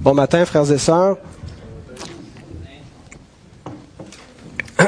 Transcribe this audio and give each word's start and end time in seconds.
Bon 0.00 0.14
matin, 0.14 0.44
frères 0.44 0.70
et 0.70 0.78
sœurs. 0.78 1.16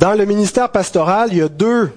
Dans 0.00 0.14
le 0.14 0.24
ministère 0.24 0.72
pastoral, 0.72 1.28
il 1.30 1.38
y 1.38 1.42
a 1.42 1.48
deux 1.48 1.92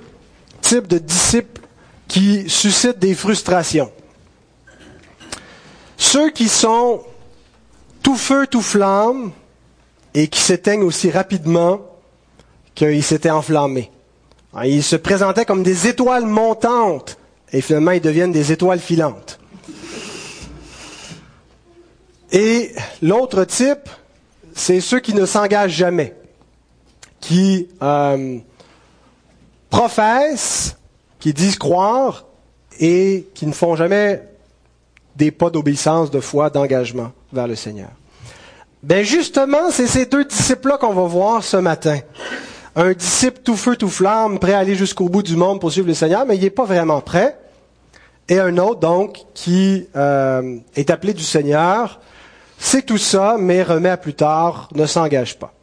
types 0.61 0.85
de 0.85 0.99
disciples 0.99 1.61
qui 2.07 2.47
suscitent 2.47 2.99
des 2.99 3.15
frustrations. 3.15 3.91
Ceux 5.97 6.29
qui 6.29 6.49
sont 6.49 7.01
tout 8.03 8.15
feu, 8.15 8.45
tout 8.45 8.61
flamme 8.61 9.31
et 10.13 10.27
qui 10.27 10.39
s'éteignent 10.39 10.83
aussi 10.83 11.09
rapidement 11.09 11.81
qu'ils 12.75 13.03
s'étaient 13.03 13.31
enflammés. 13.31 13.89
Ils 14.63 14.83
se 14.83 14.97
présentaient 14.97 15.45
comme 15.45 15.63
des 15.63 15.87
étoiles 15.87 16.27
montantes 16.27 17.17
et 17.51 17.61
finalement 17.61 17.89
ils 17.91 18.01
deviennent 18.01 18.31
des 18.31 18.51
étoiles 18.51 18.79
filantes. 18.79 19.39
Et 22.31 22.73
l'autre 23.01 23.43
type, 23.43 23.89
c'est 24.53 24.79
ceux 24.79 24.99
qui 24.99 25.13
ne 25.13 25.25
s'engagent 25.25 25.71
jamais, 25.71 26.15
qui 27.19 27.67
euh, 27.81 28.39
professent, 29.69 30.77
qui 31.19 31.33
disent 31.33 31.57
croire 31.57 32.25
et 32.79 33.27
qui 33.33 33.45
ne 33.45 33.51
font 33.51 33.75
jamais 33.75 34.23
des 35.15 35.31
pas 35.31 35.49
d'obéissance, 35.49 36.11
de 36.11 36.19
foi, 36.19 36.49
d'engagement 36.49 37.11
vers 37.31 37.47
le 37.47 37.55
Seigneur. 37.55 37.89
Ben 38.83 39.03
justement, 39.03 39.71
c'est 39.71 39.87
ces 39.87 40.05
deux 40.05 40.25
disciples-là 40.25 40.77
qu'on 40.77 40.93
va 40.93 41.03
voir 41.03 41.43
ce 41.43 41.57
matin. 41.57 41.99
Un 42.75 42.93
disciple 42.93 43.39
tout 43.43 43.55
feu, 43.55 43.75
tout 43.75 43.89
flamme, 43.89 44.37
prêt 44.37 44.53
à 44.53 44.59
aller 44.59 44.75
jusqu'au 44.75 45.09
bout 45.09 45.23
du 45.23 45.35
monde 45.35 45.59
pour 45.59 45.71
suivre 45.71 45.87
le 45.87 45.93
Seigneur, 45.93 46.25
mais 46.25 46.35
il 46.35 46.43
n'est 46.43 46.49
pas 46.49 46.65
vraiment 46.65 47.01
prêt. 47.01 47.37
Et 48.27 48.39
un 48.39 48.57
autre, 48.57 48.79
donc, 48.79 49.25
qui 49.33 49.87
euh, 49.95 50.57
est 50.75 50.89
appelé 50.89 51.13
du 51.13 51.23
Seigneur, 51.23 51.99
c'est 52.57 52.83
tout 52.85 52.97
ça, 52.97 53.37
mais 53.39 53.61
remet 53.61 53.89
à 53.89 53.97
plus 53.97 54.15
tard, 54.15 54.69
ne 54.73 54.87
s'engage 54.87 55.37
pas. 55.37 55.53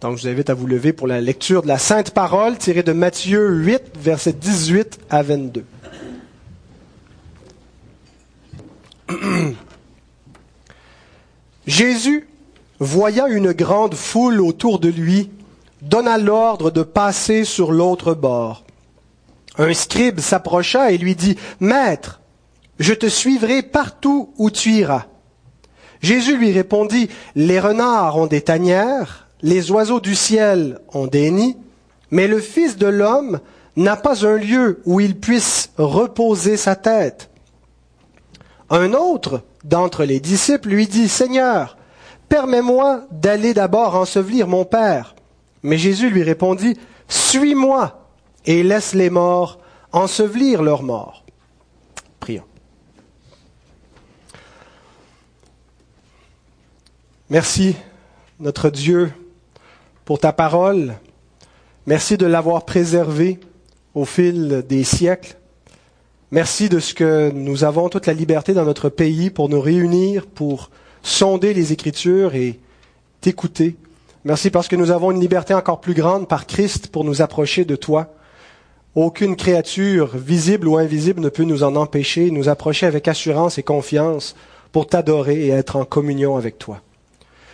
Donc, 0.00 0.16
je 0.16 0.22
vous 0.22 0.28
invite 0.28 0.50
à 0.50 0.54
vous 0.54 0.68
lever 0.68 0.92
pour 0.92 1.08
la 1.08 1.20
lecture 1.20 1.62
de 1.62 1.68
la 1.68 1.78
Sainte 1.78 2.12
Parole 2.12 2.56
tirée 2.58 2.84
de 2.84 2.92
Matthieu 2.92 3.48
8, 3.48 3.98
versets 3.98 4.32
18 4.32 5.00
à 5.10 5.22
22. 5.24 5.64
Jésus, 11.66 12.28
voyant 12.78 13.26
une 13.26 13.50
grande 13.52 13.94
foule 13.94 14.40
autour 14.40 14.78
de 14.78 14.88
lui, 14.88 15.30
donna 15.82 16.18
l'ordre 16.18 16.70
de 16.70 16.84
passer 16.84 17.42
sur 17.42 17.72
l'autre 17.72 18.14
bord. 18.14 18.64
Un 19.58 19.74
scribe 19.74 20.20
s'approcha 20.20 20.92
et 20.92 20.98
lui 20.98 21.16
dit, 21.16 21.36
Maître, 21.58 22.20
je 22.78 22.94
te 22.94 23.06
suivrai 23.06 23.62
partout 23.62 24.32
où 24.38 24.50
tu 24.50 24.70
iras. 24.70 25.06
Jésus 26.00 26.36
lui 26.36 26.52
répondit, 26.52 27.08
Les 27.34 27.58
renards 27.58 28.16
ont 28.16 28.26
des 28.26 28.40
tanières, 28.40 29.26
les 29.42 29.70
oiseaux 29.72 30.00
du 30.00 30.14
ciel 30.14 30.78
ont 30.94 31.08
des 31.08 31.32
nids, 31.32 31.56
mais 32.12 32.28
le 32.28 32.40
Fils 32.40 32.76
de 32.76 32.86
l'homme 32.86 33.40
n'a 33.76 33.96
pas 33.96 34.24
un 34.24 34.36
lieu 34.36 34.80
où 34.84 35.00
il 35.00 35.18
puisse 35.18 35.70
reposer 35.76 36.56
sa 36.56 36.76
tête. 36.76 37.30
Un 38.70 38.92
autre 38.92 39.42
d'entre 39.64 40.04
les 40.04 40.20
disciples 40.20 40.68
lui 40.68 40.86
dit, 40.86 41.08
Seigneur, 41.08 41.76
permets-moi 42.28 43.06
d'aller 43.10 43.54
d'abord 43.54 43.96
ensevelir 43.96 44.46
mon 44.46 44.64
Père. 44.64 45.16
Mais 45.64 45.78
Jésus 45.78 46.10
lui 46.10 46.22
répondit, 46.22 46.76
Suis-moi 47.08 47.97
et 48.48 48.62
laisse 48.62 48.94
les 48.94 49.10
morts 49.10 49.58
ensevelir 49.92 50.62
leurs 50.62 50.82
morts. 50.82 51.22
Prions. 52.18 52.44
Merci, 57.28 57.76
notre 58.40 58.70
Dieu, 58.70 59.12
pour 60.06 60.18
ta 60.18 60.32
parole. 60.32 60.94
Merci 61.86 62.16
de 62.16 62.24
l'avoir 62.24 62.64
préservée 62.64 63.38
au 63.94 64.06
fil 64.06 64.64
des 64.66 64.82
siècles. 64.82 65.36
Merci 66.30 66.70
de 66.70 66.78
ce 66.78 66.94
que 66.94 67.30
nous 67.30 67.64
avons 67.64 67.90
toute 67.90 68.06
la 68.06 68.14
liberté 68.14 68.54
dans 68.54 68.64
notre 68.64 68.88
pays 68.88 69.28
pour 69.28 69.50
nous 69.50 69.60
réunir, 69.60 70.26
pour 70.26 70.70
sonder 71.02 71.52
les 71.52 71.74
Écritures 71.74 72.34
et 72.34 72.58
t'écouter. 73.20 73.76
Merci 74.24 74.48
parce 74.48 74.68
que 74.68 74.76
nous 74.76 74.90
avons 74.90 75.10
une 75.10 75.20
liberté 75.20 75.52
encore 75.52 75.82
plus 75.82 75.94
grande 75.94 76.28
par 76.28 76.46
Christ 76.46 76.86
pour 76.88 77.04
nous 77.04 77.20
approcher 77.20 77.66
de 77.66 77.76
toi. 77.76 78.14
Aucune 79.00 79.36
créature, 79.36 80.16
visible 80.16 80.66
ou 80.66 80.76
invisible, 80.76 81.20
ne 81.20 81.28
peut 81.28 81.44
nous 81.44 81.62
en 81.62 81.76
empêcher, 81.76 82.32
nous 82.32 82.48
approcher 82.48 82.84
avec 82.84 83.06
assurance 83.06 83.56
et 83.56 83.62
confiance 83.62 84.34
pour 84.72 84.88
t'adorer 84.88 85.46
et 85.46 85.50
être 85.50 85.76
en 85.76 85.84
communion 85.84 86.36
avec 86.36 86.58
toi. 86.58 86.80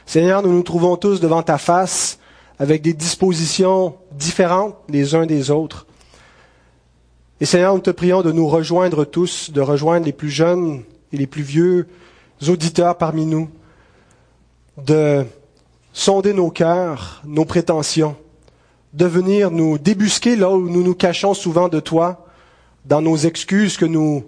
Seigneur, 0.07 0.43
nous 0.43 0.51
nous 0.51 0.63
trouvons 0.63 0.97
tous 0.97 1.21
devant 1.21 1.43
ta 1.43 1.59
face 1.59 2.19
avec 2.59 2.81
des 2.81 2.95
dispositions 2.95 3.95
différentes 4.13 4.75
les 4.89 5.15
uns 5.15 5.27
des 5.27 5.51
autres. 5.51 5.87
Et 7.43 7.45
Seigneur, 7.45 7.75
nous 7.75 7.83
te 7.83 7.91
prions 7.91 8.23
de 8.23 8.33
nous 8.33 8.49
rejoindre 8.49 9.05
tous, 9.05 9.51
de 9.51 9.61
rejoindre 9.61 10.07
les 10.07 10.15
plus 10.15 10.31
jeunes 10.31 10.83
et 11.13 11.19
les 11.19 11.27
plus 11.27 11.43
vieux 11.43 11.87
auditeurs 12.49 12.97
parmi 12.97 13.27
nous, 13.27 13.51
de 14.83 15.27
sonder 15.93 16.33
nos 16.33 16.49
cœurs, 16.49 17.21
nos 17.27 17.45
prétentions, 17.45 18.17
de 18.95 19.07
venir 19.07 19.51
nous 19.51 19.77
débusquer 19.77 20.37
là 20.37 20.51
où 20.51 20.69
nous 20.71 20.83
nous 20.83 20.95
cachons 20.95 21.35
souvent 21.35 21.69
de 21.69 21.81
toi, 21.81 22.27
dans 22.85 23.03
nos 23.03 23.17
excuses 23.17 23.77
que 23.77 23.85
nous 23.85 24.25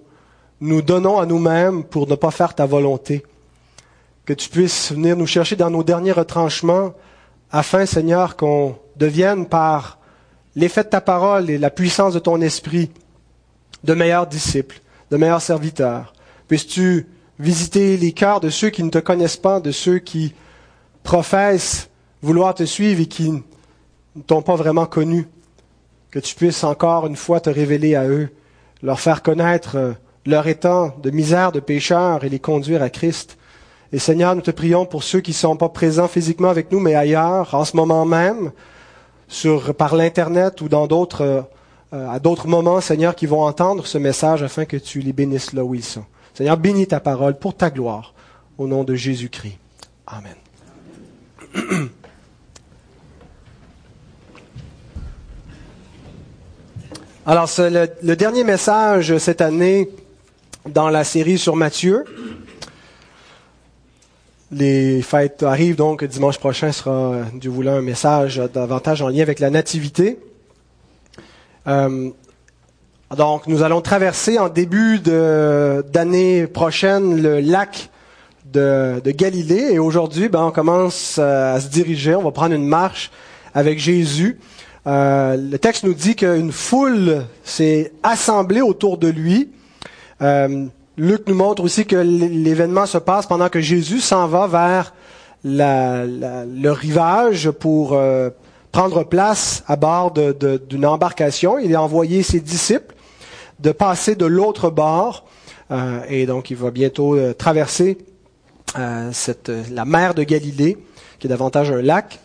nous 0.59 0.81
donnons 0.81 1.19
à 1.19 1.25
nous-mêmes 1.25 1.83
pour 1.83 2.07
ne 2.07 2.15
pas 2.15 2.31
faire 2.31 2.53
ta 2.53 2.65
volonté. 2.65 3.23
Que 4.25 4.33
tu 4.33 4.49
puisses 4.49 4.91
venir 4.91 5.15
nous 5.15 5.27
chercher 5.27 5.55
dans 5.55 5.69
nos 5.69 5.83
derniers 5.83 6.11
retranchements, 6.11 6.93
afin, 7.49 7.85
Seigneur, 7.85 8.35
qu'on 8.35 8.75
devienne 8.97 9.45
par 9.45 9.99
l'effet 10.55 10.83
de 10.83 10.89
ta 10.89 10.99
parole 10.99 11.49
et 11.49 11.57
la 11.57 11.69
puissance 11.69 12.13
de 12.13 12.19
ton 12.19 12.41
esprit 12.41 12.91
de 13.85 13.93
meilleurs 13.93 14.27
disciples, 14.27 14.81
de 15.11 15.17
meilleurs 15.17 15.41
serviteurs. 15.41 16.13
Puisses-tu 16.49 17.07
visiter 17.39 17.95
les 17.95 18.11
cœurs 18.11 18.41
de 18.41 18.49
ceux 18.49 18.69
qui 18.69 18.83
ne 18.83 18.89
te 18.89 18.97
connaissent 18.97 19.37
pas, 19.37 19.61
de 19.61 19.71
ceux 19.71 19.99
qui 19.99 20.33
professent 21.03 21.89
vouloir 22.21 22.53
te 22.53 22.65
suivre 22.65 22.99
et 22.99 23.05
qui 23.05 23.31
ne 24.17 24.21
t'ont 24.23 24.41
pas 24.41 24.55
vraiment 24.55 24.85
connu. 24.85 25.27
Que 26.11 26.19
tu 26.19 26.35
puisses 26.35 26.63
encore 26.63 27.07
une 27.07 27.15
fois 27.15 27.39
te 27.39 27.49
révéler 27.49 27.95
à 27.95 28.07
eux, 28.07 28.29
leur 28.81 28.99
faire 28.99 29.21
connaître 29.21 29.75
euh, 29.75 29.93
leur 30.25 30.47
état 30.47 30.93
de 31.01 31.09
misère, 31.09 31.51
de 31.51 31.59
pécheur 31.59 32.23
et 32.23 32.29
les 32.29 32.39
conduire 32.39 32.81
à 32.81 32.89
Christ. 32.89 33.37
Et 33.93 33.99
Seigneur, 33.99 34.35
nous 34.35 34.41
te 34.41 34.51
prions 34.51 34.85
pour 34.85 35.03
ceux 35.03 35.21
qui 35.21 35.31
ne 35.31 35.35
sont 35.35 35.55
pas 35.55 35.69
présents 35.69 36.07
physiquement 36.07 36.49
avec 36.49 36.71
nous, 36.71 36.79
mais 36.79 36.95
ailleurs, 36.95 37.53
en 37.53 37.63
ce 37.63 37.77
moment 37.77 38.05
même, 38.05 38.51
sur, 39.27 39.73
par 39.75 39.95
l'Internet 39.95 40.61
ou 40.61 40.67
dans 40.67 40.87
d'autres, 40.87 41.45
euh, 41.93 42.09
à 42.09 42.19
d'autres 42.19 42.47
moments, 42.47 42.81
Seigneur, 42.81 43.15
qui 43.15 43.25
vont 43.25 43.43
entendre 43.43 43.85
ce 43.87 43.97
message 43.97 44.43
afin 44.43 44.65
que 44.65 44.77
tu 44.77 44.99
les 44.99 45.13
bénisses 45.13 45.53
là 45.53 45.63
où 45.63 45.73
ils 45.75 45.83
sont. 45.83 46.05
Seigneur, 46.33 46.57
bénis 46.57 46.87
ta 46.87 46.99
parole 46.99 47.37
pour 47.37 47.55
ta 47.55 47.69
gloire, 47.69 48.13
au 48.57 48.67
nom 48.67 48.83
de 48.83 48.95
Jésus-Christ. 48.95 49.57
Amen. 50.05 50.35
Alors, 57.29 57.49
c'est 57.49 57.69
le, 57.69 58.15
dernier 58.15 58.45
message 58.45 59.17
cette 59.17 59.41
année 59.41 59.89
dans 60.65 60.87
la 60.87 61.03
série 61.03 61.37
sur 61.37 61.57
Matthieu. 61.57 62.05
Les 64.49 65.01
fêtes 65.01 65.43
arrivent 65.43 65.75
donc 65.75 66.05
dimanche 66.05 66.37
prochain 66.37 66.71
sera, 66.71 67.23
du 67.33 67.49
voulant, 67.49 67.73
un 67.73 67.81
message 67.81 68.41
davantage 68.53 69.01
en 69.01 69.09
lien 69.09 69.23
avec 69.23 69.41
la 69.41 69.49
nativité. 69.49 70.19
Euh, 71.67 72.11
donc, 73.17 73.47
nous 73.47 73.61
allons 73.61 73.81
traverser 73.81 74.39
en 74.39 74.47
début 74.47 74.99
d'année 74.99 76.47
prochaine 76.47 77.21
le 77.21 77.41
lac 77.41 77.89
de, 78.45 79.01
de 79.03 79.11
Galilée. 79.11 79.73
Et 79.73 79.79
aujourd'hui, 79.79 80.29
ben, 80.29 80.45
on 80.45 80.51
commence 80.51 81.19
à 81.19 81.59
se 81.59 81.67
diriger. 81.67 82.15
On 82.15 82.23
va 82.23 82.31
prendre 82.31 82.55
une 82.55 82.67
marche 82.67 83.11
avec 83.53 83.79
Jésus. 83.79 84.39
Euh, 84.87 85.35
le 85.35 85.59
texte 85.59 85.83
nous 85.83 85.93
dit 85.93 86.15
qu'une 86.15 86.51
foule 86.51 87.25
s'est 87.43 87.91
assemblée 88.03 88.61
autour 88.61 88.97
de 88.97 89.09
lui. 89.09 89.49
Euh, 90.21 90.65
Luc 90.95 91.27
nous 91.27 91.35
montre 91.35 91.63
aussi 91.63 91.85
que 91.85 91.97
l'événement 91.97 92.85
se 92.85 92.97
passe 92.97 93.25
pendant 93.27 93.49
que 93.49 93.59
Jésus 93.59 93.99
s'en 93.99 94.27
va 94.27 94.47
vers 94.47 94.93
le 95.43 96.69
rivage 96.69 97.51
pour 97.51 97.93
euh, 97.93 98.29
prendre 98.71 99.03
place 99.03 99.63
à 99.67 99.75
bord 99.75 100.13
d'une 100.13 100.85
embarcation. 100.85 101.59
Il 101.59 101.75
a 101.75 101.81
envoyé 101.81 102.23
ses 102.23 102.39
disciples 102.39 102.95
de 103.59 103.71
passer 103.71 104.15
de 104.15 104.25
l'autre 104.25 104.69
bord. 104.69 105.25
Et 106.09 106.25
donc, 106.25 106.49
il 106.49 106.55
va 106.55 106.71
bientôt 106.71 107.17
traverser 107.33 107.97
la 108.75 109.85
mer 109.85 110.13
de 110.13 110.23
Galilée, 110.23 110.77
qui 111.19 111.27
est 111.27 111.29
davantage 111.29 111.71
un 111.71 111.81
lac. 111.81 112.19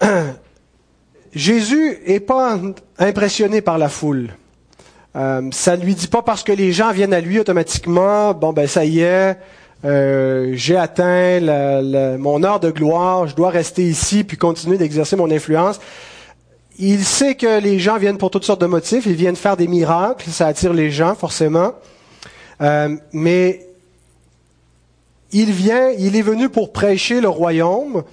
Jésus 1.36 1.98
est 2.06 2.20
pas 2.20 2.58
impressionné 2.98 3.60
par 3.60 3.76
la 3.76 3.90
foule. 3.90 4.30
Euh, 5.14 5.42
ça 5.52 5.76
ne 5.76 5.84
lui 5.84 5.94
dit 5.94 6.08
pas 6.08 6.22
parce 6.22 6.42
que 6.42 6.50
les 6.50 6.72
gens 6.72 6.92
viennent 6.92 7.12
à 7.12 7.20
lui 7.20 7.38
automatiquement, 7.38 8.32
bon 8.32 8.54
ben 8.54 8.66
ça 8.66 8.86
y 8.86 9.00
est, 9.00 9.36
euh, 9.84 10.52
j'ai 10.54 10.76
atteint 10.76 11.40
mon 12.18 12.42
heure 12.42 12.58
de 12.58 12.70
gloire, 12.70 13.26
je 13.26 13.36
dois 13.36 13.50
rester 13.50 13.82
ici 13.82 14.24
puis 14.24 14.38
continuer 14.38 14.78
d'exercer 14.78 15.14
mon 15.14 15.30
influence. 15.30 15.78
Il 16.78 17.04
sait 17.04 17.34
que 17.34 17.60
les 17.60 17.78
gens 17.80 17.98
viennent 17.98 18.18
pour 18.18 18.30
toutes 18.30 18.44
sortes 18.44 18.62
de 18.62 18.66
motifs, 18.66 19.04
ils 19.04 19.14
viennent 19.14 19.36
faire 19.36 19.58
des 19.58 19.68
miracles, 19.68 20.30
ça 20.30 20.46
attire 20.46 20.72
les 20.72 20.90
gens 20.90 21.14
forcément. 21.14 21.72
Euh, 22.62 22.96
mais 23.12 23.66
il 25.32 25.52
vient, 25.52 25.90
il 25.98 26.16
est 26.16 26.22
venu 26.22 26.48
pour 26.48 26.72
prêcher 26.72 27.20
le 27.20 27.28
royaume, 27.28 28.04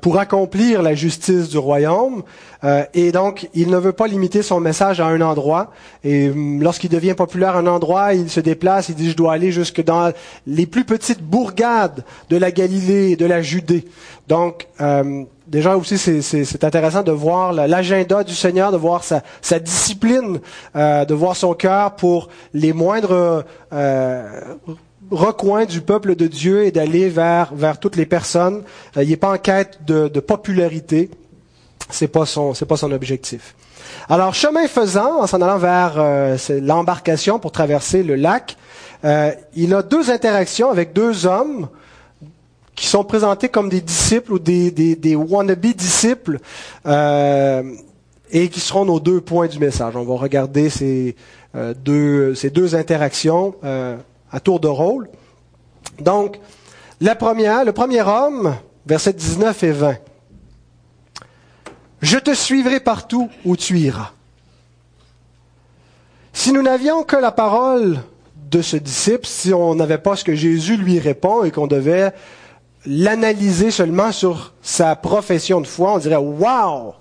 pour 0.00 0.18
accomplir 0.18 0.82
la 0.82 0.94
justice 0.94 1.50
du 1.50 1.58
royaume, 1.58 2.22
euh, 2.64 2.84
et 2.94 3.12
donc 3.12 3.48
il 3.54 3.68
ne 3.68 3.76
veut 3.76 3.92
pas 3.92 4.06
limiter 4.06 4.42
son 4.42 4.58
message 4.60 5.00
à 5.00 5.06
un 5.06 5.20
endroit. 5.20 5.72
Et 6.02 6.30
hum, 6.30 6.62
lorsqu'il 6.62 6.90
devient 6.90 7.14
populaire 7.14 7.56
à 7.56 7.58
un 7.58 7.66
endroit, 7.66 8.14
il 8.14 8.30
se 8.30 8.40
déplace, 8.40 8.88
il 8.88 8.94
dit 8.94 9.10
je 9.10 9.16
dois 9.16 9.34
aller 9.34 9.52
jusque 9.52 9.82
dans 9.84 10.12
les 10.46 10.66
plus 10.66 10.84
petites 10.84 11.22
bourgades 11.22 12.04
de 12.30 12.36
la 12.36 12.50
Galilée 12.50 13.10
et 13.10 13.16
de 13.16 13.26
la 13.26 13.42
Judée. 13.42 13.84
Donc 14.28 14.68
euh, 14.80 15.24
déjà 15.46 15.76
aussi 15.76 15.98
c'est 15.98 16.64
intéressant 16.64 17.02
de 17.02 17.12
voir 17.12 17.52
l'agenda 17.52 18.24
du 18.24 18.34
Seigneur, 18.34 18.72
de 18.72 18.78
voir 18.78 19.04
sa, 19.04 19.22
sa 19.42 19.58
discipline, 19.58 20.40
de 20.74 21.14
voir 21.14 21.36
son 21.36 21.52
cœur 21.52 21.94
pour 21.96 22.30
les 22.54 22.72
moindres 22.72 23.44
recoin 25.10 25.64
du 25.64 25.80
peuple 25.80 26.16
de 26.16 26.26
Dieu 26.26 26.64
et 26.64 26.70
d'aller 26.70 27.08
vers, 27.08 27.54
vers 27.54 27.78
toutes 27.78 27.96
les 27.96 28.06
personnes. 28.06 28.62
Euh, 28.96 29.02
il 29.02 29.10
n'est 29.10 29.16
pas 29.16 29.32
en 29.32 29.38
quête 29.38 29.78
de, 29.86 30.08
de 30.08 30.20
popularité. 30.20 31.10
C'est 31.90 32.08
pas 32.08 32.26
son, 32.26 32.54
c'est 32.54 32.66
pas 32.66 32.76
son 32.76 32.92
objectif. 32.92 33.54
Alors, 34.08 34.34
chemin 34.34 34.66
faisant, 34.66 35.22
en 35.22 35.26
s'en 35.26 35.40
allant 35.40 35.58
vers 35.58 35.94
euh, 35.96 36.36
l'embarcation 36.60 37.38
pour 37.38 37.52
traverser 37.52 38.02
le 38.02 38.16
lac, 38.16 38.56
euh, 39.04 39.32
il 39.54 39.74
a 39.74 39.82
deux 39.82 40.10
interactions 40.10 40.70
avec 40.70 40.92
deux 40.92 41.26
hommes 41.26 41.68
qui 42.74 42.86
sont 42.86 43.04
présentés 43.04 43.48
comme 43.48 43.68
des 43.68 43.80
disciples 43.80 44.32
ou 44.32 44.38
des, 44.38 44.70
des, 44.70 44.96
des 44.96 45.14
wannabe 45.14 45.66
disciples 45.66 46.38
et 46.84 48.48
qui 48.48 48.58
seront 48.58 48.84
nos 48.84 48.98
deux 48.98 49.20
points 49.20 49.46
du 49.46 49.60
message. 49.60 49.94
On 49.94 50.02
va 50.02 50.14
regarder 50.16 50.70
ces, 50.70 51.14
deux, 51.84 52.34
ces 52.34 52.50
deux 52.50 52.74
interactions 52.74 53.54
à 54.34 54.40
tour 54.40 54.58
de 54.58 54.66
rôle. 54.66 55.08
Donc, 56.00 56.40
la 57.00 57.14
première, 57.14 57.64
le 57.64 57.72
premier 57.72 58.02
homme, 58.02 58.56
versets 58.84 59.12
19 59.12 59.62
et 59.62 59.70
20. 59.70 59.96
Je 62.02 62.18
te 62.18 62.34
suivrai 62.34 62.80
partout 62.80 63.30
où 63.44 63.56
tu 63.56 63.78
iras. 63.78 64.10
Si 66.32 66.52
nous 66.52 66.62
n'avions 66.62 67.04
que 67.04 67.14
la 67.14 67.30
parole 67.30 68.00
de 68.50 68.60
ce 68.60 68.76
disciple, 68.76 69.24
si 69.24 69.54
on 69.54 69.76
n'avait 69.76 69.98
pas 69.98 70.16
ce 70.16 70.24
que 70.24 70.34
Jésus 70.34 70.76
lui 70.76 70.98
répond 70.98 71.44
et 71.44 71.52
qu'on 71.52 71.68
devait 71.68 72.12
l'analyser 72.86 73.70
seulement 73.70 74.10
sur 74.10 74.52
sa 74.62 74.96
profession 74.96 75.60
de 75.60 75.66
foi, 75.68 75.94
on 75.94 75.98
dirait 75.98 76.16
Waouh! 76.16 76.92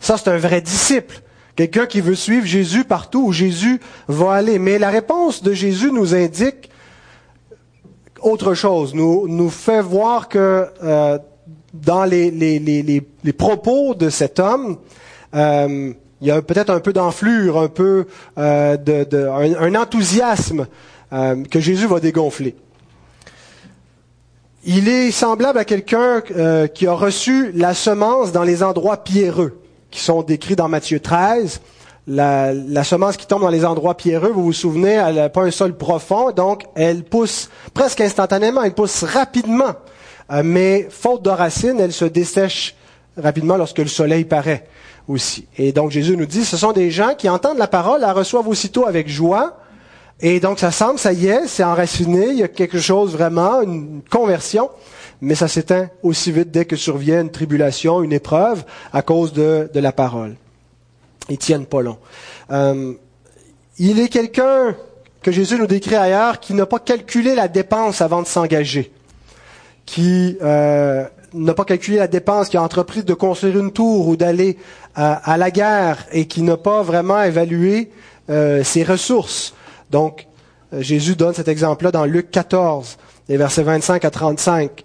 Ça, 0.00 0.18
c'est 0.18 0.30
un 0.30 0.36
vrai 0.36 0.60
disciple. 0.60 1.22
Quelqu'un 1.54 1.86
qui 1.86 2.00
veut 2.00 2.16
suivre 2.16 2.44
Jésus 2.44 2.82
partout 2.82 3.26
où 3.26 3.32
Jésus 3.32 3.80
va 4.08 4.32
aller. 4.32 4.58
Mais 4.58 4.80
la 4.80 4.90
réponse 4.90 5.44
de 5.44 5.52
Jésus 5.52 5.92
nous 5.92 6.12
indique 6.16 6.71
autre 8.22 8.54
chose, 8.54 8.94
nous, 8.94 9.26
nous 9.28 9.50
fait 9.50 9.82
voir 9.82 10.28
que 10.28 10.66
euh, 10.82 11.18
dans 11.72 12.04
les, 12.04 12.30
les, 12.30 12.58
les, 12.58 12.82
les, 13.24 13.32
propos 13.32 13.94
de 13.94 14.10
cet 14.10 14.38
homme, 14.38 14.76
euh, 15.34 15.92
il 16.20 16.28
y 16.28 16.30
a 16.30 16.42
peut-être 16.42 16.70
un 16.70 16.80
peu 16.80 16.92
d'enflure, 16.92 17.58
un 17.58 17.68
peu 17.68 18.06
euh, 18.38 18.76
de, 18.76 19.26
un, 19.58 19.74
enthousiasme 19.74 20.66
euh, 21.12 21.42
que 21.44 21.60
Jésus 21.60 21.86
va 21.86 22.00
dégonfler. 22.00 22.54
Il 24.64 24.88
est 24.88 25.10
semblable 25.10 25.58
à 25.58 25.64
quelqu'un 25.64 26.22
qui 26.72 26.86
a 26.86 26.92
reçu 26.92 27.50
la 27.50 27.74
semence 27.74 28.30
dans 28.30 28.44
les 28.44 28.62
endroits 28.62 28.98
pierreux, 28.98 29.58
qui 29.90 29.98
sont 29.98 30.22
décrits 30.22 30.54
dans 30.54 30.68
Matthieu 30.68 31.00
13 31.00 31.60
la, 32.06 32.84
semence 32.84 33.16
qui 33.16 33.26
tombe 33.26 33.42
dans 33.42 33.48
les 33.48 33.64
endroits 33.64 33.96
pierreux, 33.96 34.30
vous 34.30 34.44
vous 34.44 34.52
souvenez, 34.52 34.92
elle 34.92 35.16
n'a 35.16 35.28
pas 35.28 35.42
un 35.42 35.50
sol 35.50 35.76
profond, 35.76 36.32
donc 36.32 36.64
elle 36.74 37.04
pousse 37.04 37.48
presque 37.74 38.00
instantanément, 38.00 38.62
elle 38.62 38.74
pousse 38.74 39.04
rapidement. 39.04 39.72
Euh, 40.30 40.42
mais 40.44 40.88
faute 40.90 41.22
de 41.22 41.30
racines, 41.30 41.78
elle 41.78 41.92
se 41.92 42.04
dessèche 42.04 42.74
rapidement 43.16 43.56
lorsque 43.56 43.78
le 43.78 43.88
soleil 43.88 44.24
paraît 44.24 44.66
aussi. 45.06 45.46
Et 45.58 45.72
donc 45.72 45.90
Jésus 45.90 46.16
nous 46.16 46.26
dit, 46.26 46.44
ce 46.44 46.56
sont 46.56 46.72
des 46.72 46.90
gens 46.90 47.14
qui 47.16 47.28
entendent 47.28 47.58
la 47.58 47.68
parole, 47.68 48.00
la 48.00 48.12
reçoivent 48.12 48.48
aussitôt 48.48 48.86
avec 48.86 49.08
joie, 49.08 49.58
et 50.20 50.40
donc 50.40 50.58
ça 50.58 50.70
semble, 50.70 50.98
ça 50.98 51.12
y 51.12 51.26
est, 51.26 51.46
c'est 51.46 51.64
enraciné, 51.64 52.28
il 52.28 52.38
y 52.38 52.42
a 52.42 52.48
quelque 52.48 52.78
chose 52.78 53.12
vraiment, 53.12 53.60
une 53.60 54.02
conversion, 54.08 54.70
mais 55.20 55.34
ça 55.34 55.48
s'éteint 55.48 55.88
aussi 56.02 56.32
vite 56.32 56.50
dès 56.50 56.64
que 56.64 56.76
survient 56.76 57.20
une 57.20 57.30
tribulation, 57.30 58.02
une 58.02 58.12
épreuve 58.12 58.64
à 58.92 59.02
cause 59.02 59.32
de 59.32 59.68
la 59.74 59.92
parole. 59.92 60.36
Ils 61.28 61.38
tiennent 61.38 61.66
pas 61.66 61.82
long. 61.82 61.98
Euh, 62.50 62.94
il 63.78 64.00
est 64.00 64.08
quelqu'un 64.08 64.76
que 65.22 65.30
Jésus 65.30 65.58
nous 65.58 65.66
décrit 65.66 65.94
ailleurs 65.94 66.40
qui 66.40 66.54
n'a 66.54 66.66
pas 66.66 66.78
calculé 66.78 67.34
la 67.34 67.48
dépense 67.48 68.00
avant 68.00 68.22
de 68.22 68.26
s'engager, 68.26 68.92
qui 69.86 70.36
euh, 70.42 71.04
n'a 71.32 71.54
pas 71.54 71.64
calculé 71.64 71.98
la 71.98 72.08
dépense, 72.08 72.48
qui 72.48 72.56
a 72.56 72.62
entrepris 72.62 73.04
de 73.04 73.14
construire 73.14 73.58
une 73.58 73.72
tour 73.72 74.08
ou 74.08 74.16
d'aller 74.16 74.58
à, 74.94 75.38
la 75.38 75.50
guerre 75.50 76.06
et 76.12 76.26
qui 76.26 76.42
n'a 76.42 76.58
pas 76.58 76.82
vraiment 76.82 77.22
évalué 77.22 77.90
euh, 78.28 78.62
ses 78.62 78.82
ressources. 78.82 79.54
Donc, 79.90 80.26
Jésus 80.78 81.16
donne 81.16 81.34
cet 81.34 81.48
exemple-là 81.48 81.92
dans 81.92 82.04
Luc 82.04 82.30
14, 82.30 82.98
les 83.28 83.36
versets 83.36 83.62
25 83.62 84.04
à 84.04 84.10
35. 84.10 84.84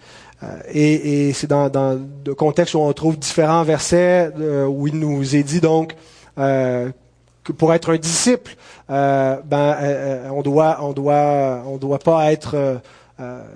et, 0.73 1.33
c'est 1.33 1.47
dans 1.47 1.99
le 2.25 2.35
contexte 2.35 2.73
où 2.75 2.79
on 2.79 2.93
trouve 2.93 3.17
différents 3.17 3.63
versets 3.63 4.31
où 4.67 4.87
il 4.87 4.99
nous 4.99 5.35
est 5.35 5.43
dit 5.43 5.59
donc 5.59 5.95
euh, 6.37 6.91
pour 7.57 7.73
être 7.73 7.93
un 7.93 7.97
disciple, 7.97 8.55
euh, 8.89 9.37
ben, 9.45 9.75
euh, 9.79 10.29
on 10.29 10.41
doit, 10.41 10.79
on 10.81 10.91
doit, 10.91 11.63
on 11.65 11.77
doit 11.77 11.99
pas 11.99 12.31
être 12.31 12.81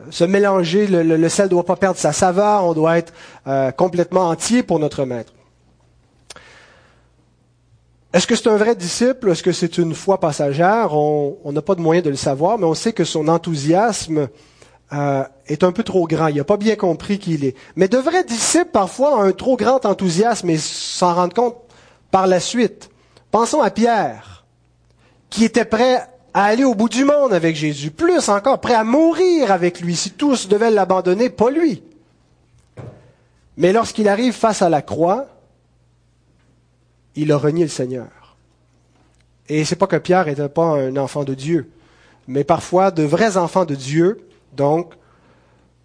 se 0.09 0.23
mélanger. 0.23 0.87
Le, 0.87 1.03
le, 1.03 1.29
sel 1.29 1.49
doit 1.49 1.65
pas 1.65 1.75
perdre 1.75 1.99
sa 1.99 2.13
saveur. 2.13 2.63
On 2.65 2.73
doit 2.73 2.97
être 2.97 3.13
complètement 3.75 4.29
entier 4.29 4.63
pour 4.63 4.79
notre 4.79 5.05
maître. 5.05 5.33
Est-ce 8.13 8.27
que 8.27 8.35
c'est 8.35 8.49
un 8.49 8.57
vrai 8.57 8.75
disciple? 8.75 9.29
Est-ce 9.29 9.43
que 9.43 9.51
c'est 9.51 9.77
une 9.77 9.93
foi 9.93 10.19
passagère? 10.19 10.93
On 10.93 11.51
n'a 11.51 11.61
pas 11.61 11.75
de 11.75 11.81
moyen 11.81 12.01
de 12.01 12.09
le 12.09 12.15
savoir, 12.15 12.57
mais 12.57 12.65
on 12.65 12.73
sait 12.73 12.93
que 12.93 13.03
son 13.03 13.27
enthousiasme 13.27 14.29
est 14.91 15.63
un 15.63 15.71
peu 15.71 15.83
trop 15.83 16.07
grand. 16.07 16.27
Il 16.27 16.37
n'a 16.37 16.43
pas 16.43 16.57
bien 16.57 16.75
compris 16.75 17.19
qui 17.19 17.35
il 17.35 17.45
est. 17.45 17.55
Mais 17.75 17.87
de 17.87 17.97
vrais 17.97 18.23
disciples, 18.23 18.71
parfois, 18.71 19.17
ont 19.17 19.21
un 19.21 19.31
trop 19.31 19.57
grand 19.57 19.85
enthousiasme 19.85 20.49
et 20.49 20.57
s'en 20.57 21.13
rendent 21.13 21.33
compte 21.33 21.55
par 22.11 22.27
la 22.27 22.39
suite. 22.39 22.89
Pensons 23.31 23.61
à 23.61 23.71
Pierre, 23.71 24.45
qui 25.29 25.45
était 25.45 25.65
prêt 25.65 26.05
à 26.33 26.45
aller 26.45 26.63
au 26.63 26.75
bout 26.75 26.89
du 26.89 27.05
monde 27.05 27.33
avec 27.33 27.55
Jésus, 27.55 27.91
plus 27.91 28.29
encore, 28.29 28.61
prêt 28.61 28.75
à 28.75 28.83
mourir 28.83 29.51
avec 29.51 29.81
lui 29.81 29.95
si 29.95 30.11
tous 30.11 30.47
devaient 30.47 30.71
l'abandonner, 30.71 31.29
pas 31.29 31.49
lui. 31.49 31.81
Mais 33.57 33.73
lorsqu'il 33.73 34.07
arrive 34.07 34.33
face 34.33 34.61
à 34.61 34.69
la 34.69 34.81
croix, 34.81 35.27
il 37.15 37.31
a 37.31 37.37
renié 37.37 37.63
le 37.63 37.69
Seigneur. 37.69 38.37
Et 39.49 39.65
c'est 39.65 39.75
pas 39.75 39.87
que 39.87 39.97
Pierre 39.97 40.25
n'était 40.25 40.47
pas 40.47 40.63
un 40.63 40.95
enfant 40.95 41.23
de 41.23 41.33
Dieu, 41.33 41.69
mais 42.27 42.43
parfois 42.43 42.91
de 42.91 43.03
vrais 43.03 43.35
enfants 43.35 43.65
de 43.65 43.75
Dieu, 43.75 44.25
donc, 44.53 44.93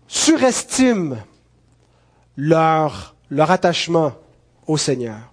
surestiment 0.06 1.16
leur, 2.36 3.16
leur 3.30 3.50
attachement 3.50 4.12
au 4.66 4.76
Seigneur. 4.76 5.32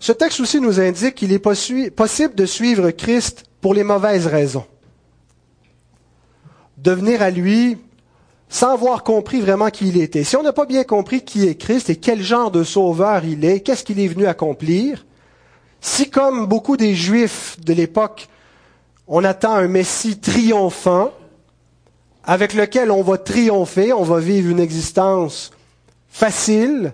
Ce 0.00 0.12
texte 0.12 0.40
aussi 0.40 0.60
nous 0.60 0.80
indique 0.80 1.16
qu'il 1.16 1.32
est 1.32 1.38
possible 1.38 2.34
de 2.34 2.46
suivre 2.46 2.90
Christ 2.90 3.44
pour 3.60 3.74
les 3.74 3.84
mauvaises 3.84 4.26
raisons. 4.26 4.66
De 6.76 6.92
venir 6.92 7.22
à 7.22 7.30
lui 7.30 7.78
sans 8.48 8.72
avoir 8.72 9.04
compris 9.04 9.40
vraiment 9.40 9.68
qui 9.68 9.88
il 9.88 10.00
était. 10.00 10.24
Si 10.24 10.36
on 10.36 10.42
n'a 10.42 10.52
pas 10.52 10.64
bien 10.64 10.84
compris 10.84 11.22
qui 11.22 11.46
est 11.46 11.54
Christ 11.54 11.90
et 11.90 11.96
quel 11.96 12.22
genre 12.22 12.50
de 12.50 12.64
sauveur 12.64 13.24
il 13.24 13.44
est, 13.44 13.60
qu'est-ce 13.60 13.84
qu'il 13.84 14.00
est 14.00 14.08
venu 14.08 14.26
accomplir, 14.26 15.04
si 15.80 16.08
comme 16.10 16.46
beaucoup 16.46 16.76
des 16.76 16.94
Juifs 16.94 17.56
de 17.60 17.72
l'époque, 17.72 18.28
on 19.06 19.24
attend 19.24 19.54
un 19.54 19.68
Messie 19.68 20.18
triomphant, 20.18 21.12
avec 22.24 22.54
lequel 22.54 22.90
on 22.90 23.02
va 23.02 23.18
triompher, 23.18 23.92
on 23.92 24.02
va 24.02 24.18
vivre 24.18 24.50
une 24.50 24.60
existence 24.60 25.50
facile, 26.08 26.92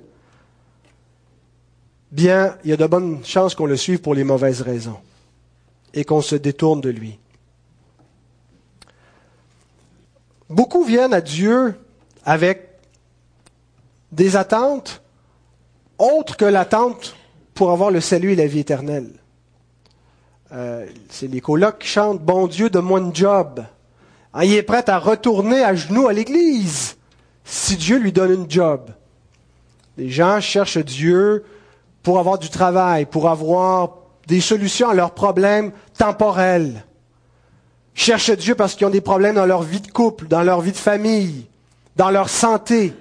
bien, 2.14 2.56
il 2.62 2.70
y 2.70 2.72
a 2.72 2.76
de 2.76 2.86
bonnes 2.86 3.24
chances 3.24 3.56
qu'on 3.56 3.66
le 3.66 3.76
suive 3.76 4.00
pour 4.00 4.14
les 4.14 4.22
mauvaises 4.22 4.62
raisons 4.62 4.98
et 5.92 6.04
qu'on 6.04 6.22
se 6.22 6.36
détourne 6.36 6.80
de 6.80 6.90
lui. 6.90 7.18
Beaucoup 10.48 10.84
viennent 10.84 11.12
à 11.12 11.20
Dieu 11.20 11.74
avec 12.24 12.68
des 14.12 14.36
attentes 14.36 15.02
autres 15.98 16.36
que 16.36 16.44
l'attente 16.44 17.16
pour 17.52 17.72
avoir 17.72 17.90
le 17.90 18.00
salut 18.00 18.32
et 18.32 18.36
la 18.36 18.46
vie 18.46 18.60
éternelle. 18.60 19.10
Euh, 20.52 20.86
c'est 21.08 21.26
les 21.26 21.40
colocs 21.40 21.80
qui 21.80 21.88
chantent 21.88 22.22
Bon 22.22 22.46
Dieu, 22.46 22.70
donne-moi 22.70 23.00
un 23.00 23.12
job. 23.12 23.64
Ah, 24.32 24.44
il 24.44 24.54
est 24.54 24.62
prêt 24.62 24.88
à 24.88 24.98
retourner 24.98 25.64
à 25.64 25.74
genoux 25.74 26.06
à 26.06 26.12
l'église 26.12 26.96
si 27.44 27.76
Dieu 27.76 27.98
lui 27.98 28.12
donne 28.12 28.32
une 28.32 28.50
job. 28.50 28.90
Les 29.96 30.10
gens 30.10 30.40
cherchent 30.40 30.78
Dieu 30.78 31.44
pour 32.04 32.20
avoir 32.20 32.38
du 32.38 32.50
travail, 32.50 33.06
pour 33.06 33.28
avoir 33.28 33.96
des 34.28 34.40
solutions 34.40 34.90
à 34.90 34.94
leurs 34.94 35.10
problèmes 35.12 35.72
temporels. 35.98 36.84
Ils 37.96 38.00
cherchent 38.00 38.30
Dieu 38.30 38.54
parce 38.54 38.74
qu'ils 38.74 38.86
ont 38.86 38.90
des 38.90 39.00
problèmes 39.00 39.34
dans 39.36 39.46
leur 39.46 39.62
vie 39.62 39.80
de 39.80 39.90
couple, 39.90 40.28
dans 40.28 40.42
leur 40.42 40.60
vie 40.60 40.72
de 40.72 40.76
famille, 40.76 41.46
dans 41.96 42.10
leur 42.10 42.28
santé. 42.28 42.92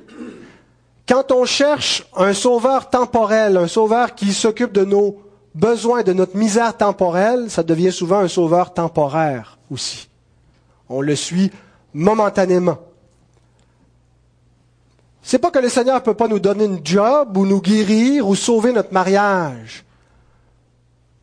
Quand 1.07 1.31
on 1.31 1.45
cherche 1.45 2.05
un 2.15 2.33
sauveur 2.33 2.89
temporel, 2.89 3.57
un 3.57 3.67
sauveur 3.67 4.15
qui 4.15 4.33
s'occupe 4.33 4.71
de 4.71 4.85
nos 4.85 5.21
besoins, 5.53 6.03
de 6.03 6.13
notre 6.13 6.37
misère 6.37 6.75
temporelle, 6.77 7.49
ça 7.49 7.61
devient 7.61 7.91
souvent 7.91 8.19
un 8.19 8.29
sauveur 8.29 8.73
temporaire 8.73 9.57
aussi. 9.69 10.07
On 10.87 11.01
le 11.01 11.15
suit 11.15 11.51
momentanément. 11.93 12.77
C'est 15.23 15.39
pas 15.39 15.51
que 15.51 15.59
le 15.59 15.69
Seigneur 15.69 15.95
ne 15.95 16.01
peut 16.01 16.13
pas 16.13 16.27
nous 16.27 16.39
donner 16.39 16.65
une 16.65 16.85
job 16.85 17.37
ou 17.37 17.45
nous 17.45 17.61
guérir 17.61 18.27
ou 18.27 18.35
sauver 18.35 18.73
notre 18.73 18.93
mariage. 18.93 19.85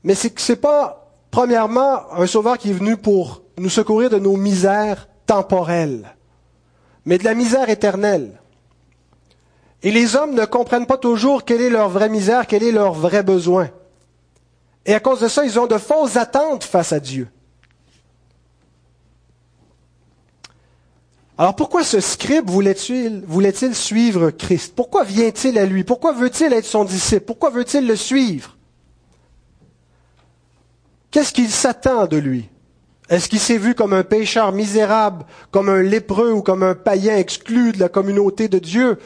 Mais 0.02 0.14
c'est 0.14 0.30
que 0.30 0.40
c'est 0.40 0.57
pas, 0.57 1.12
premièrement, 1.30 2.11
un 2.12 2.26
sauveur 2.26 2.57
qui 2.57 2.71
est 2.71 2.75
venu 2.75 2.97
pour 2.97 3.42
nous 3.59 3.69
secourir 3.69 4.09
de 4.09 4.19
nos 4.19 4.38
misères 4.38 5.07
temporelles, 5.26 6.16
mais 7.04 7.19
de 7.19 7.25
la 7.25 7.35
misère 7.35 7.69
éternelle. 7.69 8.40
Et 9.83 9.90
les 9.90 10.16
hommes 10.16 10.35
ne 10.35 10.47
comprennent 10.47 10.87
pas 10.87 10.97
toujours 10.97 11.45
quelle 11.45 11.61
est 11.61 11.71
leur 11.71 11.90
vraie 11.90 12.09
misère, 12.09 12.47
quel 12.47 12.62
est 12.62 12.73
leur 12.73 12.95
vrai 12.95 13.23
besoin. 13.23 13.69
Et 14.87 14.95
à 14.95 15.00
cause 15.00 15.21
de 15.21 15.28
ça, 15.28 15.45
ils 15.45 15.59
ont 15.59 15.66
de 15.66 15.76
fausses 15.76 16.16
attentes 16.16 16.64
face 16.64 16.92
à 16.92 17.00
Dieu. 17.00 17.28
Alors 21.40 21.56
pourquoi 21.56 21.85
ce 21.85 22.00
scribe 22.00 22.50
voulait-il 22.50 23.23
voulait 23.26 23.54
suivre 23.73 24.30
Christ? 24.30 24.75
Pourquoi 24.76 25.04
vient-il 25.04 25.59
à 25.59 25.64
lui? 25.64 25.85
Pourquoi 25.85 26.12
veut-il 26.12 26.52
être 26.52 26.66
son 26.66 26.85
disciple? 26.85 27.25
Pourquoi 27.25 27.49
veut-il 27.49 27.87
le 27.87 27.97
suivre? 27.97 28.59
Qu'est-ce 31.11 31.32
qu'il 31.32 31.49
s'attend 31.49 32.06
de 32.06 32.18
lui? 32.18 32.50
Est-ce 33.09 33.30
qu'il 33.30 33.40
s'est 33.40 33.56
vu 33.56 33.75
comme 33.75 33.94
un 33.94 34.02
pécheur 34.02 34.52
misérable, 34.52 35.25
comme 35.50 35.70
un 35.70 35.80
lépreux 35.80 36.30
ou 36.30 36.42
comme 36.42 36.62
un 36.62 36.75
païen 36.75 37.16
exclu 37.16 37.73
de 37.73 37.80
la 37.80 37.88
communauté 37.88 38.49
de 38.49 38.59
Dieu, 38.59 38.99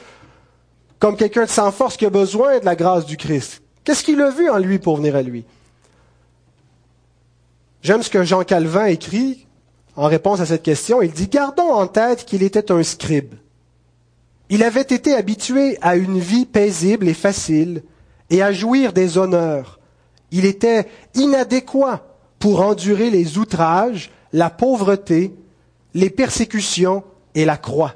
comme 0.98 1.16
quelqu'un 1.16 1.44
de 1.44 1.50
sans 1.50 1.70
force 1.70 1.96
qui 1.96 2.04
a 2.04 2.10
besoin 2.10 2.58
de 2.58 2.64
la 2.64 2.74
grâce 2.74 3.06
du 3.06 3.16
Christ? 3.16 3.62
Qu'est-ce 3.84 4.02
qu'il 4.02 4.20
a 4.20 4.30
vu 4.30 4.50
en 4.50 4.58
lui 4.58 4.80
pour 4.80 4.96
venir 4.96 5.14
à 5.14 5.22
lui? 5.22 5.44
J'aime 7.80 8.02
ce 8.02 8.10
que 8.10 8.24
Jean 8.24 8.42
Calvin 8.42 8.86
écrit 8.86 9.46
en 9.96 10.06
réponse 10.06 10.40
à 10.40 10.46
cette 10.46 10.62
question, 10.62 11.02
il 11.02 11.12
dit, 11.12 11.28
gardons 11.28 11.72
en 11.72 11.86
tête 11.86 12.24
qu'il 12.24 12.42
était 12.42 12.72
un 12.72 12.82
scribe. 12.82 13.34
Il 14.50 14.62
avait 14.62 14.82
été 14.82 15.14
habitué 15.14 15.78
à 15.80 15.96
une 15.96 16.18
vie 16.18 16.46
paisible 16.46 17.08
et 17.08 17.14
facile 17.14 17.82
et 18.30 18.42
à 18.42 18.52
jouir 18.52 18.92
des 18.92 19.18
honneurs. 19.18 19.78
Il 20.30 20.44
était 20.44 20.88
inadéquat 21.14 22.04
pour 22.38 22.60
endurer 22.60 23.10
les 23.10 23.38
outrages, 23.38 24.10
la 24.32 24.50
pauvreté, 24.50 25.34
les 25.94 26.10
persécutions 26.10 27.04
et 27.34 27.44
la 27.44 27.56
croix. 27.56 27.94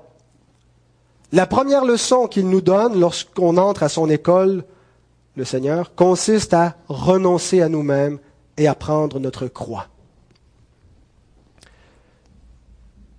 La 1.33 1.47
première 1.47 1.85
leçon 1.85 2.27
qu'il 2.27 2.49
nous 2.49 2.63
donne 2.63 2.99
lorsqu'on 2.99 3.57
entre 3.59 3.83
à 3.83 3.89
son 3.89 4.09
école, 4.09 4.65
le 5.37 5.45
Seigneur, 5.45 5.95
consiste 5.95 6.55
à 6.55 6.77
renoncer 6.89 7.61
à 7.61 7.69
nous-mêmes 7.69 8.19
et 8.57 8.67
à 8.67 8.75
prendre 8.75 9.21
notre 9.21 9.47
croix. 9.47 9.89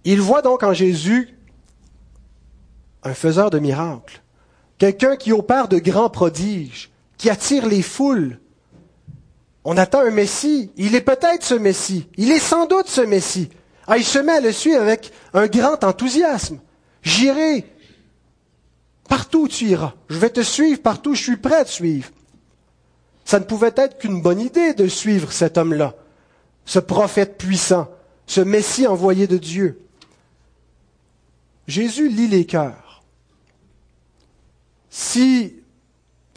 Il 0.06 0.22
voit 0.22 0.42
donc 0.42 0.64
en 0.64 0.74
Jésus 0.74 1.36
un 3.04 3.14
faiseur 3.14 3.50
de 3.50 3.60
miracles, 3.60 4.22
quelqu'un 4.78 5.16
qui 5.16 5.32
opère 5.32 5.68
de 5.68 5.78
grands 5.80 6.10
prodiges, 6.10 6.90
qui 7.18 7.30
attire 7.30 7.66
les 7.68 7.82
foules. 7.82 8.40
On 9.64 9.78
attend 9.78 10.02
un 10.02 10.12
Messie, 10.12 10.72
il 10.78 10.96
est 10.96 11.02
peut-être 11.02 11.44
ce 11.44 11.54
Messie, 11.54 12.08
il 12.18 12.32
est 12.32 12.40
sans 12.40 12.66
doute 12.66 12.88
ce 12.88 13.02
Messie. 13.02 13.50
Ah, 13.88 13.98
il 13.98 14.06
se 14.06 14.20
met 14.20 14.34
à 14.34 14.42
le 14.42 14.52
suivre 14.52 14.82
avec 14.82 15.12
un 15.34 15.48
grand 15.48 15.84
enthousiasme. 15.84 16.60
J'irai 17.02 17.66
partout 19.08 19.44
où 19.44 19.48
tu 19.48 19.66
iras, 19.66 19.94
je 20.10 20.18
vais 20.18 20.30
te 20.30 20.42
suivre 20.42 20.82
partout, 20.82 21.16
je 21.16 21.24
suis 21.24 21.38
prêt 21.38 21.56
à 21.56 21.66
te 21.66 21.72
suivre. 21.72 22.10
Ça 23.26 23.40
ne 23.40 23.46
pouvait 23.46 23.74
être 23.76 23.98
qu'une 23.98 24.22
bonne 24.22 24.40
idée 24.40 24.74
de 24.74 24.88
suivre 24.88 25.32
cet 25.32 25.58
homme-là, 25.58 25.96
ce 26.66 26.80
prophète 26.80 27.38
puissant, 27.38 27.90
ce 28.28 28.42
Messie 28.42 28.88
envoyé 28.88 29.28
de 29.28 29.38
Dieu. 29.38 29.82
Jésus 31.70 32.10
lit 32.10 32.28
les 32.28 32.46
cœurs. 32.46 33.04
Si 34.90 35.56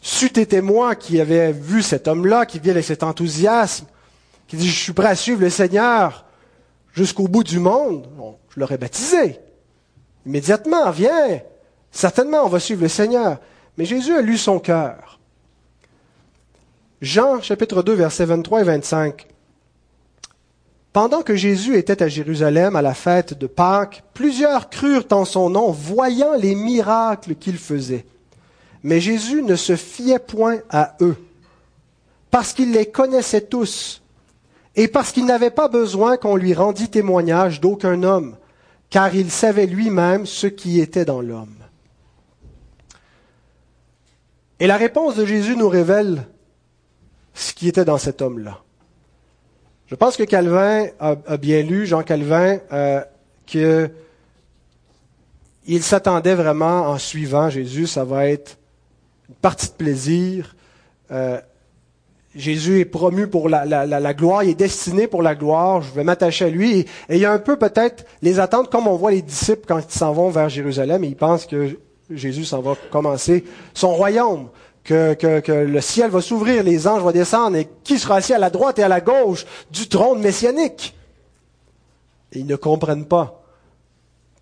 c'eût 0.02 0.38
été 0.38 0.60
moi 0.60 0.94
qui 0.94 1.20
avais 1.20 1.52
vu 1.52 1.82
cet 1.82 2.06
homme-là, 2.06 2.44
qui 2.44 2.58
vient 2.58 2.72
avec 2.72 2.84
cet 2.84 3.02
enthousiasme, 3.02 3.86
qui 4.46 4.56
dit, 4.56 4.68
je 4.68 4.78
suis 4.78 4.92
prêt 4.92 5.08
à 5.08 5.16
suivre 5.16 5.40
le 5.40 5.48
Seigneur 5.48 6.26
jusqu'au 6.92 7.28
bout 7.28 7.44
du 7.44 7.58
monde, 7.58 8.06
je 8.50 8.60
l'aurais 8.60 8.76
baptisé. 8.76 9.40
Immédiatement, 10.26 10.90
viens. 10.90 11.40
Certainement, 11.90 12.44
on 12.44 12.48
va 12.48 12.60
suivre 12.60 12.82
le 12.82 12.88
Seigneur. 12.88 13.38
Mais 13.78 13.86
Jésus 13.86 14.14
a 14.14 14.20
lu 14.20 14.36
son 14.36 14.58
cœur. 14.58 15.18
Jean 17.00 17.40
chapitre 17.40 17.82
2, 17.82 17.94
versets 17.94 18.26
23 18.26 18.60
et 18.60 18.64
25. 18.64 19.26
Pendant 20.92 21.22
que 21.22 21.34
Jésus 21.34 21.76
était 21.76 22.02
à 22.02 22.08
Jérusalem 22.08 22.76
à 22.76 22.82
la 22.82 22.92
fête 22.92 23.32
de 23.32 23.46
Pâques, 23.46 24.04
plusieurs 24.12 24.68
crurent 24.68 25.06
en 25.10 25.24
son 25.24 25.48
nom, 25.48 25.70
voyant 25.70 26.34
les 26.34 26.54
miracles 26.54 27.34
qu'il 27.34 27.56
faisait. 27.56 28.04
Mais 28.82 29.00
Jésus 29.00 29.42
ne 29.42 29.56
se 29.56 29.76
fiait 29.76 30.18
point 30.18 30.58
à 30.68 30.96
eux, 31.00 31.16
parce 32.30 32.52
qu'il 32.52 32.72
les 32.72 32.86
connaissait 32.86 33.42
tous, 33.42 34.02
et 34.76 34.88
parce 34.88 35.12
qu'il 35.12 35.24
n'avait 35.24 35.50
pas 35.50 35.68
besoin 35.68 36.18
qu'on 36.18 36.36
lui 36.36 36.52
rendît 36.52 36.88
témoignage 36.88 37.60
d'aucun 37.60 38.02
homme, 38.02 38.36
car 38.90 39.14
il 39.14 39.30
savait 39.30 39.66
lui-même 39.66 40.26
ce 40.26 40.46
qui 40.46 40.80
était 40.80 41.06
dans 41.06 41.22
l'homme. 41.22 41.56
Et 44.60 44.66
la 44.66 44.76
réponse 44.76 45.16
de 45.16 45.24
Jésus 45.24 45.56
nous 45.56 45.68
révèle 45.68 46.26
ce 47.32 47.54
qui 47.54 47.68
était 47.68 47.86
dans 47.86 47.98
cet 47.98 48.20
homme-là. 48.20 48.62
Je 49.92 49.96
pense 49.96 50.16
que 50.16 50.22
Calvin 50.22 50.86
a, 51.00 51.36
bien 51.36 51.60
lu, 51.60 51.84
Jean 51.84 52.02
Calvin, 52.02 52.56
euh, 52.72 53.02
qu'il 53.44 53.90
s'attendait 55.82 56.34
vraiment 56.34 56.88
en 56.88 56.96
suivant 56.96 57.50
Jésus, 57.50 57.86
ça 57.86 58.02
va 58.02 58.26
être 58.26 58.56
une 59.28 59.34
partie 59.34 59.68
de 59.68 59.74
plaisir. 59.74 60.56
Euh, 61.10 61.38
Jésus 62.34 62.80
est 62.80 62.86
promu 62.86 63.26
pour 63.26 63.50
la, 63.50 64.14
gloire, 64.14 64.44
il 64.44 64.48
est 64.48 64.54
destiné 64.54 65.08
pour 65.08 65.20
la 65.20 65.34
gloire, 65.34 65.82
je 65.82 65.90
vais 65.90 66.04
m'attacher 66.04 66.46
à 66.46 66.48
lui. 66.48 66.86
Et, 67.10 67.16
il 67.16 67.18
y 67.18 67.26
a 67.26 67.32
un 67.32 67.38
peu 67.38 67.58
peut-être 67.58 68.06
les 68.22 68.40
attentes, 68.40 68.70
comme 68.70 68.86
on 68.86 68.96
voit 68.96 69.10
les 69.10 69.20
disciples 69.20 69.66
quand 69.68 69.78
ils 69.78 69.92
s'en 69.92 70.14
vont 70.14 70.30
vers 70.30 70.48
Jérusalem, 70.48 71.04
et 71.04 71.08
ils 71.08 71.16
pensent 71.16 71.44
que 71.44 71.78
Jésus 72.08 72.46
s'en 72.46 72.62
va 72.62 72.76
commencer 72.90 73.44
son 73.74 73.92
royaume 73.92 74.48
que, 74.84 75.64
le 75.64 75.80
ciel 75.80 76.10
va 76.10 76.20
s'ouvrir, 76.20 76.62
les 76.62 76.86
anges 76.88 77.02
vont 77.02 77.12
descendre, 77.12 77.56
et 77.56 77.68
qui 77.84 77.98
sera 77.98 78.16
assis 78.16 78.34
à 78.34 78.38
la 78.38 78.50
droite 78.50 78.78
et 78.78 78.82
à 78.82 78.88
la 78.88 79.00
gauche 79.00 79.46
du 79.70 79.88
trône 79.88 80.20
messianique? 80.20 80.94
Ils 82.32 82.46
ne 82.46 82.56
comprennent 82.56 83.06
pas 83.06 83.42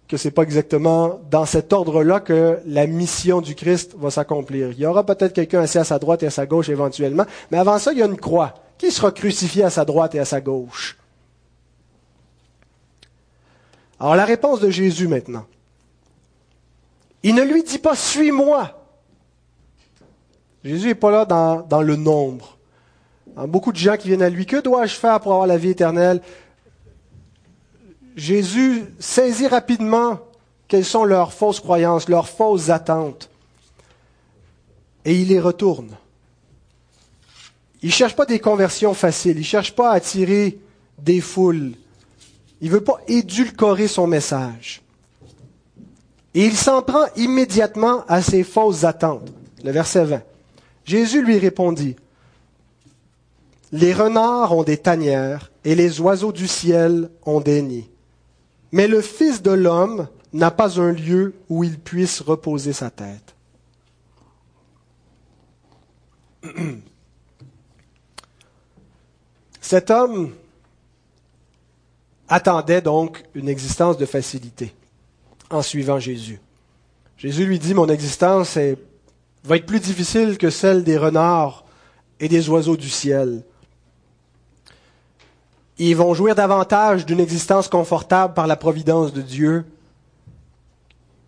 que 0.08 0.16
c'est 0.16 0.32
pas 0.32 0.42
exactement 0.42 1.20
dans 1.30 1.44
cet 1.44 1.72
ordre-là 1.72 2.18
que 2.18 2.58
la 2.66 2.88
mission 2.88 3.40
du 3.40 3.54
Christ 3.54 3.94
va 3.96 4.10
s'accomplir. 4.10 4.72
Il 4.72 4.80
y 4.80 4.86
aura 4.86 5.06
peut-être 5.06 5.32
quelqu'un 5.32 5.60
assis 5.60 5.78
à 5.78 5.84
sa 5.84 6.00
droite 6.00 6.24
et 6.24 6.26
à 6.26 6.30
sa 6.30 6.46
gauche 6.46 6.68
éventuellement, 6.68 7.26
mais 7.50 7.58
avant 7.58 7.78
ça, 7.78 7.92
il 7.92 7.98
y 7.98 8.02
a 8.02 8.06
une 8.06 8.16
croix. 8.16 8.54
Qui 8.76 8.90
sera 8.90 9.12
crucifié 9.12 9.62
à 9.62 9.70
sa 9.70 9.84
droite 9.84 10.14
et 10.14 10.18
à 10.18 10.24
sa 10.24 10.40
gauche? 10.40 10.96
Alors 14.00 14.16
la 14.16 14.24
réponse 14.24 14.60
de 14.60 14.70
Jésus 14.70 15.06
maintenant. 15.06 15.46
Il 17.22 17.34
ne 17.34 17.42
lui 17.42 17.62
dit 17.62 17.78
pas 17.78 17.94
suis-moi. 17.94 18.79
Jésus 20.64 20.88
n'est 20.88 20.94
pas 20.94 21.10
là 21.10 21.24
dans, 21.24 21.82
le 21.82 21.96
nombre. 21.96 22.58
beaucoup 23.46 23.72
de 23.72 23.78
gens 23.78 23.96
qui 23.96 24.08
viennent 24.08 24.22
à 24.22 24.28
lui, 24.28 24.46
que 24.46 24.60
dois-je 24.60 24.94
faire 24.94 25.20
pour 25.20 25.32
avoir 25.32 25.46
la 25.46 25.56
vie 25.56 25.70
éternelle? 25.70 26.20
Jésus 28.16 28.84
saisit 28.98 29.46
rapidement 29.46 30.18
quelles 30.68 30.84
sont 30.84 31.04
leurs 31.04 31.32
fausses 31.32 31.60
croyances, 31.60 32.08
leurs 32.08 32.28
fausses 32.28 32.68
attentes, 32.68 33.30
et 35.04 35.14
il 35.14 35.28
les 35.28 35.40
retourne. 35.40 35.96
Il 37.82 37.86
ne 37.86 37.92
cherche 37.92 38.14
pas 38.14 38.26
des 38.26 38.38
conversions 38.38 38.92
faciles, 38.92 39.36
il 39.36 39.40
ne 39.40 39.44
cherche 39.44 39.74
pas 39.74 39.90
à 39.90 39.94
attirer 39.94 40.58
des 40.98 41.22
foules, 41.22 41.72
il 42.60 42.68
ne 42.68 42.74
veut 42.74 42.84
pas 42.84 43.00
édulcorer 43.08 43.88
son 43.88 44.06
message. 44.06 44.82
Et 46.34 46.44
il 46.44 46.56
s'en 46.56 46.82
prend 46.82 47.06
immédiatement 47.16 48.04
à 48.06 48.22
ses 48.22 48.44
fausses 48.44 48.84
attentes. 48.84 49.32
Le 49.64 49.72
verset 49.72 50.04
20. 50.04 50.22
Jésus 50.90 51.22
lui 51.22 51.38
répondit, 51.38 51.94
Les 53.70 53.94
renards 53.94 54.56
ont 54.56 54.64
des 54.64 54.76
tanières 54.76 55.52
et 55.64 55.76
les 55.76 56.00
oiseaux 56.00 56.32
du 56.32 56.48
ciel 56.48 57.08
ont 57.24 57.40
des 57.40 57.62
nids. 57.62 57.88
Mais 58.72 58.88
le 58.88 59.00
Fils 59.00 59.40
de 59.40 59.52
l'homme 59.52 60.08
n'a 60.32 60.50
pas 60.50 60.80
un 60.80 60.90
lieu 60.90 61.34
où 61.48 61.62
il 61.62 61.78
puisse 61.78 62.20
reposer 62.20 62.72
sa 62.72 62.90
tête. 62.90 63.36
Cet 69.60 69.92
homme 69.92 70.34
attendait 72.28 72.82
donc 72.82 73.22
une 73.34 73.48
existence 73.48 73.96
de 73.96 74.06
facilité 74.06 74.74
en 75.50 75.62
suivant 75.62 76.00
Jésus. 76.00 76.40
Jésus 77.16 77.46
lui 77.46 77.60
dit, 77.60 77.74
mon 77.74 77.88
existence 77.88 78.56
va 79.44 79.56
être 79.56 79.66
plus 79.66 79.80
difficile 79.80 80.38
que 80.38 80.50
celle 80.50 80.84
des 80.84 80.98
renards 80.98 81.64
et 82.18 82.28
des 82.28 82.48
oiseaux 82.48 82.76
du 82.76 82.88
ciel. 82.88 83.42
Ils 85.78 85.96
vont 85.96 86.12
jouir 86.12 86.34
davantage 86.34 87.06
d'une 87.06 87.20
existence 87.20 87.68
confortable 87.68 88.34
par 88.34 88.46
la 88.46 88.56
providence 88.56 89.12
de 89.12 89.22
Dieu 89.22 89.64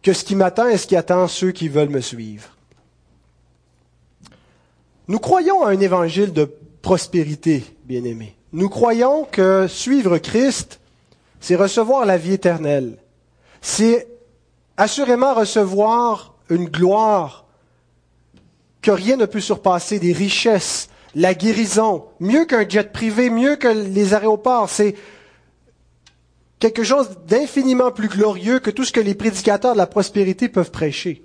que 0.03 0.13
ce 0.13 0.25
qui 0.25 0.35
m'attend 0.35 0.69
et 0.69 0.77
ce 0.77 0.87
qui 0.87 0.97
attend 0.97 1.27
ceux 1.27 1.53
qui 1.53 1.69
veulent 1.69 1.89
me 1.89 2.01
suivre. 2.01 2.51
Nous 5.09 5.19
croyons 5.19 5.65
à 5.65 5.71
un 5.71 5.81
évangile 5.81 6.33
de 6.33 6.51
prospérité, 6.83 7.65
bien-aimés. 7.85 8.37
Nous 8.53 8.69
croyons 8.69 9.25
que 9.25 9.67
suivre 9.69 10.19
Christ, 10.19 10.81
c'est 11.41 11.57
recevoir 11.57 12.05
la 12.05 12.19
vie 12.19 12.35
éternelle. 12.35 12.99
C'est 13.63 14.09
assurément 14.77 15.35
recevoir 15.35 16.35
une 16.51 16.67
gloire 16.67 17.42
que 18.83 18.91
rien 18.91 19.17
ne 19.17 19.27
peut 19.27 19.41
surpasser, 19.41 19.99
des 19.99 20.13
richesses, 20.13 20.89
la 21.15 21.35
guérison, 21.35 22.07
mieux 22.21 22.45
qu'un 22.45 22.69
jet 22.69 22.93
privé, 22.93 23.31
mieux 23.31 23.57
que 23.57 23.69
les 23.69 24.13
aéroports. 24.13 24.69
C'est 24.69 24.97
quelque 26.59 26.85
chose 26.85 27.19
d'infiniment 27.27 27.93
plus 27.93 28.09
glorieux 28.09 28.59
que 28.59 28.71
tout 28.71 28.85
ce 28.85 28.93
que 28.93 29.01
les 29.01 29.15
prédicateurs 29.15 29.73
de 29.73 29.79
la 29.79 29.87
prospérité 29.87 30.49
peuvent 30.49 30.71
prêcher. 30.71 31.25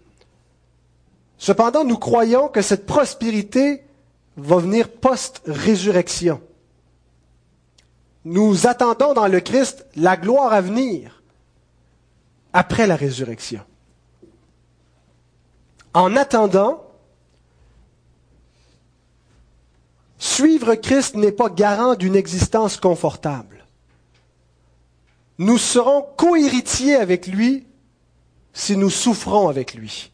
Cependant, 1.37 1.83
nous 1.83 1.97
croyons 1.97 2.47
que 2.47 2.61
cette 2.61 2.85
prospérité 2.85 3.83
va 4.37 4.57
venir 4.57 4.89
post-résurrection. 4.89 6.41
Nous 8.25 8.67
attendons 8.67 9.13
dans 9.13 9.27
le 9.27 9.39
Christ 9.39 9.85
la 9.95 10.17
gloire 10.17 10.53
à 10.53 10.61
venir 10.61 11.23
après 12.53 12.87
la 12.87 12.95
résurrection. 12.95 13.61
En 15.93 16.15
attendant, 16.15 16.86
suivre 20.17 20.75
Christ 20.75 21.15
n'est 21.15 21.31
pas 21.31 21.49
garant 21.49 21.95
d'une 21.95 22.15
existence 22.15 22.77
confortable. 22.77 23.65
Nous 25.37 25.57
serons 25.57 26.05
cohéritiers 26.17 26.95
avec 26.95 27.27
lui 27.27 27.67
si 28.53 28.75
nous 28.75 28.89
souffrons 28.89 29.49
avec 29.49 29.75
lui. 29.75 30.11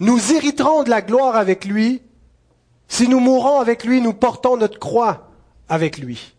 Nous 0.00 0.32
hériterons 0.32 0.82
de 0.82 0.90
la 0.90 1.00
gloire 1.00 1.36
avec 1.36 1.64
lui. 1.64 2.02
Si 2.88 3.08
nous 3.08 3.20
mourons 3.20 3.58
avec 3.58 3.84
lui, 3.84 4.00
nous 4.00 4.12
portons 4.12 4.56
notre 4.56 4.78
croix 4.78 5.30
avec 5.68 5.98
lui. 5.98 6.34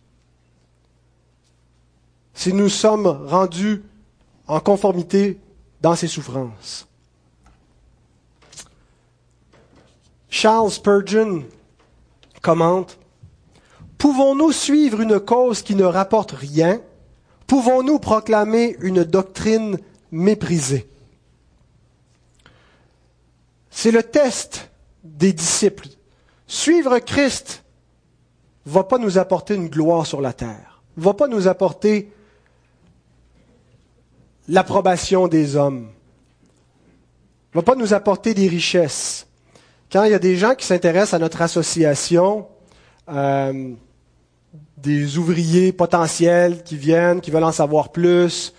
Si 2.34 2.54
nous 2.54 2.70
sommes 2.70 3.08
rendus 3.08 3.84
en 4.48 4.60
conformité 4.60 5.40
dans 5.82 5.96
ses 5.96 6.08
souffrances. 6.08 6.88
Charles 10.30 10.72
Spurgeon 10.72 11.44
commente 12.42 13.00
Pouvons-nous 14.00 14.54
suivre 14.54 15.02
une 15.02 15.20
cause 15.20 15.62
qui 15.62 15.76
ne 15.76 15.84
rapporte 15.84 16.32
rien? 16.32 16.82
Pouvons-nous 17.48 18.00
proclamer 18.00 18.78
une 18.80 19.04
doctrine 19.04 19.78
méprisée? 20.12 20.90
C'est 23.70 23.92
le 23.92 24.04
test 24.04 24.70
des 25.04 25.34
disciples. 25.34 25.90
Suivre 26.48 27.00
Christ 27.00 27.64
ne 28.66 28.72
va 28.72 28.84
pas 28.84 28.98
nous 28.98 29.18
apporter 29.18 29.56
une 29.56 29.68
gloire 29.68 30.06
sur 30.06 30.22
la 30.22 30.32
terre, 30.32 30.82
ne 30.96 31.04
va 31.04 31.14
pas 31.14 31.28
nous 31.28 31.48
apporter 31.48 32.12
l'approbation 34.48 35.28
des 35.28 35.56
hommes, 35.56 35.90
ne 37.54 37.60
va 37.60 37.64
pas 37.64 37.76
nous 37.76 37.94
apporter 37.94 38.34
des 38.34 38.48
richesses. 38.48 39.28
Quand 39.92 40.04
il 40.04 40.12
y 40.12 40.16
a 40.16 40.20
des 40.20 40.36
gens 40.36 40.54
qui 40.54 40.66
s'intéressent 40.68 41.16
à 41.16 41.20
notre 41.20 41.42
association, 41.42 42.46
euh, 43.12 43.72
des 44.78 45.18
ouvriers 45.18 45.72
potentiels 45.72 46.64
qui 46.64 46.78
viennent, 46.78 47.22
qui 47.22 47.32
veulent 47.32 47.44
en 47.44 47.52
savoir 47.52 47.92
plus, 47.92 48.54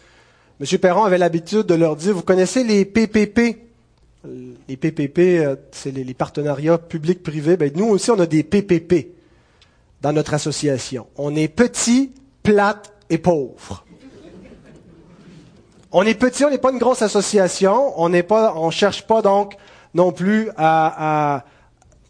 M. 0.61 0.79
Perron 0.79 1.05
avait 1.05 1.19
l'habitude 1.19 1.63
de 1.63 1.75
leur 1.75 1.95
dire, 1.95 2.15
vous 2.15 2.23
connaissez 2.23 2.65
les 2.65 2.85
PPP 2.85 3.59
Les 4.69 4.77
PPP, 4.77 5.19
euh, 5.19 5.57
c'est 5.71 5.93
les, 5.93 6.15
partenariats 6.15 6.79
publics-privés. 6.79 7.57
Ben, 7.57 7.71
nous 7.77 7.87
aussi, 7.87 8.11
on 8.11 8.19
a 8.19 8.27
des 8.27 8.43
PPP 8.43 9.15
dans 10.03 10.13
notre 10.13 10.35
association. 10.35 11.07
On 11.17 11.37
est 11.37 11.49
petits, 11.49 12.11
plates 12.43 12.93
et 13.09 13.19
pauvres. 13.19 13.85
On 15.93 16.03
est 16.03 16.15
petit, 16.15 16.45
on 16.45 16.51
n'est 16.51 16.59
pas 16.59 16.73
une 16.73 16.79
grosse 16.79 17.03
association, 17.03 17.93
on 18.01 18.09
n'est 18.09 18.23
pas, 18.23 18.55
on 18.57 18.71
cherche 18.71 19.07
pas 19.07 19.23
donc 19.23 19.57
non 19.95 20.13
plus 20.13 20.51
à, 20.57 21.45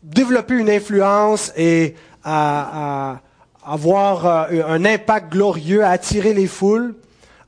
développer 0.03 0.55
une 0.55 0.71
influence 0.71 1.53
et 1.57 1.95
à, 2.25 3.21
avoir 3.65 4.27
euh, 4.27 4.63
un 4.67 4.85
impact 4.85 5.33
glorieux, 5.33 5.85
à 5.85 5.91
attirer 5.91 6.33
les 6.33 6.47
foules. 6.47 6.95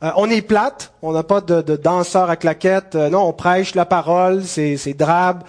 Euh, 0.02 0.10
on 0.16 0.28
est 0.28 0.42
plate, 0.42 0.92
on 1.00 1.12
n'a 1.12 1.22
pas 1.22 1.40
de, 1.40 1.62
de 1.62 1.76
danseurs 1.76 2.28
à 2.28 2.36
claquettes, 2.36 2.94
euh, 2.96 3.08
non, 3.08 3.22
on 3.22 3.32
prêche 3.32 3.74
la 3.74 3.86
parole, 3.86 4.44
c'est, 4.44 4.94
drabe. 4.94 5.44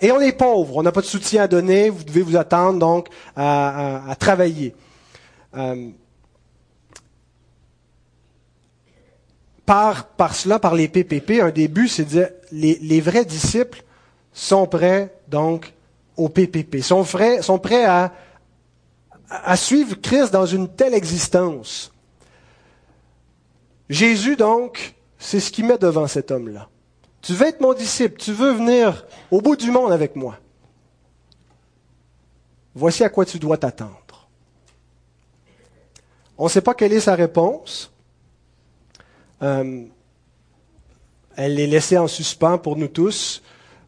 et 0.00 0.12
on 0.12 0.20
est 0.20 0.32
pauvre, 0.32 0.76
on 0.76 0.82
n'a 0.82 0.92
pas 0.92 1.00
de 1.00 1.06
soutien 1.06 1.44
à 1.44 1.48
donner, 1.48 1.88
vous 1.88 2.04
devez 2.04 2.22
vous 2.22 2.36
attendre 2.36 2.78
donc 2.78 3.08
à, 3.34 4.14
travailler. 4.18 4.74
par, 9.64 10.04
par 10.04 10.34
cela, 10.34 10.58
par 10.58 10.74
les 10.74 10.88
PPP, 10.88 11.40
un 11.40 11.50
début, 11.50 11.88
c'est 11.88 12.04
de 12.04 12.08
dire 12.08 12.28
les 12.52 13.00
vrais 13.00 13.24
disciples 13.24 13.82
sont 14.36 14.66
prêts 14.66 15.18
donc 15.28 15.72
au 16.16 16.28
PPP, 16.28 16.82
sont 16.82 17.04
prêts, 17.04 17.84
à 19.28 19.56
suivre 19.56 19.96
Christ 19.96 20.30
dans 20.30 20.46
une 20.46 20.68
telle 20.68 20.94
existence. 20.94 21.90
Jésus, 23.88 24.36
donc, 24.36 24.94
c'est 25.18 25.40
ce 25.40 25.50
qu'il 25.50 25.66
met 25.66 25.78
devant 25.78 26.06
cet 26.06 26.30
homme-là. 26.30 26.68
Tu 27.22 27.32
veux 27.32 27.46
être 27.46 27.60
mon 27.60 27.72
disciple, 27.72 28.20
tu 28.20 28.32
veux 28.32 28.52
venir 28.52 29.06
au 29.30 29.40
bout 29.40 29.56
du 29.56 29.70
monde 29.70 29.90
avec 29.90 30.14
moi. 30.16 30.38
Voici 32.74 33.04
à 33.04 33.08
quoi 33.08 33.24
tu 33.24 33.38
dois 33.38 33.56
t'attendre. 33.56 34.28
On 36.36 36.44
ne 36.44 36.50
sait 36.50 36.60
pas 36.60 36.74
quelle 36.74 36.92
est 36.92 37.00
sa 37.00 37.14
réponse. 37.14 37.90
Euh, 39.42 39.84
elle 41.36 41.58
est 41.58 41.66
laissée 41.66 41.96
en 41.96 42.06
suspens 42.06 42.58
pour 42.58 42.76
nous 42.76 42.88
tous. 42.88 43.42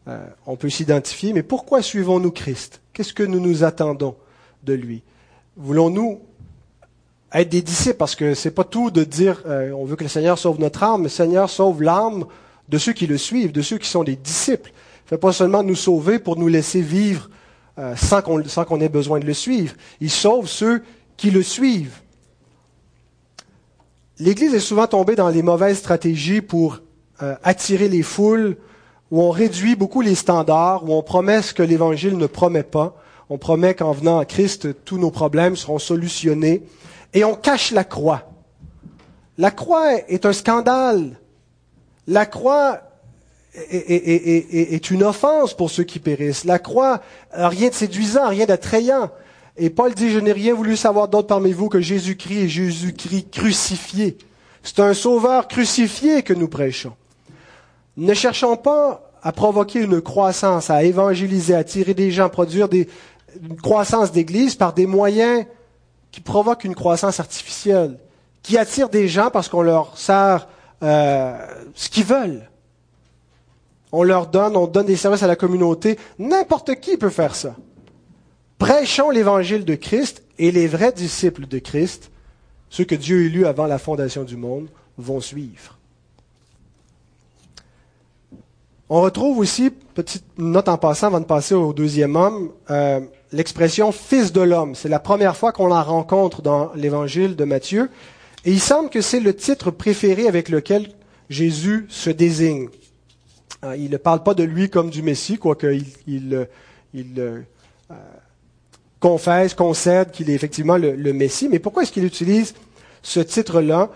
Euh, 0.09 0.25
on 0.47 0.55
peut 0.55 0.69
s'identifier, 0.69 1.33
mais 1.33 1.43
pourquoi 1.43 1.83
suivons-nous 1.83 2.31
Christ? 2.31 2.81
Qu'est-ce 2.93 3.13
que 3.13 3.21
nous 3.21 3.39
nous 3.39 3.63
attendons 3.63 4.15
de 4.63 4.73
lui? 4.73 5.03
Voulons-nous 5.55 6.21
être 7.31 7.49
des 7.49 7.61
disciples? 7.61 7.97
Parce 7.97 8.15
que 8.15 8.33
c'est 8.33 8.51
pas 8.51 8.63
tout 8.63 8.89
de 8.89 9.03
dire 9.03 9.43
euh, 9.45 9.71
on 9.71 9.85
veut 9.85 9.95
que 9.95 10.03
le 10.03 10.09
Seigneur 10.09 10.39
sauve 10.39 10.59
notre 10.59 10.81
âme, 10.81 11.03
le 11.03 11.09
Seigneur 11.09 11.47
sauve 11.47 11.83
l'âme 11.83 12.25
de 12.69 12.77
ceux 12.79 12.93
qui 12.93 13.05
le 13.05 13.17
suivent, 13.19 13.51
de 13.51 13.61
ceux 13.61 13.77
qui 13.77 13.87
sont 13.87 14.03
des 14.03 14.15
disciples. 14.15 14.71
Il 14.71 15.05
ne 15.05 15.09
fait 15.09 15.17
pas 15.19 15.31
seulement 15.31 15.61
nous 15.61 15.75
sauver 15.75 16.17
pour 16.17 16.37
nous 16.37 16.47
laisser 16.47 16.81
vivre 16.81 17.29
euh, 17.77 17.95
sans 17.95 18.23
qu'on 18.23 18.81
ait 18.81 18.89
besoin 18.89 19.19
de 19.19 19.25
le 19.25 19.33
suivre. 19.33 19.75
Il 20.01 20.09
sauve 20.09 20.47
ceux 20.47 20.81
qui 21.17 21.29
le 21.29 21.43
suivent. 21.43 21.99
L'Église 24.17 24.55
est 24.55 24.59
souvent 24.59 24.87
tombée 24.87 25.15
dans 25.15 25.29
les 25.29 25.43
mauvaises 25.43 25.77
stratégies 25.77 26.41
pour 26.41 26.81
attirer 27.43 27.89
les 27.89 28.01
foules 28.01 28.55
où 29.11 29.21
on 29.21 29.31
réduit 29.31 29.75
beaucoup 29.75 30.01
les 30.01 30.15
standards, 30.15 30.83
où 30.83 30.93
on 30.93 31.01
promet 31.01 31.41
ce 31.41 31.53
que 31.53 31.63
l'Évangile 31.63 32.17
ne 32.17 32.27
promet 32.27 32.63
pas. 32.63 32.95
On 33.29 33.37
promet 33.37 33.73
qu'en 33.73 33.91
venant 33.91 34.19
à 34.19 34.25
Christ, 34.25 34.83
tous 34.85 34.97
nos 34.97 35.11
problèmes 35.11 35.55
seront 35.55 35.79
solutionnés. 35.79 36.63
Et 37.13 37.23
on 37.23 37.35
cache 37.35 37.71
la 37.71 37.83
croix. 37.83 38.29
La 39.37 39.51
croix 39.51 39.93
est 40.07 40.25
un 40.25 40.33
scandale. 40.33 41.19
La 42.07 42.25
croix 42.25 42.81
est, 43.55 44.91
une 44.91 45.03
offense 45.03 45.53
pour 45.53 45.69
ceux 45.69 45.83
qui 45.83 45.99
périssent. 45.99 46.43
La 46.43 46.59
croix, 46.59 47.01
rien 47.33 47.69
de 47.69 47.73
séduisant, 47.73 48.27
rien 48.27 48.45
d'attrayant. 48.45 49.11
Et 49.57 49.69
Paul 49.69 49.93
dit, 49.93 50.11
je 50.11 50.19
n'ai 50.19 50.31
rien 50.31 50.53
voulu 50.53 50.75
savoir 50.75 51.07
d'autre 51.07 51.27
parmi 51.27 51.51
vous 51.51 51.67
que 51.67 51.81
Jésus-Christ 51.81 52.37
et 52.37 52.49
Jésus-Christ 52.49 53.31
crucifié. 53.31 54.17
C'est 54.63 54.79
un 54.79 54.93
sauveur 54.93 55.47
crucifié 55.47 56.23
que 56.23 56.33
nous 56.33 56.47
prêchons. 56.47 56.93
Ne 57.99 58.13
cherchons 58.13 58.55
pas 58.55 59.11
à 59.21 59.33
provoquer 59.33 59.81
une 59.81 59.99
croissance, 59.99 60.69
à 60.69 60.83
évangéliser, 60.83 61.53
à 61.53 61.65
tirer 61.65 61.93
des 61.93 62.11
gens, 62.11 62.27
à 62.27 62.29
produire 62.29 62.69
une 62.71 63.57
croissance 63.57 64.13
d'Église 64.13 64.55
par 64.55 64.71
des 64.71 64.85
moyens 64.85 65.45
qui 66.09 66.21
provoquent 66.21 66.63
une 66.63 66.75
croissance 66.75 67.19
artificielle, 67.19 67.99
qui 68.41 68.57
attirent 68.57 68.87
des 68.87 69.09
gens 69.09 69.29
parce 69.31 69.49
qu'on 69.49 69.61
leur 69.61 69.97
sert 69.97 70.47
euh, 70.81 71.45
ce 71.75 71.89
qu'ils 71.89 72.05
veulent. 72.05 72.49
On 73.91 74.03
leur 74.03 74.27
donne, 74.27 74.55
on 74.55 74.65
donne 74.65 74.85
des 74.85 74.95
services 74.95 75.23
à 75.23 75.27
la 75.27 75.35
communauté. 75.35 75.99
N'importe 76.19 76.75
qui 76.79 76.95
peut 76.95 77.09
faire 77.09 77.35
ça. 77.35 77.57
Prêchons 78.59 79.09
l'évangile 79.09 79.65
de 79.65 79.75
Christ 79.75 80.23
et 80.37 80.51
les 80.51 80.67
vrais 80.67 80.93
disciples 80.93 81.47
de 81.47 81.59
Christ, 81.59 82.11
ceux 82.69 82.85
que 82.85 82.95
Dieu 82.95 83.17
a 83.17 83.25
élus 83.25 83.45
avant 83.45 83.65
la 83.65 83.77
fondation 83.77 84.23
du 84.23 84.37
monde, 84.37 84.69
vont 84.97 85.19
suivre. 85.19 85.78
On 88.91 89.01
retrouve 89.01 89.37
aussi, 89.37 89.69
petite 89.69 90.25
note 90.39 90.67
en 90.67 90.77
passant 90.79 91.07
avant 91.07 91.19
de 91.19 91.25
passer 91.25 91.53
au 91.53 91.73
deuxième 91.73 92.15
homme, 92.15 92.49
euh, 92.71 92.99
l'expression 93.31 93.91
fils 93.91 94.31
de 94.31 94.41
l'homme. 94.41 94.73
C'est 94.73 94.89
la 94.89 94.97
première 94.97 95.37
fois 95.37 95.51
qu'on 95.51 95.67
la 95.67 95.83
rencontre 95.83 96.41
dans 96.41 96.71
l'évangile 96.73 97.35
de 97.35 97.43
Matthieu. 97.43 97.91
Et 98.45 98.51
il 98.51 98.59
semble 98.59 98.89
que 98.89 99.01
c'est 99.01 99.19
le 99.19 99.35
titre 99.35 99.69
préféré 99.69 100.27
avec 100.27 100.49
lequel 100.49 100.89
Jésus 101.29 101.85
se 101.89 102.09
désigne. 102.09 102.69
Euh, 103.63 103.75
il 103.77 103.91
ne 103.91 103.97
parle 103.97 104.23
pas 104.23 104.33
de 104.33 104.43
lui 104.43 104.71
comme 104.71 104.89
du 104.89 105.03
Messie, 105.03 105.37
quoique 105.37 105.67
il, 106.07 106.47
euh, 106.91 107.41
confesse, 108.99 109.53
concède 109.53 110.09
qu'il 110.09 110.31
est 110.31 110.33
effectivement 110.33 110.77
le, 110.77 110.95
le 110.95 111.13
Messie. 111.13 111.47
Mais 111.47 111.59
pourquoi 111.59 111.83
est-ce 111.83 111.91
qu'il 111.91 112.05
utilise 112.05 112.55
ce 113.03 113.19
titre-là? 113.19 113.91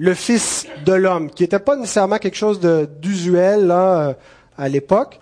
Le 0.00 0.14
Fils 0.14 0.66
de 0.86 0.94
l'homme, 0.94 1.30
qui 1.30 1.42
n'était 1.42 1.58
pas 1.58 1.76
nécessairement 1.76 2.16
quelque 2.16 2.36
chose 2.36 2.58
d'usuel 3.02 3.70
euh, 3.70 4.14
à 4.56 4.68
l'époque. 4.70 5.20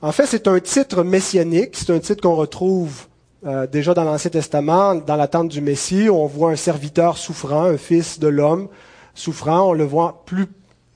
En 0.00 0.12
fait, 0.12 0.24
c'est 0.24 0.48
un 0.48 0.58
titre 0.60 1.04
messianique, 1.04 1.72
c'est 1.74 1.90
un 1.90 1.98
titre 1.98 2.22
qu'on 2.22 2.36
retrouve 2.36 3.06
euh, 3.46 3.66
déjà 3.66 3.92
dans 3.92 4.04
l'Ancien 4.04 4.30
Testament, 4.30 4.94
dans 4.94 5.14
l'attente 5.14 5.48
du 5.48 5.60
Messie. 5.60 6.08
On 6.08 6.24
voit 6.24 6.52
un 6.52 6.56
serviteur 6.56 7.18
souffrant, 7.18 7.64
un 7.64 7.76
fils 7.76 8.18
de 8.18 8.28
l'homme 8.28 8.68
souffrant. 9.14 9.68
On 9.68 9.72
le 9.74 9.84
voit 9.84 10.22
plus 10.24 10.46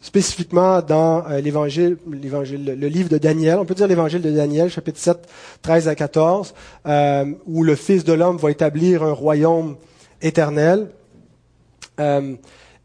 spécifiquement 0.00 0.81
dans 0.81 1.22
euh, 1.29 1.42
l'évangile, 1.42 1.98
le 2.09 2.88
livre 2.88 3.11
de 3.11 3.18
Daniel. 3.18 3.59
On 3.59 3.66
peut 3.66 3.74
dire 3.74 3.88
l'évangile 3.88 4.22
de 4.22 4.31
Daniel, 4.31 4.70
chapitre 4.70 4.98
7, 4.98 5.18
13 5.61 5.88
à 5.88 5.94
14, 5.94 6.55
euh, 6.87 7.27
où 7.44 7.62
le 7.62 7.74
Fils 7.74 8.05
de 8.05 8.14
l'homme 8.14 8.38
va 8.38 8.50
établir 8.50 9.03
un 9.03 9.12
royaume 9.12 9.77
éternel. 10.22 10.88
Euh, 12.01 12.35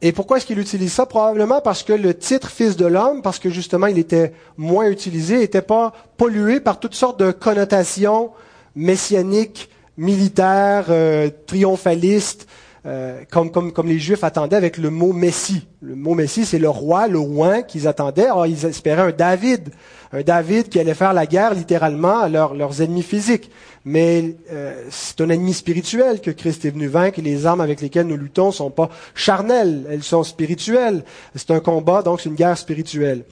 et 0.02 0.12
pourquoi 0.14 0.38
est-ce 0.38 0.46
qu'il 0.46 0.60
utilise 0.60 0.94
ça? 0.94 1.06
Probablement 1.06 1.60
parce 1.60 1.84
que 1.84 1.92
le 1.92 2.14
titre 2.14 2.50
Fils 2.50 2.78
de 2.78 2.86
l'homme, 2.86 3.22
parce 3.22 3.38
que 3.38 3.50
justement 3.50 3.88
il 3.88 3.98
était 3.98 4.34
moins 4.58 4.88
utilisé, 4.90 5.40
n'était 5.40 5.62
pas 5.62 5.94
pollué 6.16 6.62
par 6.62 6.80
toutes 6.80 6.96
sortes 6.96 7.20
de 7.20 7.32
connotations 7.32 8.32
messianiques, 8.76 9.70
militaires, 9.98 10.86
euh, 10.90 11.30
triomphalistes, 11.48 12.48
euh, 12.86 13.24
comme, 13.30 13.72
les 13.86 14.00
Juifs 14.00 14.24
attendaient 14.24 14.56
avec 14.56 14.78
le 14.78 14.90
mot 14.90 15.14
Messie. 15.14 15.68
Le 15.82 15.96
mot 15.96 16.16
Messie, 16.16 16.46
c'est 16.46 16.60
le 16.60 16.70
roi, 16.70 17.08
le 17.08 17.20
roi 17.20 17.62
qu'ils 17.62 17.88
attendaient. 17.88 18.26
Alors 18.26 18.48
ils 18.48 18.66
espéraient 18.66 19.02
un 19.02 19.12
David, 19.12 19.70
un 20.14 20.22
David 20.22 20.70
qui 20.70 20.80
allait 20.80 20.94
faire 20.94 21.14
la 21.14 21.26
guerre 21.26 21.54
littéralement 21.54 22.20
à 22.20 22.30
leurs 22.30 22.82
ennemis 22.82 23.04
physiques 23.04 23.52
mais 23.86 24.36
euh, 24.52 24.86
c'est 24.90 25.22
un 25.22 25.30
ennemi 25.30 25.54
spirituel 25.54 26.22
que 26.22 26.32
Christ 26.32 26.66
est 26.66 26.70
venu 26.70 26.88
vaincre 26.88 27.20
et 27.20 27.22
les 27.22 27.46
armes 27.46 27.62
avec 27.62 27.82
lesquelles 27.82 28.08
nous 28.08 28.18
luttons 28.18 28.52
sont 28.52 28.72
pas 28.72 28.90
charnelles, 29.16 29.86
elles 29.90 30.04
sont 30.04 30.24
spirituelles. 30.24 31.04
C'est 31.36 31.52
un 31.52 31.60
combat, 31.60 32.02
donc 32.02 32.22
c'est 32.22 32.30
une 32.30 32.36
guerre 32.36 32.58
spirituelle. 32.58 33.24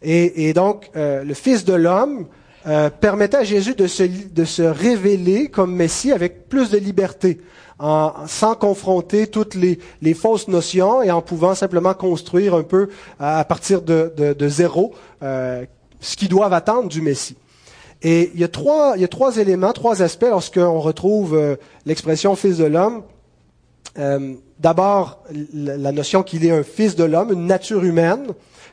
Et, 0.00 0.52
donc, 0.52 0.90
euh, 0.94 1.24
le 1.24 1.34
Fils 1.34 1.64
de 1.64 1.72
l'homme 1.72 2.26
euh, 2.66 2.90
permettait 2.90 3.38
à 3.38 3.44
Jésus 3.44 3.74
de 3.74 3.86
se, 3.86 4.02
de 4.02 4.44
se 4.44 4.62
révéler 4.62 5.48
comme 5.48 5.74
Messie 5.74 6.12
avec 6.12 6.48
plus 6.48 6.70
de 6.70 6.78
liberté, 6.78 7.38
en, 7.78 8.12
sans 8.26 8.54
confronter 8.54 9.28
toutes 9.28 9.54
les, 9.54 9.78
les, 10.02 10.14
fausses 10.14 10.48
notions 10.48 11.02
et 11.02 11.10
en 11.10 11.22
pouvant 11.22 11.54
simplement 11.54 11.94
construire 11.94 12.54
un 12.54 12.64
peu 12.64 12.88
à, 13.20 13.44
partir 13.44 13.82
de, 13.82 14.12
de, 14.16 14.32
de 14.32 14.48
zéro 14.48 14.94
ce 15.20 16.16
qu'ils 16.16 16.28
doivent 16.28 16.52
attendre 16.52 16.88
du 16.88 17.00
Messie. 17.00 17.36
Et 18.02 18.30
il 18.34 18.40
y 18.40 18.44
a 18.44 18.48
trois, 18.48 18.92
il 18.96 19.02
y 19.02 19.04
a 19.04 19.08
trois 19.08 19.38
éléments, 19.38 19.72
trois 19.72 20.02
aspects 20.02 20.26
lorsqu'on 20.28 20.80
retrouve 20.80 21.34
euh, 21.34 21.56
l'expression 21.84 22.36
fils 22.36 22.58
de 22.58 22.64
l'homme. 22.64 23.02
Euh, 23.98 24.34
D'abord, 24.60 25.22
la 25.54 25.92
notion 25.92 26.24
qu'il 26.24 26.44
est 26.44 26.50
un 26.50 26.64
fils 26.64 26.96
de 26.96 27.04
l'homme, 27.04 27.32
une 27.32 27.46
nature 27.46 27.84
humaine, 27.84 28.26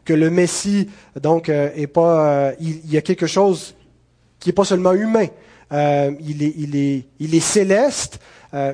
que 0.06 0.14
le 0.14 0.30
Messie, 0.30 0.90
donc, 1.20 1.50
euh, 1.50 1.70
est 1.76 1.88
pas, 1.88 2.28
euh, 2.28 2.52
il, 2.60 2.90
y 2.90 2.98
a 2.98 3.02
quelque 3.02 3.28
chose 3.28 3.76
qui 4.40 4.52
est 4.52 4.54
pas 4.54 4.64
seulement 4.64 4.94
humain. 4.94 5.28
il, 5.72 6.44
est, 6.44 6.54
il, 6.58 6.76
est, 6.76 7.06
il 7.20 7.36
est 7.36 7.40
céleste, 7.40 8.20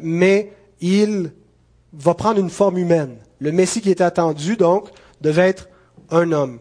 mais 0.03 0.51
il 0.81 1.31
va 1.93 2.13
prendre 2.13 2.39
une 2.39 2.49
forme 2.49 2.77
humaine. 2.77 3.15
Le 3.39 3.51
Messie 3.51 3.81
qui 3.81 3.89
était 3.89 4.03
attendu, 4.03 4.57
donc, 4.57 4.89
devait 5.21 5.47
être 5.47 5.69
un 6.09 6.31
homme. 6.31 6.59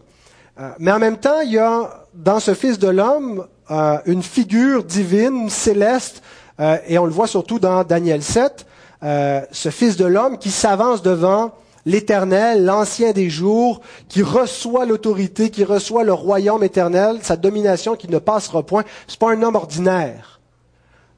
mais 0.78 0.92
en 0.92 0.98
même 0.98 1.18
temps, 1.18 1.40
il 1.40 1.52
y 1.52 1.58
a 1.58 2.06
dans 2.14 2.40
ce 2.40 2.54
Fils 2.54 2.78
de 2.78 2.88
l'homme 2.88 3.46
euh, 3.70 3.98
une 4.06 4.22
figure 4.22 4.82
divine, 4.82 5.48
céleste, 5.48 6.22
euh, 6.58 6.76
et 6.88 6.98
on 6.98 7.04
le 7.04 7.12
voit 7.12 7.28
surtout 7.28 7.60
dans 7.60 7.84
Daniel 7.84 8.20
7, 8.20 8.66
euh, 9.02 9.42
ce 9.52 9.68
Fils 9.70 9.96
de 9.96 10.04
l'homme 10.04 10.38
qui 10.38 10.50
s'avance 10.50 11.02
devant 11.02 11.52
l'Éternel, 11.86 12.64
l'ancien 12.64 13.12
des 13.12 13.30
jours, 13.30 13.80
qui 14.08 14.22
reçoit 14.22 14.86
l'autorité, 14.86 15.50
qui 15.50 15.64
reçoit 15.64 16.04
le 16.04 16.12
royaume 16.12 16.62
éternel, 16.62 17.18
sa 17.22 17.36
domination 17.36 17.96
qui 17.96 18.08
ne 18.08 18.18
passera 18.18 18.62
point. 18.62 18.84
C'est 19.06 19.18
pas 19.18 19.32
un 19.32 19.42
homme 19.42 19.56
ordinaire. 19.56 20.40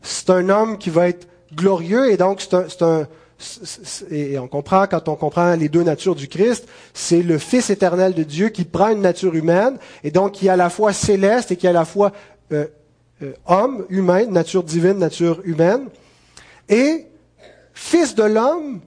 C'est 0.03 0.31
un 0.31 0.49
homme 0.49 0.79
qui 0.79 0.91
va 0.91 1.09
être 1.09 1.29
glorieux 1.55 2.11
et 2.11 2.17
donc 2.17 2.41
c'est 2.41 2.83
un, 2.83 3.07
et 4.11 4.39
on 4.39 4.49
comprend 4.49 4.87
quand 4.87 5.09
on 5.09 5.17
comprend 5.17 5.55
les 5.55 5.69
deux 5.69 5.83
natures 5.83 6.15
du 6.15 6.29
Christ, 6.29 6.67
c'est 6.95 7.23
le 7.23 7.39
Fils 7.39 7.71
éternel 7.71 8.15
de 8.15 8.23
Dieu 8.23 8.49
qui 8.49 8.65
prend 8.65 8.89
une 8.91 9.01
nature 9.01 9.35
humaine 9.35 9.79
et 10.05 10.11
donc 10.11 10.33
qui 10.33 10.47
est 10.47 10.51
à 10.51 10.57
la 10.57 10.71
fois 10.71 10.93
céleste 10.93 11.51
et 11.51 11.57
qui 11.57 11.67
est 11.67 11.71
à 11.71 11.75
la 11.75 11.85
fois 11.85 12.13
euh, 12.53 12.67
euh, 13.23 13.33
homme, 13.47 13.85
humain, 13.89 14.27
nature 14.27 14.63
divine, 14.63 14.99
nature 14.99 15.41
humaine. 15.45 15.89
Et 16.69 17.07
fils 17.75 18.15
de 18.15 18.25
l'homme, 18.25 18.81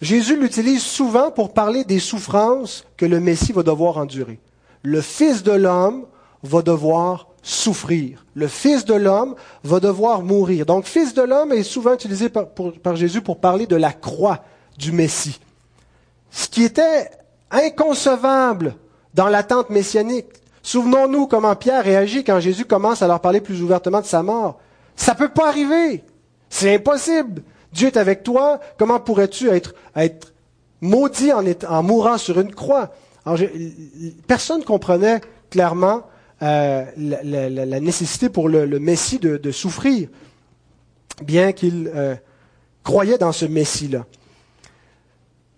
Jésus 0.00 0.36
l'utilise 0.36 0.82
souvent 0.82 1.30
pour 1.30 1.52
parler 1.52 1.84
des 1.84 1.98
souffrances 1.98 2.84
que 2.96 3.04
le 3.04 3.20
Messie 3.20 3.52
va 3.52 3.62
devoir 3.62 3.98
endurer. 3.98 4.38
Le 4.82 5.02
Fils 5.02 5.42
de 5.42 5.52
l'homme 5.52 6.06
va 6.42 6.62
devoir 6.62 7.28
souffrir. 7.42 8.24
Le 8.34 8.48
Fils 8.48 8.84
de 8.86 8.94
l'homme 8.94 9.34
va 9.62 9.78
devoir 9.78 10.22
mourir. 10.22 10.64
Donc, 10.64 10.86
Fils 10.86 11.12
de 11.12 11.22
l'homme 11.22 11.52
est 11.52 11.62
souvent 11.62 11.94
utilisé 11.94 12.30
par, 12.30 12.96
Jésus 12.96 13.20
pour 13.20 13.40
parler 13.40 13.66
de 13.66 13.76
la 13.76 13.92
croix 13.92 14.40
du 14.78 14.92
Messie. 14.92 15.38
Ce 16.30 16.48
qui 16.48 16.62
était 16.62 17.10
inconcevable 17.50 18.76
dans 19.12 19.28
l'attente 19.28 19.70
messianique. 19.70 20.28
Souvenons-nous 20.62 21.26
comment 21.26 21.56
Pierre 21.56 21.84
réagit 21.84 22.24
quand 22.24 22.40
Jésus 22.40 22.64
commence 22.64 23.02
à 23.02 23.08
leur 23.08 23.20
parler 23.20 23.40
plus 23.40 23.62
ouvertement 23.62 24.00
de 24.00 24.06
sa 24.06 24.22
mort. 24.22 24.60
Ça 24.94 25.14
peut 25.14 25.30
pas 25.30 25.48
arriver. 25.48 26.04
C'est 26.48 26.74
impossible. 26.74 27.42
Dieu 27.72 27.88
est 27.88 27.96
avec 27.96 28.22
toi. 28.22 28.60
Comment 28.78 29.00
pourrais-tu 29.00 29.48
être, 29.48 29.74
maudit 30.80 31.32
en, 31.32 31.82
mourant 31.82 32.18
sur 32.18 32.40
une 32.40 32.54
croix? 32.54 32.92
Personne 34.26 34.64
comprenait 34.64 35.20
clairement 35.50 36.02
euh, 36.42 36.84
la, 36.96 37.80
nécessité 37.80 38.28
pour 38.28 38.48
le, 38.48 38.66
Messie 38.78 39.18
de, 39.18 39.36
de, 39.36 39.50
souffrir, 39.50 40.08
bien 41.22 41.52
qu'il 41.52 41.90
euh, 41.94 42.14
croyait 42.82 43.18
dans 43.18 43.32
ce 43.32 43.44
Messie-là. 43.44 44.06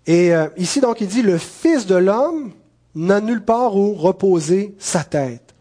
Et 0.07 0.35
euh, 0.35 0.49
ici, 0.57 0.81
donc, 0.81 1.01
il 1.01 1.07
dit, 1.07 1.23
le 1.23 1.39
Fils 1.39 1.87
de 1.87 1.95
l'homme 1.95 2.53
n'a 2.95 3.21
nulle 3.21 3.45
part 3.45 3.77
où 3.77 3.95
reposer 3.95 4.75
sa 4.79 5.05
tête. 5.05 5.55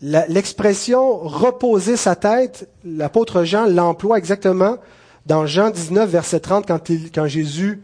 L'expression 0.00 1.18
reposer 1.18 1.96
sa 1.96 2.14
tête, 2.14 2.68
l'apôtre 2.84 3.44
Jean 3.44 3.64
l'emploie 3.64 4.18
exactement 4.18 4.76
dans 5.26 5.46
Jean 5.46 5.70
19, 5.70 6.10
verset 6.10 6.40
30, 6.40 6.66
quand, 6.66 7.26
Jésus 7.26 7.80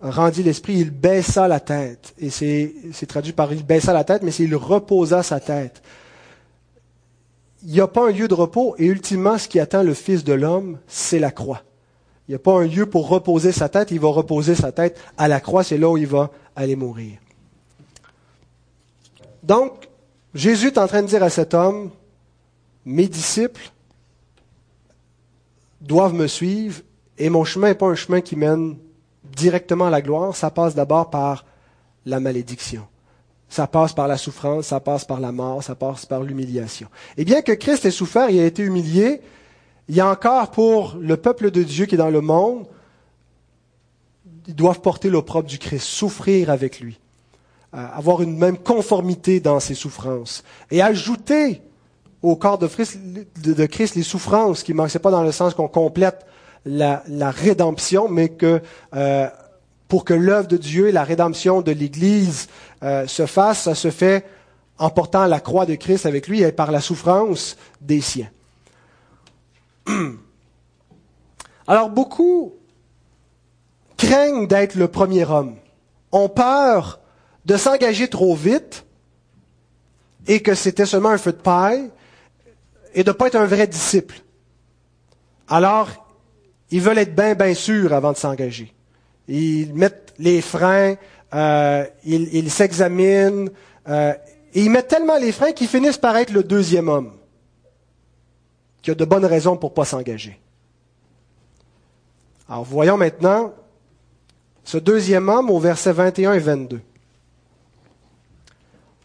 rendit 0.00 0.42
l'esprit, 0.42 0.74
il 0.74 0.90
baissa 0.90 1.48
la 1.48 1.60
tête. 1.60 2.14
Et 2.18 2.30
c'est 2.30 3.06
traduit 3.06 3.32
par 3.32 3.52
il 3.52 3.64
baissa 3.64 3.92
la 3.92 4.04
tête, 4.04 4.22
mais 4.22 4.30
c'est 4.30 4.44
il 4.44 4.54
reposa 4.54 5.22
sa 5.22 5.40
tête. 5.40 5.82
Il 7.66 7.72
n'y 7.72 7.80
a 7.80 7.88
pas 7.88 8.08
un 8.08 8.10
lieu 8.10 8.28
de 8.28 8.34
repos, 8.34 8.74
et 8.78 8.84
ultimement, 8.86 9.38
ce 9.38 9.48
qui 9.48 9.58
attend 9.58 9.82
le 9.82 9.94
Fils 9.94 10.24
de 10.24 10.34
l'homme, 10.34 10.78
c'est 10.86 11.18
la 11.18 11.30
croix. 11.30 11.62
Il 12.28 12.32
n'y 12.32 12.36
a 12.36 12.38
pas 12.38 12.52
un 12.52 12.66
lieu 12.66 12.86
pour 12.86 13.08
reposer 13.08 13.52
sa 13.52 13.70
tête, 13.70 13.90
il 13.90 14.00
va 14.00 14.08
reposer 14.08 14.54
sa 14.54 14.72
tête 14.72 14.98
à 15.16 15.28
la 15.28 15.40
croix, 15.40 15.64
c'est 15.64 15.78
là 15.78 15.88
où 15.88 15.96
il 15.96 16.06
va 16.06 16.30
aller 16.54 16.76
mourir. 16.76 17.18
Donc, 19.42 19.88
Jésus 20.34 20.68
est 20.68 20.78
en 20.78 20.86
train 20.86 21.02
de 21.02 21.06
dire 21.06 21.22
à 21.22 21.30
cet 21.30 21.54
homme, 21.54 21.90
mes 22.84 23.08
disciples 23.08 23.70
doivent 25.84 26.14
me 26.14 26.26
suivre 26.26 26.80
et 27.18 27.28
mon 27.28 27.44
chemin 27.44 27.68
n'est 27.68 27.74
pas 27.74 27.86
un 27.86 27.94
chemin 27.94 28.20
qui 28.20 28.36
mène 28.36 28.76
directement 29.36 29.86
à 29.86 29.90
la 29.90 30.02
gloire, 30.02 30.34
ça 30.34 30.50
passe 30.50 30.74
d'abord 30.74 31.10
par 31.10 31.44
la 32.04 32.20
malédiction. 32.20 32.86
ça 33.48 33.68
passe 33.68 33.92
par 33.92 34.08
la 34.08 34.16
souffrance, 34.16 34.66
ça 34.66 34.80
passe 34.80 35.04
par 35.04 35.20
la 35.20 35.30
mort, 35.30 35.62
ça 35.62 35.76
passe 35.76 36.06
par 36.06 36.22
l'humiliation. 36.22 36.88
Et 37.16 37.24
bien 37.24 37.40
que 37.40 37.52
Christ 37.52 37.84
ait 37.84 37.92
souffert, 37.92 38.28
il 38.28 38.40
a 38.40 38.46
été 38.46 38.64
humilié, 38.64 39.20
il 39.88 39.94
y 39.94 40.00
a 40.00 40.08
encore 40.08 40.50
pour 40.50 40.96
le 40.98 41.16
peuple 41.16 41.52
de 41.52 41.62
Dieu 41.62 41.86
qui 41.86 41.94
est 41.94 41.98
dans 41.98 42.10
le 42.10 42.20
monde, 42.20 42.66
ils 44.48 44.56
doivent 44.56 44.80
porter 44.80 45.08
l'opprobre 45.08 45.48
du 45.48 45.58
Christ, 45.58 45.84
souffrir 45.84 46.50
avec 46.50 46.80
lui, 46.80 46.98
euh, 47.74 47.86
avoir 47.94 48.22
une 48.22 48.36
même 48.36 48.58
conformité 48.58 49.38
dans 49.38 49.60
ses 49.60 49.74
souffrances, 49.74 50.42
et 50.72 50.82
ajouter 50.82 51.62
au 52.24 52.36
corps 52.36 52.56
de 52.56 52.66
Christ, 53.66 53.94
les 53.94 54.02
souffrances 54.02 54.62
qui 54.62 54.72
manquent. 54.72 54.96
pas 54.98 55.10
dans 55.10 55.22
le 55.22 55.30
sens 55.30 55.52
qu'on 55.52 55.68
complète 55.68 56.24
la, 56.64 57.02
rédemption, 57.30 58.08
mais 58.08 58.30
que 58.30 58.62
euh, 58.94 59.28
pour 59.88 60.06
que 60.06 60.14
l'œuvre 60.14 60.48
de 60.48 60.56
Dieu 60.56 60.88
et 60.88 60.92
la 60.92 61.04
rédemption 61.04 61.60
de 61.60 61.70
l'Église 61.70 62.48
euh, 62.82 63.06
se 63.06 63.26
fasse, 63.26 63.64
ça 63.64 63.74
se 63.74 63.90
fait 63.90 64.24
en 64.78 64.88
portant 64.88 65.26
la 65.26 65.38
croix 65.38 65.66
de 65.66 65.74
Christ 65.74 66.06
avec 66.06 66.26
lui 66.26 66.40
et 66.40 66.50
par 66.50 66.72
la 66.72 66.80
souffrance 66.80 67.58
des 67.82 68.00
siens. 68.00 68.30
Alors 71.66 71.90
beaucoup 71.90 72.54
craignent 73.98 74.46
d'être 74.46 74.76
le 74.76 74.88
premier 74.88 75.26
homme, 75.26 75.56
ont 76.10 76.30
peur 76.30 77.00
de 77.44 77.58
s'engager 77.58 78.08
trop 78.08 78.34
vite 78.34 78.86
et 80.26 80.40
que 80.40 80.54
c'était 80.54 80.86
seulement 80.86 81.10
un 81.10 81.18
feu 81.18 81.32
de 81.32 81.36
paille 81.36 81.90
et 82.94 83.04
de 83.04 83.10
ne 83.10 83.12
pas 83.12 83.26
être 83.26 83.36
un 83.36 83.46
vrai 83.46 83.66
disciple. 83.66 84.16
Alors, 85.48 85.88
ils 86.70 86.80
veulent 86.80 86.98
être 86.98 87.14
bien, 87.14 87.34
bien 87.34 87.54
sûrs 87.54 87.92
avant 87.92 88.12
de 88.12 88.16
s'engager. 88.16 88.72
Ils 89.28 89.74
mettent 89.74 90.14
les 90.18 90.40
freins, 90.40 90.94
euh, 91.34 91.84
ils 92.04 92.50
s'examinent, 92.50 93.50
euh, 93.88 94.14
et 94.54 94.62
ils 94.62 94.70
mettent 94.70 94.88
tellement 94.88 95.18
les 95.18 95.32
freins 95.32 95.52
qu'ils 95.52 95.68
finissent 95.68 95.98
par 95.98 96.16
être 96.16 96.32
le 96.32 96.44
deuxième 96.44 96.88
homme, 96.88 97.12
qui 98.82 98.90
a 98.90 98.94
de 98.94 99.04
bonnes 99.04 99.24
raisons 99.24 99.56
pour 99.56 99.70
ne 99.70 99.74
pas 99.74 99.84
s'engager. 99.84 100.40
Alors 102.48 102.64
voyons 102.64 102.96
maintenant 102.96 103.52
ce 104.62 104.78
deuxième 104.78 105.28
homme 105.28 105.50
au 105.50 105.58
verset 105.58 105.92
21 105.92 106.34
et 106.34 106.38
22. 106.38 106.80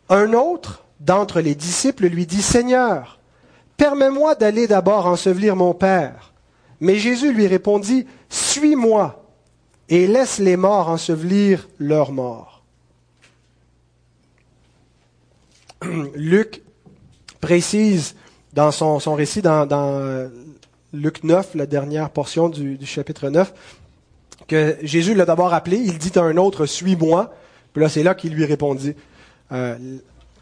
Un 0.10 0.34
autre 0.34 0.86
d'entre 0.99 1.39
les 1.39 1.56
disciples 1.56 2.08
lui 2.08 2.25
dit, 2.25 2.41
Seigneur, 2.41 3.19
permets-moi 3.80 4.36
d'aller 4.36 4.68
d'abord 4.68 5.08
ensevelir 5.08 5.56
mon 5.56 5.74
Père. 5.74 6.34
Mais 6.82 6.98
Jésus 6.98 7.34
lui 7.34 7.48
répondit, 7.48 8.06
Suis-moi 8.30 9.26
et 9.88 10.06
laisse 10.06 10.38
les 10.38 10.58
morts 10.58 10.89
ensevelir 10.89 11.68
leurs 11.80 12.12
morts. 12.12 12.62
Luc 16.13 16.62
précise 17.42 18.15
dans 18.54 18.72
son, 18.72 19.00
récit, 19.15 19.42
dans, 19.42 19.68
euh, 19.72 20.28
Luc 20.94 21.24
9, 21.24 21.56
la 21.56 21.65
dernière 21.65 22.10
portion 22.10 22.50
du, 22.50 22.78
chapitre 22.86 23.30
9, 23.30 23.54
que 24.48 24.78
Jésus 24.82 25.15
l'a 25.15 25.26
d'abord 25.26 25.54
appelé, 25.54 25.78
il 25.78 25.98
dit 25.98 26.12
à 26.20 26.22
un 26.22 26.38
autre, 26.38 26.65
suis-moi. 26.65 27.34
Puis 27.72 27.82
là, 27.82 27.89
c'est 27.89 28.04
là 28.04 28.13
qu'il 28.13 28.34
lui 28.34 28.46
répondit 28.46 28.94
euh, 29.52 29.78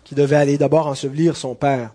qu'il 0.03 0.17
devait 0.17 0.37
aller 0.37 0.57
d'abord 0.57 0.87
ensevelir 0.87 1.37
son 1.37 1.53
Père. 1.53 1.91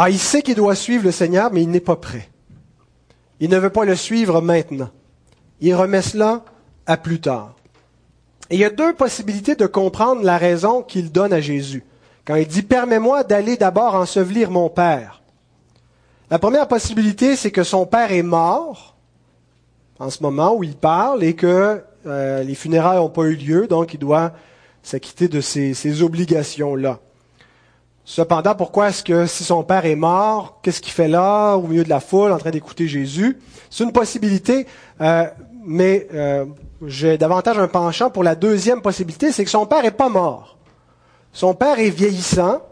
Ah, 0.00 0.10
il 0.10 0.18
sait 0.20 0.42
qu'il 0.42 0.54
doit 0.54 0.76
suivre 0.76 1.02
le 1.02 1.10
Seigneur, 1.10 1.52
mais 1.52 1.60
il 1.60 1.70
n'est 1.70 1.80
pas 1.80 1.96
prêt. 1.96 2.28
Il 3.40 3.50
ne 3.50 3.58
veut 3.58 3.70
pas 3.70 3.84
le 3.84 3.96
suivre 3.96 4.40
maintenant. 4.40 4.90
Il 5.60 5.74
remet 5.74 6.02
cela 6.02 6.44
à 6.86 6.96
plus 6.96 7.20
tard. 7.20 7.56
Et 8.48 8.54
il 8.54 8.60
y 8.60 8.64
a 8.64 8.70
deux 8.70 8.94
possibilités 8.94 9.56
de 9.56 9.66
comprendre 9.66 10.22
la 10.22 10.38
raison 10.38 10.82
qu'il 10.82 11.10
donne 11.10 11.32
à 11.32 11.40
Jésus. 11.40 11.84
Quand 12.24 12.36
il 12.36 12.46
dit 12.46 12.62
Permets-moi 12.62 13.24
d'aller 13.24 13.56
d'abord 13.56 13.96
ensevelir 13.96 14.52
mon 14.52 14.70
Père. 14.70 15.20
La 16.30 16.38
première 16.38 16.68
possibilité, 16.68 17.34
c'est 17.34 17.50
que 17.50 17.64
son 17.64 17.84
Père 17.84 18.12
est 18.12 18.22
mort 18.22 18.96
en 19.98 20.10
ce 20.10 20.22
moment 20.22 20.54
où 20.54 20.62
il 20.62 20.76
parle 20.76 21.24
et 21.24 21.34
que 21.34 21.82
euh, 22.06 22.44
les 22.44 22.54
funérailles 22.54 22.98
n'ont 22.98 23.08
pas 23.08 23.24
eu 23.24 23.34
lieu, 23.34 23.66
donc 23.66 23.94
il 23.94 23.98
doit 23.98 24.32
s'acquitter 24.80 25.26
de 25.26 25.40
ces 25.40 26.02
obligations-là. 26.02 27.00
Cependant, 28.10 28.54
pourquoi 28.54 28.88
est-ce 28.88 29.04
que 29.04 29.26
si 29.26 29.44
son 29.44 29.62
père 29.62 29.84
est 29.84 29.94
mort, 29.94 30.60
qu'est-ce 30.62 30.80
qu'il 30.80 30.94
fait 30.94 31.08
là, 31.08 31.56
au 31.56 31.66
milieu 31.66 31.84
de 31.84 31.90
la 31.90 32.00
foule, 32.00 32.32
en 32.32 32.38
train 32.38 32.48
d'écouter 32.48 32.88
Jésus? 32.88 33.38
C'est 33.68 33.84
une 33.84 33.92
possibilité, 33.92 34.66
euh, 35.02 35.26
mais 35.66 36.08
euh, 36.14 36.46
j'ai 36.86 37.18
davantage 37.18 37.58
un 37.58 37.68
penchant 37.68 38.08
pour 38.08 38.24
la 38.24 38.34
deuxième 38.34 38.80
possibilité, 38.80 39.30
c'est 39.30 39.44
que 39.44 39.50
son 39.50 39.66
père 39.66 39.82
n'est 39.82 39.90
pas 39.90 40.08
mort. 40.08 40.56
Son 41.34 41.52
père 41.52 41.78
est 41.78 41.90
vieillissant, 41.90 42.62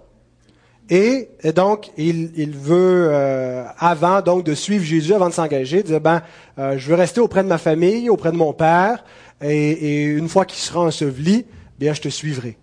et, 0.88 1.28
donc 1.54 1.90
il, 1.98 2.56
veut, 2.56 3.08
euh, 3.10 3.66
avant 3.78 4.22
donc 4.22 4.42
de 4.42 4.54
suivre 4.54 4.86
Jésus, 4.86 5.12
avant 5.12 5.28
de 5.28 5.34
s'engager, 5.34 5.82
dire 5.82 6.00
ben, 6.00 6.22
je 6.56 6.88
veux 6.88 6.94
rester 6.94 7.20
auprès 7.20 7.42
de 7.42 7.48
ma 7.48 7.58
famille, 7.58 8.08
auprès 8.08 8.32
de 8.32 8.38
mon 8.38 8.54
père, 8.54 9.04
et, 9.42 9.52
et 9.52 10.04
une 10.06 10.30
fois 10.30 10.46
qu'il 10.46 10.60
sera 10.60 10.80
enseveli, 10.80 11.44
bien 11.78 11.92
je 11.92 12.00
te 12.00 12.08
suivrai. 12.08 12.56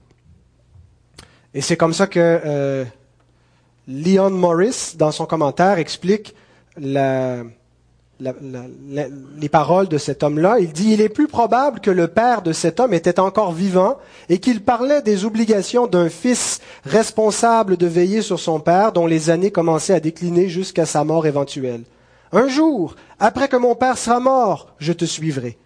Et 1.53 1.61
c'est 1.61 1.77
comme 1.77 1.93
ça 1.93 2.07
que 2.07 2.19
euh, 2.19 2.83
Leon 3.87 4.31
Morris, 4.31 4.93
dans 4.95 5.11
son 5.11 5.25
commentaire, 5.25 5.77
explique 5.77 6.35
les 6.77 7.43
paroles 9.51 9.87
de 9.87 9.97
cet 9.97 10.23
homme-là. 10.23 10.59
Il 10.59 10.71
dit, 10.71 10.93
il 10.93 11.01
est 11.01 11.09
plus 11.09 11.27
probable 11.27 11.79
que 11.79 11.91
le 11.91 12.07
père 12.07 12.41
de 12.41 12.53
cet 12.53 12.79
homme 12.79 12.93
était 12.93 13.19
encore 13.19 13.51
vivant 13.51 13.97
et 14.29 14.39
qu'il 14.39 14.63
parlait 14.63 15.01
des 15.01 15.25
obligations 15.25 15.85
d'un 15.85 16.09
fils 16.09 16.59
responsable 16.85 17.77
de 17.77 17.87
veiller 17.87 18.21
sur 18.21 18.39
son 18.39 18.59
père 18.59 18.91
dont 18.91 19.05
les 19.05 19.29
années 19.29 19.51
commençaient 19.51 19.93
à 19.93 19.99
décliner 19.99 20.49
jusqu'à 20.49 20.85
sa 20.85 21.03
mort 21.03 21.27
éventuelle. 21.27 21.83
Un 22.31 22.47
jour, 22.47 22.95
après 23.19 23.47
que 23.47 23.57
mon 23.57 23.75
père 23.75 23.99
sera 23.99 24.19
mort, 24.19 24.73
je 24.79 24.93
te 24.93 25.05
suivrai. 25.05 25.57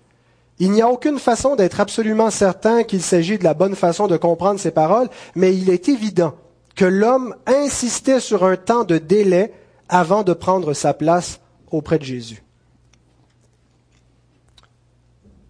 Il 0.59 0.71
n'y 0.71 0.81
a 0.81 0.89
aucune 0.89 1.19
façon 1.19 1.55
d'être 1.55 1.79
absolument 1.79 2.31
certain 2.31 2.83
qu'il 2.83 3.01
s'agit 3.01 3.37
de 3.37 3.43
la 3.43 3.53
bonne 3.53 3.75
façon 3.75 4.07
de 4.07 4.17
comprendre 4.17 4.59
ces 4.59 4.71
paroles, 4.71 5.09
mais 5.35 5.55
il 5.55 5.69
est 5.69 5.87
évident 5.87 6.33
que 6.75 6.85
l'homme 6.85 7.35
insistait 7.45 8.19
sur 8.19 8.43
un 8.43 8.55
temps 8.55 8.83
de 8.83 8.97
délai 8.97 9.53
avant 9.89 10.23
de 10.23 10.33
prendre 10.33 10.73
sa 10.73 10.93
place 10.93 11.39
auprès 11.71 11.99
de 11.99 12.03
Jésus. 12.03 12.43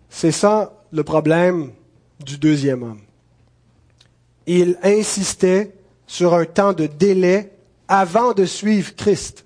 C'est 0.10 0.32
ça 0.32 0.74
le 0.92 1.04
problème 1.04 1.72
du 2.20 2.38
deuxième 2.38 2.84
homme. 2.84 3.02
Il 4.46 4.78
insistait 4.82 5.74
sur 6.06 6.34
un 6.34 6.46
temps 6.46 6.74
de 6.74 6.88
délai 6.88 7.52
avant 7.88 8.34
de 8.34 8.46
suivre 8.46 8.96
Christ, 8.96 9.46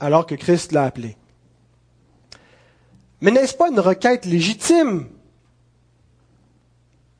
alors 0.00 0.26
que 0.26 0.34
Christ 0.34 0.72
l'a 0.72 0.84
appelé. 0.84 1.17
Mais 3.20 3.30
n'est-ce 3.30 3.54
pas 3.54 3.68
une 3.68 3.80
requête 3.80 4.24
légitime 4.24 5.06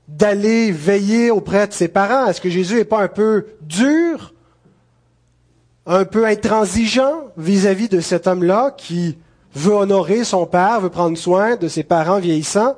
d'aller 0.07 0.71
veiller 0.71 1.31
auprès 1.31 1.67
de 1.67 1.73
ses 1.73 1.89
parents? 1.89 2.27
Est-ce 2.27 2.41
que 2.41 2.51
Jésus 2.51 2.77
n'est 2.77 2.85
pas 2.85 3.03
un 3.03 3.09
peu 3.09 3.47
dur, 3.63 4.33
un 5.87 6.05
peu 6.05 6.27
intransigeant 6.27 7.25
vis-à-vis 7.37 7.89
de 7.89 8.01
cet 8.01 8.27
homme-là 8.27 8.75
qui 8.77 9.19
veut 9.55 9.75
honorer 9.75 10.25
son 10.25 10.47
père, 10.47 10.81
veut 10.81 10.91
prendre 10.91 11.19
soin 11.19 11.57
de 11.57 11.69
ses 11.69 11.83
parents 11.83 12.21
vieillissants? 12.21 12.77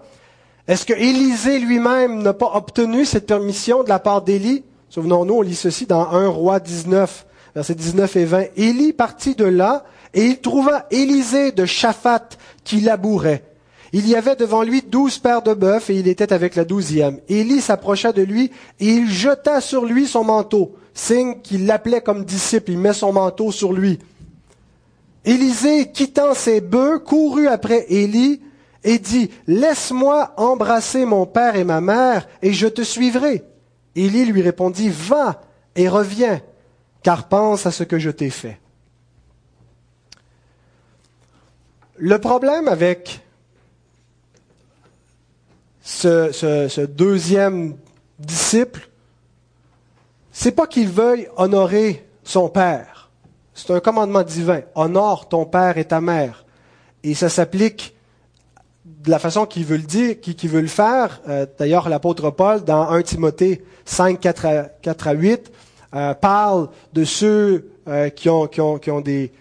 Est-ce 0.67 0.87
que 0.87 0.95
Élisée 0.95 1.59
lui-même 1.59 2.23
n'a 2.23 2.33
pas 2.33 2.53
obtenu 2.55 3.05
cette 3.05 3.27
permission 3.27 3.83
de 3.83 3.89
la 3.89 3.99
part 3.99 4.23
d'Élie? 4.23 4.65
Souvenons-nous, 4.89 5.35
on 5.35 5.43
lit 5.43 5.55
ceci 5.55 5.87
dans 5.87 6.11
1 6.11 6.29
roi 6.29 6.59
19, 6.59 7.27
versets 7.55 7.75
19 7.75 8.17
et 8.17 8.25
20. 8.25 8.45
Élie 8.57 8.93
partit 8.93 9.35
de 9.35 9.45
là 9.45 9.85
et 10.15 10.25
il 10.25 10.41
trouva 10.41 10.87
Élisée 10.91 11.53
de 11.53 11.65
Shaphat 11.65 12.31
qui 12.65 12.81
labourait. 12.81 13.45
Il 13.93 14.09
y 14.09 14.15
avait 14.15 14.37
devant 14.37 14.63
lui 14.63 14.83
douze 14.83 15.19
paires 15.19 15.43
de 15.43 15.53
bœufs 15.53 15.91
et 15.91 15.99
il 15.99 16.07
était 16.07 16.33
avec 16.33 16.55
la 16.55 16.65
douzième. 16.65 17.19
Élie 17.29 17.61
s'approcha 17.61 18.13
de 18.13 18.23
lui 18.23 18.51
et 18.79 18.87
il 18.87 19.11
jeta 19.11 19.61
sur 19.61 19.85
lui 19.85 20.07
son 20.07 20.23
manteau, 20.23 20.77
signe 20.95 21.41
qu'il 21.43 21.67
l'appelait 21.67 22.01
comme 22.01 22.25
disciple, 22.25 22.71
il 22.71 22.79
met 22.79 22.93
son 22.93 23.13
manteau 23.13 23.51
sur 23.51 23.73
lui. 23.73 23.99
Élisée, 25.25 25.91
quittant 25.91 26.35
ses 26.35 26.61
bœufs, 26.61 27.01
courut 27.01 27.49
après 27.49 27.87
Élie 27.89 28.41
et 28.85 28.99
dit, 28.99 29.31
Laisse-moi 29.47 30.35
embrasser 30.37 31.05
mon 31.05 31.27
père 31.27 31.57
et 31.57 31.65
ma 31.65 31.81
mère 31.81 32.29
et 32.43 32.53
je 32.53 32.69
te 32.69 32.83
suivrai. 32.83 33.45
Élie 33.97 34.25
lui 34.25 34.41
répondit, 34.41 34.89
Va 34.89 35.43
et 35.75 35.89
reviens, 35.89 36.41
car 37.03 37.29
pense 37.29 37.67
à 37.67 37.73
ce 37.73 37.83
que 37.83 37.99
je 37.99 38.11
t'ai 38.11 38.31
fait. 38.31 38.61
Le 42.03 42.19
problème 42.19 42.67
avec 42.67 43.21
ce, 45.83 46.87
deuxième 46.87 47.77
disciple, 48.19 48.89
c'est 50.33 50.53
pas 50.53 50.67
qu'il 50.67 50.89
veuille 50.89 51.29
honorer 51.37 52.09
son 52.25 52.49
père. 52.49 53.11
C'est 53.53 53.71
un 53.75 53.81
commandement 53.81 54.23
divin. 54.23 54.63
Honore 54.75 55.29
ton 55.29 55.45
père 55.45 55.77
et 55.77 55.85
ta 55.85 56.01
mère. 56.01 56.47
Et 57.03 57.13
ça 57.13 57.29
s'applique 57.29 57.95
de 58.87 59.11
la 59.11 59.19
façon 59.19 59.45
qu'il 59.45 59.67
veut 59.67 59.77
le 59.77 59.83
dire, 59.83 60.19
qu'il 60.23 60.49
veut 60.49 60.63
le 60.63 60.69
faire. 60.69 61.21
Euh, 61.29 61.45
d'ailleurs, 61.59 61.91
l'apôtre 61.91 62.31
Paul, 62.31 62.65
dans 62.65 62.89
1 62.89 63.03
Timothée 63.03 63.63
5, 63.85 64.19
4 64.19 64.47
à, 64.47 64.63
4 64.81 65.09
à 65.09 65.13
8, 65.13 65.53
euh, 65.95 66.15
parle 66.15 66.71
de 66.95 67.05
ceux 67.05 67.73
ont, 67.87 68.47
qui 68.47 68.61
ont 68.91 69.01
des, 69.03 69.33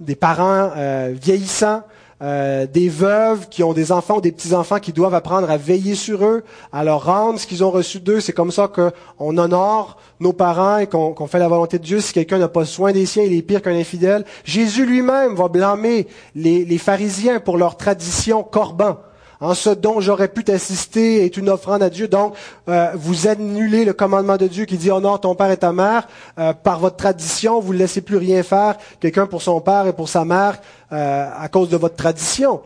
des 0.00 0.16
parents 0.16 0.70
vieillissants, 1.12 1.82
euh, 2.20 2.66
des 2.66 2.88
veuves 2.88 3.48
qui 3.48 3.62
ont 3.62 3.72
des 3.72 3.92
enfants 3.92 4.16
ou 4.16 4.20
des 4.20 4.32
petits-enfants 4.32 4.80
qui 4.80 4.92
doivent 4.92 5.14
apprendre 5.14 5.48
à 5.48 5.56
veiller 5.56 5.94
sur 5.94 6.24
eux, 6.24 6.42
à 6.72 6.82
leur 6.82 7.04
rendre 7.04 7.38
ce 7.38 7.46
qu'ils 7.46 7.62
ont 7.62 7.70
reçu 7.70 8.00
d'eux. 8.00 8.18
C'est 8.18 8.32
comme 8.32 8.50
ça 8.50 8.66
qu'on 8.66 9.38
honore 9.38 9.98
nos 10.18 10.32
parents 10.32 10.78
et 10.78 10.88
qu'on 10.88 11.26
fait 11.28 11.38
la 11.38 11.46
volonté 11.46 11.78
de 11.78 11.84
Dieu. 11.84 12.00
Si 12.00 12.12
quelqu'un 12.12 12.38
n'a 12.38 12.48
pas 12.48 12.64
soin 12.64 12.90
des 12.90 13.06
siens, 13.06 13.22
il 13.22 13.32
est 13.34 13.42
pire 13.42 13.62
qu'un 13.62 13.76
infidèle. 13.76 14.24
Jésus 14.42 14.84
lui-même 14.84 15.36
va 15.36 15.46
blâmer 15.46 16.08
les, 16.34 16.64
les 16.64 16.78
pharisiens 16.78 17.38
pour 17.38 17.56
leur 17.56 17.76
tradition 17.76 18.42
corban 18.42 18.96
en 19.40 19.54
ce 19.54 19.70
dont 19.70 20.00
j'aurais 20.00 20.28
pu 20.28 20.44
t'assister 20.44 21.24
est 21.24 21.36
une 21.36 21.48
offrande 21.48 21.82
à 21.82 21.90
Dieu. 21.90 22.08
Donc, 22.08 22.34
euh, 22.68 22.90
vous 22.94 23.28
annulez 23.28 23.84
le 23.84 23.92
commandement 23.92 24.36
de 24.36 24.46
Dieu 24.46 24.64
qui 24.64 24.76
dit 24.76 24.90
honore 24.90 25.20
ton 25.20 25.34
père 25.34 25.50
et 25.50 25.56
ta 25.56 25.72
mère. 25.72 26.08
Euh, 26.38 26.52
par 26.52 26.80
votre 26.80 26.96
tradition, 26.96 27.60
vous 27.60 27.72
ne 27.72 27.78
laissez 27.78 28.00
plus 28.00 28.16
rien 28.16 28.42
faire 28.42 28.76
quelqu'un 29.00 29.26
pour 29.26 29.42
son 29.42 29.60
père 29.60 29.86
et 29.86 29.92
pour 29.92 30.08
sa 30.08 30.24
mère 30.24 30.58
euh, 30.92 31.30
à 31.36 31.48
cause 31.48 31.68
de 31.68 31.76
votre 31.76 31.96
tradition. 31.96 32.62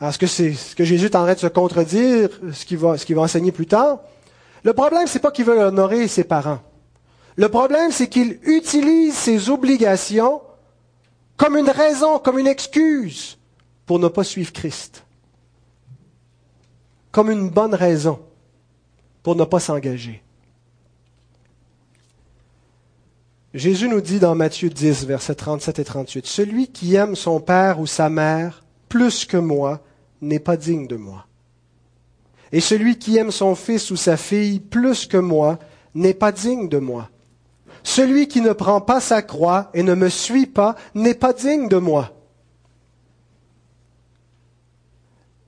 Est-ce 0.00 0.18
que 0.18 0.26
c'est 0.26 0.52
ce 0.54 0.74
que 0.74 0.84
Jésus 0.84 1.06
est 1.06 1.16
en 1.16 1.24
train 1.24 1.34
de 1.34 1.38
se 1.38 1.46
contredire, 1.46 2.30
ce 2.52 2.64
qu'il 2.64 2.78
va, 2.78 3.22
enseigner 3.22 3.52
plus 3.52 3.66
tard? 3.66 3.98
Le 4.62 4.72
problème, 4.72 5.06
c'est 5.06 5.18
pas 5.18 5.30
qu'il 5.30 5.44
veut 5.44 5.58
honorer 5.58 6.08
ses 6.08 6.24
parents. 6.24 6.58
Le 7.36 7.48
problème, 7.48 7.92
c'est 7.92 8.08
qu'il 8.08 8.38
utilise 8.42 9.14
ses 9.14 9.48
obligations 9.48 10.40
comme 11.36 11.56
une 11.56 11.70
raison, 11.70 12.18
comme 12.18 12.38
une 12.38 12.46
excuse 12.46 13.38
pour 13.86 13.98
ne 13.98 14.08
pas 14.08 14.24
suivre 14.24 14.52
Christ 14.52 15.04
comme 17.12 17.30
une 17.30 17.50
bonne 17.50 17.74
raison 17.74 18.20
pour 19.22 19.36
ne 19.36 19.44
pas 19.44 19.60
s'engager. 19.60 20.22
Jésus 23.52 23.88
nous 23.88 24.00
dit 24.00 24.20
dans 24.20 24.36
Matthieu 24.36 24.70
10, 24.70 25.06
versets 25.06 25.34
37 25.34 25.80
et 25.80 25.84
38, 25.84 26.26
Celui 26.26 26.68
qui 26.68 26.94
aime 26.94 27.16
son 27.16 27.40
père 27.40 27.80
ou 27.80 27.86
sa 27.86 28.08
mère 28.08 28.64
plus 28.88 29.24
que 29.24 29.36
moi 29.36 29.80
n'est 30.20 30.38
pas 30.38 30.56
digne 30.56 30.86
de 30.86 30.96
moi. 30.96 31.26
Et 32.52 32.60
celui 32.60 32.98
qui 32.98 33.16
aime 33.16 33.32
son 33.32 33.54
fils 33.54 33.90
ou 33.90 33.96
sa 33.96 34.16
fille 34.16 34.60
plus 34.60 35.06
que 35.06 35.16
moi 35.16 35.58
n'est 35.94 36.14
pas 36.14 36.30
digne 36.30 36.68
de 36.68 36.78
moi. 36.78 37.10
Celui 37.82 38.28
qui 38.28 38.40
ne 38.40 38.52
prend 38.52 38.80
pas 38.80 39.00
sa 39.00 39.22
croix 39.22 39.70
et 39.74 39.82
ne 39.82 39.94
me 39.94 40.08
suit 40.08 40.46
pas 40.46 40.76
n'est 40.94 41.14
pas 41.14 41.32
digne 41.32 41.68
de 41.68 41.78
moi. 41.78 42.12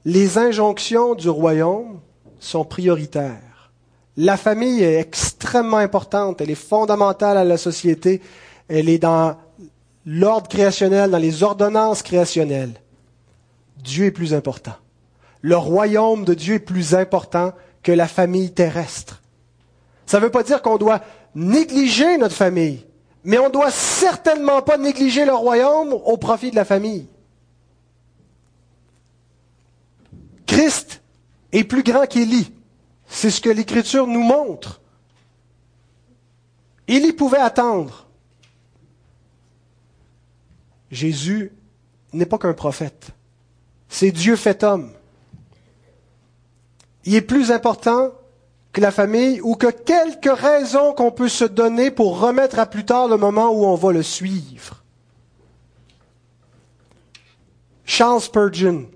Les 0.04 0.38
injonctions 0.38 1.14
du 1.14 1.28
royaume 1.28 2.00
sont 2.40 2.64
prioritaires. 2.64 3.70
La 4.16 4.36
famille 4.36 4.82
est 4.82 4.98
extrêmement 4.98 5.78
importante, 5.78 6.40
elle 6.40 6.50
est 6.50 6.54
fondamentale 6.54 7.38
à 7.38 7.44
la 7.44 7.56
société, 7.56 8.20
elle 8.68 8.88
est 8.88 8.98
dans 8.98 9.36
l'ordre 10.04 10.48
créationnel, 10.48 11.10
dans 11.10 11.18
les 11.18 11.42
ordonnances 11.42 12.02
créationnelles. 12.02 12.74
Dieu 13.78 14.06
est 14.06 14.10
plus 14.10 14.34
important. 14.34 14.74
Le 15.40 15.56
royaume 15.56 16.24
de 16.24 16.34
Dieu 16.34 16.54
est 16.54 16.58
plus 16.60 16.94
important 16.94 17.52
que 17.82 17.92
la 17.92 18.06
famille 18.06 18.52
terrestre. 18.52 19.22
Ça 20.06 20.18
ne 20.18 20.24
veut 20.24 20.30
pas 20.30 20.42
dire 20.42 20.62
qu'on 20.62 20.76
doit 20.76 21.00
négliger 21.34 22.18
notre 22.18 22.34
famille, 22.34 22.84
mais 23.24 23.38
on 23.38 23.46
ne 23.46 23.52
doit 23.52 23.70
certainement 23.70 24.62
pas 24.62 24.76
négliger 24.76 25.24
le 25.24 25.34
royaume 25.34 25.92
au 25.92 26.16
profit 26.16 26.50
de 26.50 26.56
la 26.56 26.64
famille. 26.64 27.06
Christ 30.52 31.00
est 31.50 31.64
plus 31.64 31.82
grand 31.82 32.06
qu'Élie. 32.06 32.52
C'est 33.06 33.30
ce 33.30 33.40
que 33.40 33.48
l'Écriture 33.48 34.06
nous 34.06 34.22
montre. 34.22 34.82
Élie 36.86 37.14
pouvait 37.14 37.38
attendre. 37.38 38.06
Jésus 40.90 41.52
n'est 42.12 42.26
pas 42.26 42.36
qu'un 42.36 42.52
prophète. 42.52 43.12
C'est 43.88 44.10
Dieu 44.10 44.36
fait 44.36 44.62
homme. 44.62 44.92
Il 47.06 47.14
est 47.14 47.22
plus 47.22 47.50
important 47.50 48.12
que 48.74 48.82
la 48.82 48.90
famille 48.90 49.40
ou 49.40 49.54
que 49.54 49.70
quelques 49.70 50.38
raisons 50.38 50.92
qu'on 50.92 51.12
peut 51.12 51.30
se 51.30 51.44
donner 51.44 51.90
pour 51.90 52.20
remettre 52.20 52.58
à 52.58 52.66
plus 52.66 52.84
tard 52.84 53.08
le 53.08 53.16
moment 53.16 53.50
où 53.52 53.64
on 53.64 53.74
va 53.74 53.90
le 53.90 54.02
suivre. 54.02 54.84
Charles 57.86 58.20
Spurgeon, 58.20 58.86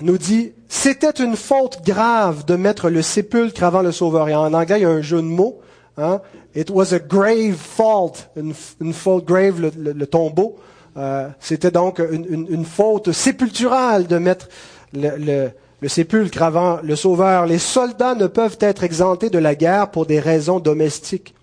nous 0.00 0.18
dit 0.18 0.52
c'était 0.68 1.10
une 1.10 1.36
faute 1.36 1.80
grave 1.84 2.44
de 2.44 2.56
mettre 2.56 2.90
le 2.90 3.02
sépulcre 3.02 3.62
avant 3.64 3.82
le 3.82 3.92
Sauveur. 3.92 4.28
Et 4.28 4.34
en 4.34 4.52
anglais, 4.52 4.80
il 4.80 4.82
y 4.82 4.86
a 4.86 4.90
un 4.90 5.00
jeu 5.00 5.18
de 5.18 5.22
mots. 5.22 5.60
Hein? 5.96 6.20
It 6.54 6.70
was 6.70 6.94
a 6.94 6.98
grave 6.98 7.56
fault, 7.56 8.30
une, 8.36 8.54
faute 8.92 9.24
grave, 9.24 9.60
le, 9.60 10.06
tombeau. 10.06 10.56
Euh, 10.96 11.28
c'était 11.40 11.70
donc 11.70 11.98
une, 11.98 12.46
une, 12.50 12.64
faute 12.64 13.12
sépulturale 13.12 14.06
de 14.06 14.18
mettre 14.18 14.48
le, 14.92 15.50
le 15.80 15.88
sépulcre 15.88 16.42
avant 16.42 16.80
le 16.82 16.96
Sauveur. 16.96 17.46
Les 17.46 17.58
soldats 17.58 18.14
ne 18.14 18.26
peuvent 18.26 18.58
être 18.60 18.84
exemptés 18.84 19.30
de 19.30 19.38
la 19.38 19.54
guerre 19.54 19.90
pour 19.90 20.06
des 20.06 20.20
raisons 20.20 20.60
domestiques. 20.60 21.34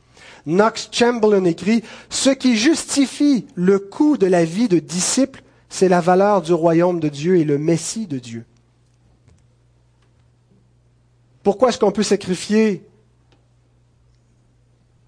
Knox 0.46 0.89
Chamberlain 0.91 1.44
écrit, 1.46 1.84
Ce 2.10 2.30
qui 2.30 2.56
justifie 2.56 3.48
le 3.56 3.80
coût 3.80 4.18
de 4.18 4.28
la 4.28 4.46
vie 4.46 4.68
de 4.68 4.80
disciple, 4.80 5.41
c'est 5.76 5.90
la 5.90 6.00
valeur 6.00 6.42
du 6.42 6.54
royaume 6.54 7.02
de 7.02 7.10
Dieu 7.10 7.36
et 7.38 7.44
le 7.44 7.58
Messie 7.58 8.08
de 8.08 8.18
Dieu. 8.18 8.46
Pourquoi 11.44 11.68
est-ce 11.68 11.78
qu'on 11.78 11.92
peut 11.92 12.02
sacrifier 12.02 12.88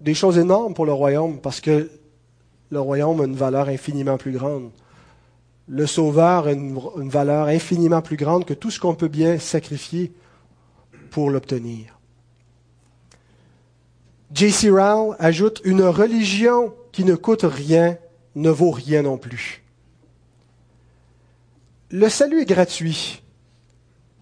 des 0.02 0.12
choses 0.12 0.36
énormes 0.36 0.74
pour 0.74 0.84
le 0.84 0.92
royaume? 0.92 1.40
Parce 1.40 1.62
que 1.62 1.90
le 2.70 2.80
royaume 2.80 3.22
a 3.22 3.24
une 3.24 3.34
valeur 3.34 3.68
infiniment 3.68 4.18
plus 4.18 4.32
grande. 4.32 4.70
Le 5.68 5.86
Sauveur 5.86 6.48
a 6.48 6.52
une, 6.52 6.78
valeur 7.08 7.46
infiniment 7.46 8.02
plus 8.02 8.18
grande 8.18 8.44
que 8.44 8.54
tout 8.54 8.70
ce 8.70 8.78
qu'on 8.78 8.94
peut 8.94 9.08
bien 9.08 9.38
sacrifier 9.38 10.12
pour 11.10 11.30
l'obtenir. 11.30 11.98
J.C. 14.34 14.68
Rowell 14.68 15.16
ajoute 15.18 15.62
Une 15.64 15.82
religion 15.82 16.74
qui 16.92 17.04
ne 17.04 17.14
coûte 17.14 17.46
rien 17.48 17.96
ne 18.34 18.50
vaut 18.50 18.70
rien 18.70 19.00
non 19.00 19.16
plus. 19.16 19.62
Le 21.90 22.08
salut 22.08 22.42
est 22.42 22.44
gratuit. 22.44 23.22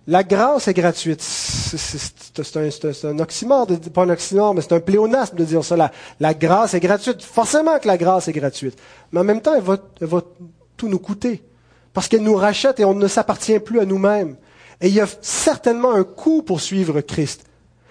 La 0.07 0.23
grâce 0.23 0.69
est 0.69 0.75
gratuite. 0.75 1.21
C'est 1.21 2.57
un, 3.05 3.19
oxymore, 3.19 3.67
pas 3.93 4.03
un 4.03 4.11
oxymore, 4.11 4.55
mais 4.55 4.63
c'est 4.63 4.75
un 4.75 4.81
pléonasme 4.81 5.37
de 5.37 5.45
dire 5.45 5.65
ça. 5.65 5.91
La, 6.21 6.35
grâce 6.35 6.75
est 6.75 6.81
gratuite. 6.81 7.23
Forcément 7.23 7.79
que 7.81 7.89
la 7.89 7.97
grâce 7.97 8.29
est 8.29 8.33
gratuite. 8.33 8.79
Mais 9.11 9.21
en 9.21 9.25
même 9.25 9.41
temps, 9.41 9.55
elle 9.55 9.63
va, 9.63 10.23
tout 10.77 10.89
nous 10.89 11.01
coûter. 11.01 11.43
Parce 11.93 12.07
qu'elle 12.07 12.23
nous 12.23 12.37
rachète 12.37 12.79
et 12.79 12.85
on 12.85 12.95
ne 12.95 13.09
s'appartient 13.09 13.59
plus 13.59 13.81
à 13.81 13.85
nous-mêmes. 13.85 14.37
Et 14.81 14.89
il 14.89 14.95
y 14.95 15.01
a 15.01 15.09
certainement 15.21 15.93
un 15.93 16.05
coût 16.05 16.43
pour 16.43 16.61
suivre 16.61 17.01
Christ. 17.01 17.45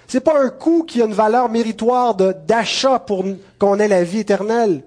C'est 0.07 0.21
pas 0.21 0.41
un 0.41 0.49
coût 0.49 0.83
qui 0.83 1.01
a 1.01 1.05
une 1.05 1.13
valeur 1.13 1.49
méritoire 1.49 2.15
d'achat 2.15 2.99
pour 2.99 3.25
qu'on 3.59 3.79
ait 3.79 3.87
la 3.89 4.03
vie 4.03 4.19
éternelle. 4.19 4.83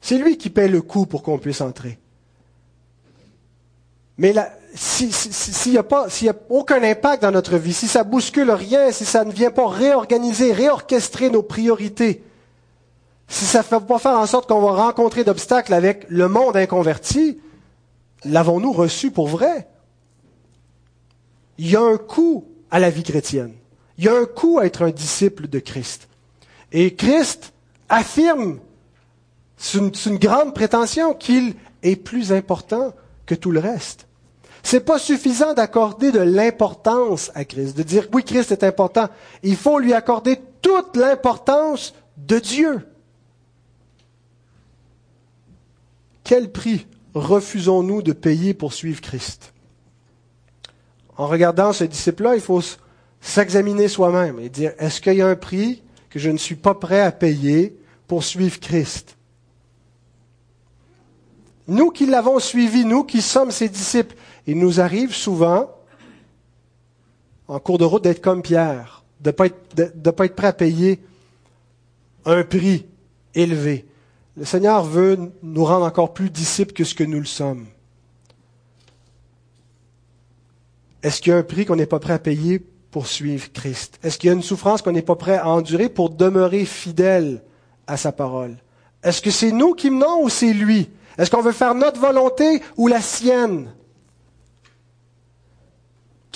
C'est 0.00 0.18
lui 0.18 0.38
qui 0.38 0.50
paie 0.50 0.68
le 0.68 0.82
coût 0.82 1.06
pour 1.06 1.22
qu'on 1.22 1.38
puisse 1.38 1.60
entrer. 1.60 1.98
Mais 4.18 4.34
s'il 4.74 5.72
n'y 5.72 5.78
a, 5.78 6.34
aucun 6.50 6.82
impact 6.82 7.22
dans 7.22 7.30
notre 7.30 7.56
vie, 7.56 7.72
si 7.72 7.86
ça 7.86 8.02
bouscule 8.02 8.50
rien, 8.50 8.90
si 8.90 9.04
ça 9.04 9.24
ne 9.24 9.32
vient 9.32 9.52
pas 9.52 9.68
réorganiser, 9.68 10.52
réorchestrer 10.52 11.30
nos 11.30 11.42
priorités, 11.42 12.24
si 13.28 13.44
ça 13.44 13.58
ne 13.58 13.64
fait 13.64 13.80
pas 13.80 13.98
faire 13.98 14.18
en 14.18 14.26
sorte 14.26 14.48
qu'on 14.48 14.60
va 14.60 14.72
rencontrer 14.86 15.22
d'obstacles 15.22 15.72
avec 15.72 16.06
le 16.08 16.28
monde 16.28 16.56
inconverti, 16.56 17.38
l'avons-nous 18.24 18.72
reçu 18.72 19.12
pour 19.12 19.28
vrai? 19.28 19.68
Il 21.58 21.70
y 21.70 21.76
a 21.76 21.82
un 21.82 21.96
coût 21.96 22.44
à 22.70 22.80
la 22.80 22.90
vie 22.90 23.04
chrétienne. 23.04 23.54
Il 23.98 24.04
y 24.04 24.08
a 24.08 24.14
un 24.14 24.24
coût 24.24 24.58
à 24.58 24.66
être 24.66 24.82
un 24.82 24.90
disciple 24.90 25.48
de 25.48 25.58
Christ. 25.60 26.08
Et 26.72 26.94
Christ 26.94 27.52
affirme, 27.88 28.58
c'est 29.56 30.06
une 30.06 30.18
grande 30.18 30.54
prétention, 30.54 31.14
qu'il 31.14 31.54
est 31.82 31.96
plus 31.96 32.32
important 32.32 32.92
que 33.26 33.34
tout 33.34 33.50
le 33.50 33.60
reste. 33.60 34.07
C'est 34.62 34.80
pas 34.80 34.98
suffisant 34.98 35.54
d'accorder 35.54 36.12
de 36.12 36.20
l'importance 36.20 37.30
à 37.34 37.44
Christ, 37.44 37.76
de 37.76 37.82
dire 37.82 38.08
oui, 38.12 38.24
Christ 38.24 38.52
est 38.52 38.64
important. 38.64 39.08
Il 39.42 39.56
faut 39.56 39.78
lui 39.78 39.94
accorder 39.94 40.40
toute 40.60 40.96
l'importance 40.96 41.94
de 42.16 42.38
Dieu. 42.38 42.86
Quel 46.24 46.52
prix 46.52 46.86
refusons-nous 47.14 48.02
de 48.02 48.12
payer 48.12 48.52
pour 48.52 48.72
suivre 48.72 49.00
Christ? 49.00 49.54
En 51.16 51.26
regardant 51.26 51.72
ce 51.72 51.84
disciple-là, 51.84 52.34
il 52.34 52.40
faut 52.40 52.60
s'examiner 53.20 53.88
soi-même 53.88 54.38
et 54.38 54.48
dire 54.48 54.72
est-ce 54.78 55.00
qu'il 55.00 55.14
y 55.14 55.22
a 55.22 55.26
un 55.26 55.36
prix 55.36 55.82
que 56.10 56.18
je 56.18 56.30
ne 56.30 56.38
suis 56.38 56.54
pas 56.54 56.74
prêt 56.74 57.00
à 57.00 57.12
payer 57.12 57.76
pour 58.06 58.24
suivre 58.24 58.60
Christ? 58.60 59.16
Nous 61.66 61.90
qui 61.90 62.06
l'avons 62.06 62.38
suivi, 62.38 62.84
nous 62.84 63.04
qui 63.04 63.20
sommes 63.20 63.50
ses 63.50 63.68
disciples, 63.68 64.16
il 64.48 64.58
nous 64.58 64.80
arrive 64.80 65.14
souvent, 65.14 65.70
en 67.48 67.60
cours 67.60 67.76
de 67.76 67.84
route, 67.84 68.02
d'être 68.02 68.22
comme 68.22 68.40
Pierre, 68.40 69.04
de 69.20 69.28
ne 69.28 69.32
pas, 70.10 70.24
être 70.24 70.34
prêt 70.34 70.46
à 70.46 70.52
payer 70.54 71.00
un 72.24 72.42
prix 72.44 72.86
élevé. 73.34 73.84
Le 74.38 74.46
Seigneur 74.46 74.84
veut 74.84 75.18
nous 75.42 75.64
rendre 75.66 75.84
encore 75.84 76.14
plus 76.14 76.30
disciples 76.30 76.72
que 76.72 76.84
ce 76.84 76.94
que 76.94 77.04
nous 77.04 77.18
le 77.18 77.26
sommes. 77.26 77.66
Est-ce 81.02 81.20
qu'il 81.20 81.30
y 81.30 81.34
a 81.34 81.38
un 81.38 81.42
prix 81.42 81.66
qu'on 81.66 81.76
n'est 81.76 81.84
pas 81.84 82.00
prêt 82.00 82.14
à 82.14 82.18
payer 82.18 82.58
pour 82.90 83.06
suivre 83.06 83.52
Christ? 83.52 83.98
Est-ce 84.02 84.16
qu'il 84.16 84.28
y 84.28 84.30
a 84.30 84.34
une 84.34 84.42
souffrance 84.42 84.80
qu'on 84.80 84.92
n'est 84.92 85.02
pas 85.02 85.16
prêt 85.16 85.36
à 85.36 85.48
endurer 85.48 85.90
pour 85.90 86.08
demeurer 86.08 86.64
fidèle 86.64 87.42
à 87.86 87.98
sa 87.98 88.12
parole? 88.12 88.56
Est-ce 89.02 89.20
que 89.20 89.30
c'est 89.30 89.52
nous 89.52 89.74
qui 89.74 89.90
menons 89.90 90.22
ou 90.22 90.30
c'est 90.30 90.54
lui? 90.54 90.88
Est-ce 91.18 91.30
qu'on 91.30 91.42
veut 91.42 91.52
faire 91.52 91.74
notre 91.74 92.00
volonté 92.00 92.62
ou 92.78 92.88
la 92.88 93.02
sienne? 93.02 93.72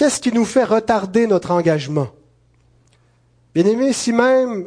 Qu'est-ce 0.02 0.18
qui 0.18 0.32
nous 0.32 0.44
fait 0.44 0.64
retarder 0.64 1.28
notre 1.28 1.52
engagement? 1.52 2.08
Bien 3.54 3.64
aimé, 3.66 3.92
si 3.92 4.12
même 4.12 4.66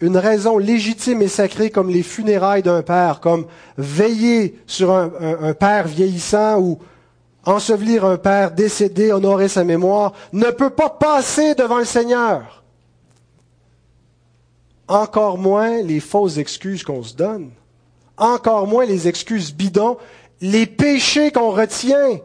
une 0.00 0.16
raison 0.16 0.56
légitime 0.56 1.20
et 1.20 1.28
sacrée 1.28 1.68
comme 1.68 1.90
les 1.90 2.02
funérailles 2.02 2.62
d'un 2.62 2.80
père, 2.80 3.20
comme 3.20 3.44
veiller 3.76 4.58
sur 4.66 4.90
un, 4.90 5.12
un 5.20 5.52
père 5.52 5.86
vieillissant 5.86 6.62
ou 6.62 6.78
ensevelir 7.44 8.06
un 8.06 8.16
père 8.16 8.52
décédé, 8.52 9.12
honorer 9.12 9.48
sa 9.48 9.64
mémoire, 9.64 10.14
ne 10.32 10.50
peut 10.50 10.70
pas 10.70 10.88
passer 10.88 11.54
devant 11.54 11.80
le 11.80 11.84
Seigneur. 11.84 12.64
Encore 14.88 15.36
moins 15.36 15.82
les 15.82 16.00
fausses 16.00 16.38
excuses 16.38 16.84
qu'on 16.84 17.02
se 17.02 17.14
donne. 17.14 17.50
Encore 18.16 18.66
moins 18.66 18.86
les 18.86 19.08
excuses 19.08 19.52
bidons, 19.52 19.98
les 20.40 20.64
péchés 20.64 21.32
qu'on 21.32 21.50
retient. 21.50 22.18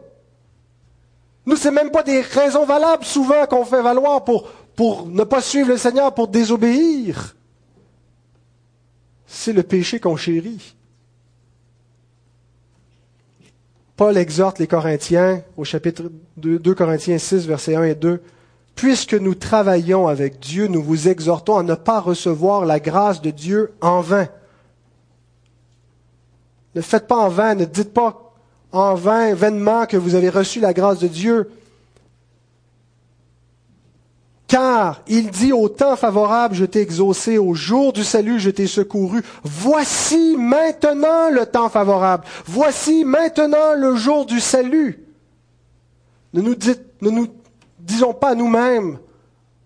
Nous, 1.50 1.56
c'est 1.56 1.72
même 1.72 1.90
pas 1.90 2.04
des 2.04 2.20
raisons 2.20 2.64
valables 2.64 3.04
souvent 3.04 3.44
qu'on 3.46 3.64
fait 3.64 3.82
valoir 3.82 4.22
pour, 4.22 4.48
pour 4.76 5.08
ne 5.08 5.24
pas 5.24 5.42
suivre 5.42 5.70
le 5.70 5.76
Seigneur, 5.76 6.14
pour 6.14 6.28
désobéir. 6.28 7.34
C'est 9.26 9.52
le 9.52 9.64
péché 9.64 9.98
qu'on 9.98 10.14
chérit. 10.14 10.76
Paul 13.96 14.16
exhorte 14.16 14.60
les 14.60 14.68
Corinthiens 14.68 15.42
au 15.56 15.64
chapitre 15.64 16.04
2, 16.36 16.60
2 16.60 16.74
Corinthiens 16.76 17.18
6, 17.18 17.48
versets 17.48 17.74
1 17.74 17.82
et 17.82 17.94
2. 17.96 18.22
Puisque 18.76 19.14
nous 19.14 19.34
travaillons 19.34 20.06
avec 20.06 20.38
Dieu, 20.38 20.68
nous 20.68 20.84
vous 20.84 21.08
exhortons 21.08 21.58
à 21.58 21.64
ne 21.64 21.74
pas 21.74 21.98
recevoir 21.98 22.64
la 22.64 22.78
grâce 22.78 23.20
de 23.22 23.30
Dieu 23.30 23.72
en 23.80 24.02
vain. 24.02 24.28
Ne 26.76 26.80
faites 26.80 27.08
pas 27.08 27.18
en 27.18 27.28
vain, 27.28 27.56
ne 27.56 27.64
dites 27.64 27.92
pas 27.92 28.29
en 28.72 28.94
vain, 28.94 29.34
vainement, 29.34 29.86
que 29.86 29.96
vous 29.96 30.14
avez 30.14 30.28
reçu 30.28 30.60
la 30.60 30.72
grâce 30.72 30.98
de 30.98 31.08
Dieu. 31.08 31.50
Car 34.46 35.02
il 35.06 35.30
dit 35.30 35.52
au 35.52 35.68
temps 35.68 35.94
favorable, 35.94 36.56
je 36.56 36.64
t'ai 36.64 36.80
exaucé, 36.80 37.38
au 37.38 37.54
jour 37.54 37.92
du 37.92 38.02
salut, 38.02 38.40
je 38.40 38.50
t'ai 38.50 38.66
secouru. 38.66 39.22
Voici 39.44 40.36
maintenant 40.36 41.30
le 41.30 41.46
temps 41.46 41.68
favorable. 41.68 42.24
Voici 42.46 43.04
maintenant 43.04 43.74
le 43.76 43.94
jour 43.94 44.26
du 44.26 44.40
salut. 44.40 45.04
Ne 46.32 46.42
nous, 46.42 46.56
ne 47.00 47.10
nous 47.10 47.28
disons 47.78 48.12
pas 48.12 48.34
nous-mêmes, 48.34 48.98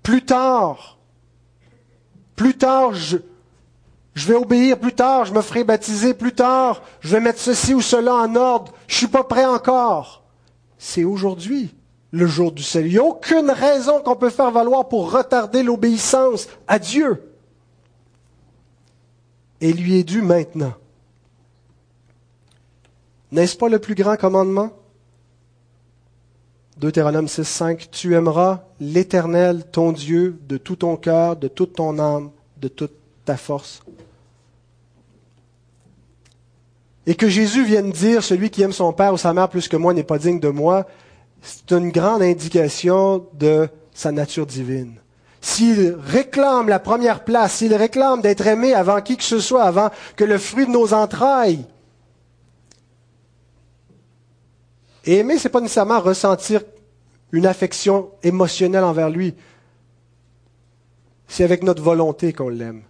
plus 0.03 0.23
tard, 0.23 0.99
plus 2.37 2.55
tard, 2.55 2.95
je, 2.95 3.19
je 4.15 4.29
vais 4.29 4.35
obéir 4.35 4.79
plus 4.79 4.95
tard, 4.95 5.25
je 5.25 5.35
me 5.35 5.43
ferai 5.43 5.65
baptiser 5.65 6.15
plus 6.15 6.33
tard, 6.33 6.83
je 7.01 7.09
vais 7.09 7.21
mettre 7.21 7.41
ceci 7.41 7.75
ou 7.75 7.81
cela 7.81 8.15
en 8.15 8.35
ordre, 8.37 8.73
je 8.87 8.97
suis 8.97 9.09
pas 9.09 9.25
prêt 9.25 9.45
encore. 9.45 10.23
C'est 10.79 11.05
aujourd'hui 11.05 11.75
le 12.13 12.27
jour 12.27 12.53
du 12.53 12.63
salut. 12.63 12.89
Il 12.89 12.93
n'y 12.93 12.99
a 12.99 13.05
aucune 13.05 13.51
raison 13.51 14.01
qu'on 14.01 14.15
peut 14.15 14.31
faire 14.31 14.53
valoir 14.53 14.89
pour 14.89 15.11
retarder 15.11 15.65
l'obéissance 15.65 16.47
à 16.69 16.79
Dieu. 16.79 17.35
Et 19.61 19.73
lui 19.73 19.99
est 19.99 20.05
dû 20.05 20.23
maintenant. 20.23 20.75
N'est-ce 23.33 23.57
pas 23.57 23.69
le 23.69 23.81
plus 23.81 23.97
grand 23.97 24.17
commandement? 24.17 24.71
Deutéronome 26.77 27.27
6, 27.27 27.45
5, 27.45 27.91
Tu 27.91 28.15
aimeras 28.15 28.65
l'Éternel, 28.79 29.65
ton 29.73 29.91
Dieu, 29.91 30.39
de 30.49 30.57
tout 30.57 30.77
ton 30.77 30.97
cœur, 30.97 31.35
de 31.35 31.49
toute 31.49 31.75
ton 31.75 31.99
âme, 31.99 32.31
de 32.59 32.69
toute 32.69 32.95
ta 33.25 33.37
force. 33.37 33.83
Et 37.07 37.15
que 37.15 37.29
Jésus 37.29 37.65
vienne 37.65 37.91
dire, 37.91 38.23
celui 38.23 38.51
qui 38.51 38.63
aime 38.63 38.73
son 38.73 38.93
père 38.93 39.13
ou 39.13 39.19
sa 39.19 39.33
mère 39.33 39.49
plus 39.49 39.69
que 39.69 39.77
moi 39.77 39.93
n'est 39.93 40.05
pas 40.05 40.19
digne 40.19 40.41
de 40.41 40.49
moi, 40.49 40.87
c'est 41.43 41.73
une 41.73 41.91
grande 41.91 42.23
indication 42.23 43.27
de 43.35 43.69
sa 43.93 44.11
nature 44.11 44.47
divine. 44.47 44.95
S'il 45.41 45.97
réclame 46.07 46.69
la 46.69 46.79
première 46.79 47.23
place, 47.23 47.57
s'il 47.57 47.75
réclame 47.75 48.23
d'être 48.23 48.47
aimé 48.47 48.73
avant 48.73 49.03
qui 49.03 49.19
que 49.19 49.25
ce 49.25 49.41
soit, 49.41 49.65
avant 49.65 49.91
que 50.17 50.25
le 50.25 50.39
fruit 50.39 50.67
de 50.67 50.71
nos 50.71 50.95
entrailles, 50.95 51.67
et 55.07 55.19
aimer, 55.19 55.39
c'est 55.39 55.51
pas 55.51 55.61
nécessairement 55.61 56.01
ressentir 56.01 56.63
une 57.33 57.47
affection 57.47 58.11
émotionnelle 58.23 58.85
envers 58.85 59.11
lui. 59.11 59.35
C'est 61.29 61.45
avec 61.45 61.63
notre 61.63 61.83
volonté 61.83 62.33
qu'on 62.33 62.49
l'aime. 62.49 62.83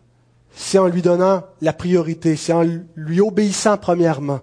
C'est 0.54 0.78
en 0.78 0.86
lui 0.86 1.02
donnant 1.02 1.42
la 1.60 1.72
priorité, 1.72 2.36
c'est 2.36 2.52
en 2.52 2.64
lui 2.94 3.20
obéissant 3.20 3.76
premièrement. 3.76 4.40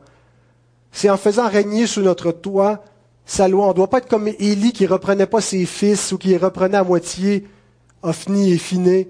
C'est 0.91 1.09
en 1.09 1.17
faisant 1.17 1.47
régner 1.47 1.87
sous 1.87 2.01
notre 2.01 2.31
toit 2.31 2.83
sa 3.25 3.47
loi. 3.47 3.67
On 3.67 3.69
ne 3.69 3.73
doit 3.73 3.89
pas 3.89 3.99
être 3.99 4.09
comme 4.09 4.27
Élie 4.27 4.73
qui 4.73 4.85
reprenait 4.85 5.25
pas 5.25 5.39
ses 5.39 5.65
fils 5.65 6.11
ou 6.11 6.17
qui 6.17 6.35
reprenait 6.35 6.77
à 6.77 6.83
moitié, 6.83 7.47
Ophni 8.03 8.51
et 8.51 8.57
Finé, 8.57 9.09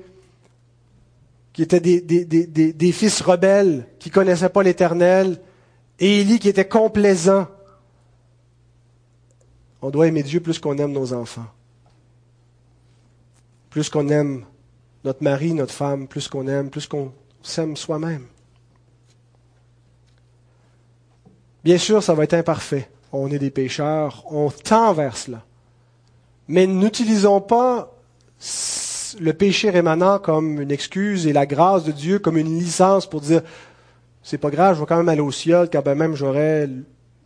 qui 1.54 1.64
étaient 1.64 1.80
des, 1.80 2.02
des, 2.02 2.92
fils 2.92 3.22
rebelles, 3.22 3.88
qui 4.00 4.10
ne 4.10 4.14
connaissaient 4.14 4.50
pas 4.50 4.64
l'Éternel, 4.64 5.42
et 6.00 6.22
Élie 6.22 6.40
qui 6.40 6.50
était 6.50 6.68
complaisant. 6.68 7.48
On 9.82 9.90
doit 9.90 10.08
aimer 10.08 10.24
Dieu 10.24 10.40
plus 10.40 10.60
qu'on 10.60 10.78
aime 10.78 10.92
nos 10.92 11.14
enfants. 11.14 11.48
Plus 13.72 13.90
qu'on 13.90 14.08
aime 14.10 14.46
notre 15.04 15.24
mari, 15.24 15.54
notre 15.54 15.74
femme, 15.74 16.08
plus 16.08 16.28
qu'on 16.28 16.48
aime, 16.48 16.70
plus 16.70 16.88
qu'on 16.88 17.12
s'aime 17.42 17.76
soi-même. 17.76 18.26
Bien 21.64 21.78
sûr, 21.78 22.02
ça 22.02 22.14
va 22.14 22.24
être 22.24 22.34
imparfait 22.34 22.90
on 23.12 23.30
est 23.30 23.40
des 23.40 23.52
pécheurs, 23.52 24.24
on 24.30 24.50
tend 24.50 24.94
vers 24.94 25.18
cela. 25.18 25.44
Mais 26.48 26.68
n'utilisons 26.68 27.42
pas 27.42 27.94
le 29.20 29.34
péché 29.34 29.70
rémanent 29.70 30.20
comme 30.20 30.62
une 30.62 30.72
excuse 30.72 31.28
et 31.28 31.34
la 31.34 31.46
grâce 31.46 31.84
de 31.84 31.92
Dieu 31.92 32.20
comme 32.20 32.38
une 32.38 32.60
licence 32.60 33.08
pour 33.08 33.22
dire 33.22 33.42
c'est 34.24 34.38
pas 34.38 34.50
grave, 34.50 34.76
je 34.76 34.82
vais 34.82 34.86
quand 34.86 34.98
même 34.98 35.10
aller 35.10 35.22
au 35.22 35.32
ciel, 35.32 35.70
quand 35.72 35.86
même 35.96 36.16
j'aurai 36.16 36.70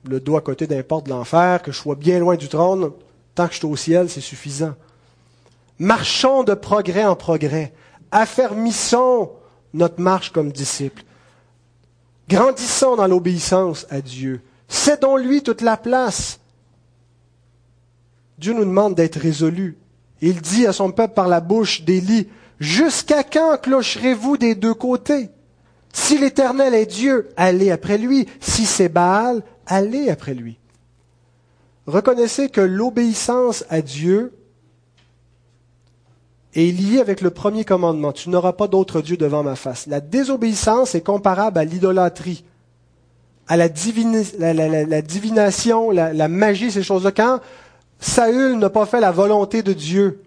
le 0.08 0.20
dos 0.20 0.38
à 0.38 0.42
côté 0.42 0.66
d'un 0.68 0.82
porte 0.84 1.06
de 1.06 1.12
l'enfer, 1.12 1.62
que 1.62 1.72
je 1.72 1.78
sois 1.78 1.96
bien 1.96 2.20
loin 2.20 2.36
du 2.36 2.48
trône, 2.48 2.92
tant 3.34 3.48
que 3.48 3.54
je 3.54 3.60
suis 3.60 3.68
au 3.68 3.76
ciel, 3.76 4.10
c'est 4.10 4.22
suffisant. 4.22 4.76
Marchons 5.80 6.44
de 6.44 6.54
progrès 6.54 7.06
en 7.06 7.16
progrès. 7.16 7.74
Affermissons 8.12 9.32
notre 9.74 10.00
marche 10.00 10.32
comme 10.32 10.52
disciples. 10.52 11.04
Grandissons 12.30 12.96
dans 12.96 13.08
l'obéissance 13.08 13.86
à 13.90 14.02
Dieu. 14.02 14.42
Cédons-lui 14.68 15.44
toute 15.44 15.62
la 15.62 15.78
place. 15.78 16.40
Dieu 18.38 18.54
nous 18.54 18.66
demande 18.66 18.96
d'être 18.96 19.20
résolus. 19.20 19.78
Il 20.22 20.42
dit 20.42 20.66
à 20.66 20.74
son 20.74 20.92
peuple 20.92 21.14
par 21.14 21.28
la 21.28 21.42
bouche 21.42 21.84
d'Élie, 21.84 22.28
Jusqu'à 22.60 23.24
quand 23.24 23.58
clocherez-vous 23.62 24.38
des 24.38 24.56
deux 24.56 24.74
côtés? 24.74 25.30
Si 25.92 26.18
l'Éternel 26.18 26.74
est 26.74 26.86
Dieu, 26.86 27.30
allez 27.38 27.72
après 27.72 27.98
lui. 27.98 28.28
Si 28.40 28.66
c'est 28.66 28.90
Baal, 28.90 29.44
allez 29.66 30.10
après 30.10 30.34
lui. 30.34 30.58
Reconnaissez 31.86 32.50
que 32.50 32.62
l'obéissance 32.62 33.66
à 33.70 33.82
Dieu 33.82 34.34
est 36.56 36.72
liée 36.72 37.00
avec 37.00 37.22
le 37.22 37.30
premier 37.30 37.66
commandement. 37.66 38.12
Tu 38.12 38.30
n'auras 38.30 38.54
pas 38.54 38.68
d'autre 38.68 39.02
Dieu 39.02 39.18
devant 39.18 39.44
ma 39.44 39.56
face. 39.56 39.88
La 39.88 40.00
désobéissance 40.00 40.96
est 40.96 41.02
comparable 41.02 41.60
à 41.60 41.66
l'idolâtrie 41.66 42.44
à 43.48 43.58
la, 43.58 43.70
divination, 43.70 45.92
la, 45.92 46.28
magie, 46.28 46.72
ces 46.72 46.84
choses-là. 46.84 47.12
Quand 47.12 47.40
Saül 48.00 48.58
n'a 48.58 48.70
pas 48.70 48.86
fait 48.86 49.00
la 49.00 49.12
volonté 49.12 49.64
de 49.64 49.74
Dieu, 49.74 50.22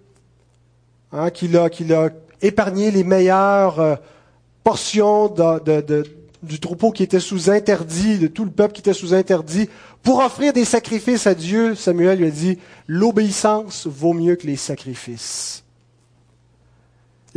hein, 1.12 1.30
qu'il 1.30 1.56
a, 1.56 1.64
a, 1.64 2.08
épargné 2.42 2.90
les 2.90 3.04
meilleures 3.04 3.80
euh, 3.80 3.96
portions 4.62 5.34
du 6.42 6.60
troupeau 6.60 6.92
qui 6.92 7.02
était 7.02 7.18
sous 7.18 7.50
interdit, 7.50 8.18
de 8.18 8.28
tout 8.28 8.44
le 8.44 8.50
peuple 8.50 8.74
qui 8.74 8.80
était 8.80 8.92
sous 8.92 9.14
interdit, 9.14 9.68
pour 10.02 10.20
offrir 10.20 10.52
des 10.52 10.64
sacrifices 10.64 11.26
à 11.26 11.34
Dieu, 11.34 11.74
Samuel 11.74 12.18
lui 12.18 12.26
a 12.26 12.30
dit, 12.30 12.58
l'obéissance 12.86 13.88
vaut 13.88 14.12
mieux 14.12 14.36
que 14.36 14.46
les 14.46 14.56
sacrifices. 14.56 15.64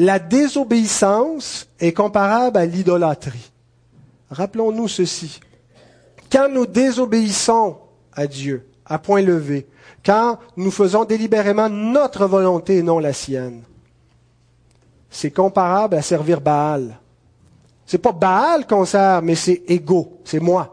La 0.01 0.17
désobéissance 0.17 1.67
est 1.79 1.93
comparable 1.93 2.57
à 2.57 2.65
l'idolâtrie. 2.65 3.51
Rappelons-nous 4.31 4.87
ceci 4.87 5.39
Quand 6.31 6.49
nous 6.49 6.65
désobéissons 6.65 7.77
à 8.11 8.25
Dieu, 8.25 8.67
à 8.83 8.97
point 8.97 9.21
levé, 9.21 9.67
quand 10.03 10.39
nous 10.57 10.71
faisons 10.71 11.05
délibérément 11.05 11.69
notre 11.69 12.25
volonté 12.25 12.77
et 12.77 12.81
non 12.81 12.97
la 12.97 13.13
sienne, 13.13 13.61
c'est 15.11 15.29
comparable 15.29 15.97
à 15.97 16.01
servir 16.01 16.41
Baal. 16.41 16.97
C'est 17.85 17.99
pas 17.99 18.11
Baal 18.11 18.65
qu'on 18.65 18.85
sert, 18.85 19.21
mais 19.21 19.35
c'est 19.35 19.61
égo, 19.67 20.19
c'est 20.23 20.39
moi, 20.39 20.71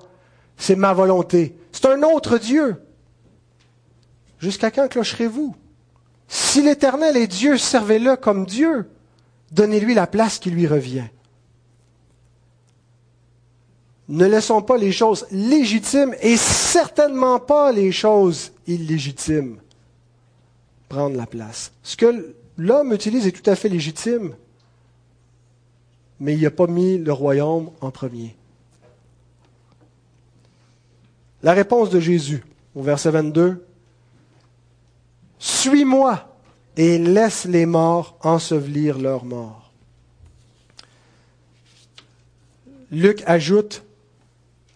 c'est 0.57 0.74
ma 0.74 0.95
volonté. 0.95 1.55
C'est 1.70 1.85
un 1.85 2.03
autre 2.03 2.39
Dieu. 2.39 2.83
Jusqu'à 4.39 4.70
quand 4.70 4.89
clocherez-vous? 4.89 5.55
Si 6.29 6.62
l'Éternel 6.62 7.18
est 7.18 7.26
Dieu, 7.26 7.59
servez-le 7.59 8.16
comme 8.16 8.47
Dieu. 8.47 8.89
Donnez-lui 9.53 9.94
la 9.94 10.07
place 10.07 10.38
qui 10.38 10.51
lui 10.51 10.66
revient. 10.66 11.09
Ne 14.09 14.26
laissons 14.26 14.62
pas 14.62 14.78
les 14.78 14.92
choses 14.92 15.26
légitimes 15.30 16.14
et 16.20 16.36
certainement 16.36 17.40
pas 17.40 17.72
les 17.72 17.92
choses 17.92 18.53
illégitimes 18.66 19.59
prendre 20.88 21.16
la 21.16 21.26
place. 21.26 21.72
Ce 21.82 21.96
que 21.96 22.34
l'homme 22.57 22.92
utilise 22.92 23.26
est 23.26 23.32
tout 23.32 23.49
à 23.51 23.55
fait 23.55 23.68
légitime, 23.68 24.34
mais 26.20 26.34
il 26.34 26.42
n'a 26.42 26.51
pas 26.51 26.66
mis 26.66 26.99
le 26.99 27.12
royaume 27.12 27.70
en 27.80 27.90
premier. 27.90 28.34
La 31.42 31.53
réponse 31.53 31.90
de 31.90 32.01
Jésus 32.01 32.42
au 32.74 32.82
verset 32.82 33.11
22, 33.11 33.64
Suis-moi 35.38 36.28
et 36.79 36.97
laisse 36.97 37.45
les 37.45 37.66
morts 37.66 38.16
ensevelir 38.22 38.99
leurs 38.99 39.24
morts. 39.24 39.72
Luc 42.93 43.22
ajoute, 43.26 43.83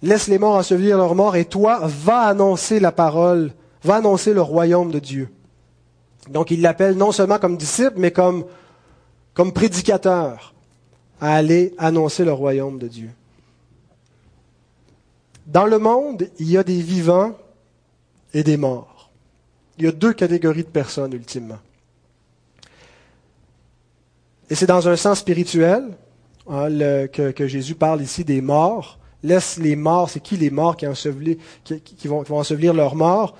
laisse 0.03 0.26
les 0.26 0.38
morts 0.38 0.57
ensevelir 0.57 0.98
leurs 0.98 1.14
morts, 1.14 1.36
et 1.36 1.44
toi, 1.44 1.80
va 1.84 2.22
annoncer 2.22 2.80
la 2.80 2.90
parole, 2.90 3.53
va 3.84 3.96
annoncer 3.96 4.34
le 4.34 4.42
royaume 4.42 4.90
de 4.90 4.98
Dieu. 4.98 5.28
Donc 6.28 6.50
il 6.50 6.61
l'appelle 6.61 6.96
non 6.96 7.12
seulement 7.12 7.38
comme 7.38 7.57
disciple, 7.57 7.94
mais 7.96 8.11
comme, 8.11 8.44
comme 9.32 9.53
prédicateur 9.53 10.55
à 11.20 11.36
aller 11.36 11.72
annoncer 11.78 12.24
le 12.24 12.32
royaume 12.32 12.80
de 12.80 12.88
Dieu. 12.88 13.11
Dans 15.46 15.66
le 15.66 15.78
monde, 15.78 16.28
il 16.40 16.50
y 16.50 16.59
a 16.59 16.64
des 16.64 16.82
vivants 16.82 17.38
et 18.34 18.42
des 18.42 18.57
morts. 18.57 19.11
Il 19.78 19.84
y 19.84 19.88
a 19.88 19.92
deux 19.92 20.12
catégories 20.12 20.64
de 20.64 20.68
personnes, 20.68 21.12
ultimement. 21.12 21.59
Et 24.53 24.55
c'est 24.55 24.66
dans 24.66 24.86
un 24.86 24.96
sens 24.96 25.20
spirituel 25.20 25.82
hein, 26.46 26.68
que, 27.11 27.46
Jésus 27.46 27.74
parle 27.74 28.03
ici 28.03 28.22
des 28.22 28.42
morts 28.42 28.98
laisse 29.22 29.59
les 29.59 29.76
morts, 29.76 30.11
c'est 30.11 30.20
qui 30.20 30.36
les 30.36 30.50
morts 30.50 30.76
qui, 30.76 30.84
vont, 32.07 32.22
ensevelir 32.28 32.74
leurs 32.74 32.94
morts? 32.94 33.34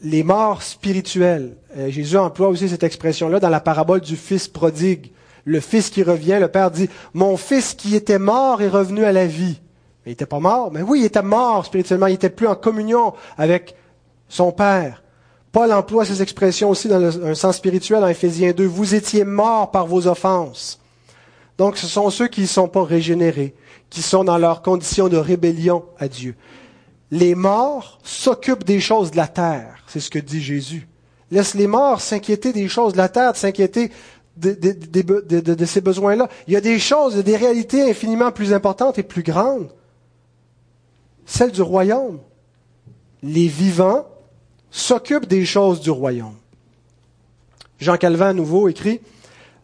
Les 0.00 0.22
morts 0.22 0.62
spirituels. 0.62 1.56
Euh, 1.76 1.90
Jésus 1.90 2.16
emploie 2.16 2.46
aussi 2.46 2.68
cette 2.68 2.84
expression-là 2.84 3.40
dans 3.40 3.48
la 3.48 3.58
parabole 3.58 4.00
du 4.00 4.14
fils 4.14 4.46
prodigue. 4.46 5.10
Le 5.44 5.58
fils 5.58 5.90
qui 5.90 6.04
revient, 6.04 6.38
le 6.40 6.46
père 6.46 6.70
dit, 6.70 6.88
mon 7.14 7.36
fils 7.36 7.74
qui 7.74 7.96
était 7.96 8.20
mort 8.20 8.62
est 8.62 8.68
revenu 8.68 9.02
à 9.02 9.10
la 9.10 9.26
vie. 9.26 9.60
Il 10.06 10.10
n'était 10.10 10.26
pas 10.26 10.38
mort, 10.38 10.70
mais 10.70 10.82
oui, 10.82 11.00
il 11.00 11.06
était 11.06 11.20
mort 11.20 11.66
spirituellement, 11.66 12.06
il 12.06 12.12
n'était 12.12 12.30
plus 12.30 12.46
en 12.46 12.54
communion 12.54 13.12
avec 13.36 13.74
son 14.28 14.52
père. 14.52 15.02
Paul 15.58 15.72
emploie 15.72 16.04
ces 16.04 16.22
expressions 16.22 16.70
aussi 16.70 16.86
dans 16.86 17.02
un 17.02 17.34
sens 17.34 17.56
spirituel 17.56 18.04
en 18.04 18.06
Éphésiens 18.06 18.52
2. 18.52 18.64
Vous 18.64 18.94
étiez 18.94 19.24
morts 19.24 19.72
par 19.72 19.88
vos 19.88 20.06
offenses. 20.06 20.78
Donc 21.58 21.76
ce 21.76 21.88
sont 21.88 22.10
ceux 22.10 22.28
qui 22.28 22.42
ne 22.42 22.46
sont 22.46 22.68
pas 22.68 22.84
régénérés, 22.84 23.56
qui 23.90 24.00
sont 24.00 24.22
dans 24.22 24.38
leur 24.38 24.62
condition 24.62 25.08
de 25.08 25.16
rébellion 25.16 25.84
à 25.98 26.06
Dieu. 26.06 26.36
Les 27.10 27.34
morts 27.34 27.98
s'occupent 28.04 28.62
des 28.62 28.78
choses 28.78 29.10
de 29.10 29.16
la 29.16 29.26
terre, 29.26 29.82
c'est 29.88 29.98
ce 29.98 30.10
que 30.10 30.20
dit 30.20 30.40
Jésus. 30.40 30.86
Laisse 31.32 31.54
les 31.54 31.66
morts 31.66 32.00
s'inquiéter 32.00 32.52
des 32.52 32.68
choses 32.68 32.92
de 32.92 32.98
la 32.98 33.08
terre, 33.08 33.32
de 33.32 33.38
s'inquiéter 33.38 33.90
de, 34.36 34.52
de, 34.52 35.64
ces 35.64 35.80
besoins-là. 35.80 36.28
Il 36.46 36.52
y 36.52 36.56
a 36.56 36.60
des 36.60 36.78
choses, 36.78 37.16
des 37.16 37.36
réalités 37.36 37.90
infiniment 37.90 38.30
plus 38.30 38.52
importantes 38.52 39.00
et 39.00 39.02
plus 39.02 39.24
grandes. 39.24 39.72
Celles 41.26 41.50
du 41.50 41.62
royaume. 41.62 42.20
Les 43.24 43.48
vivants 43.48 44.06
s'occupent 44.70 45.28
des 45.28 45.44
choses 45.44 45.80
du 45.80 45.90
royaume. 45.90 46.36
Jean 47.78 47.96
Calvin 47.96 48.28
à 48.28 48.32
nouveau 48.32 48.68
écrit, 48.68 49.00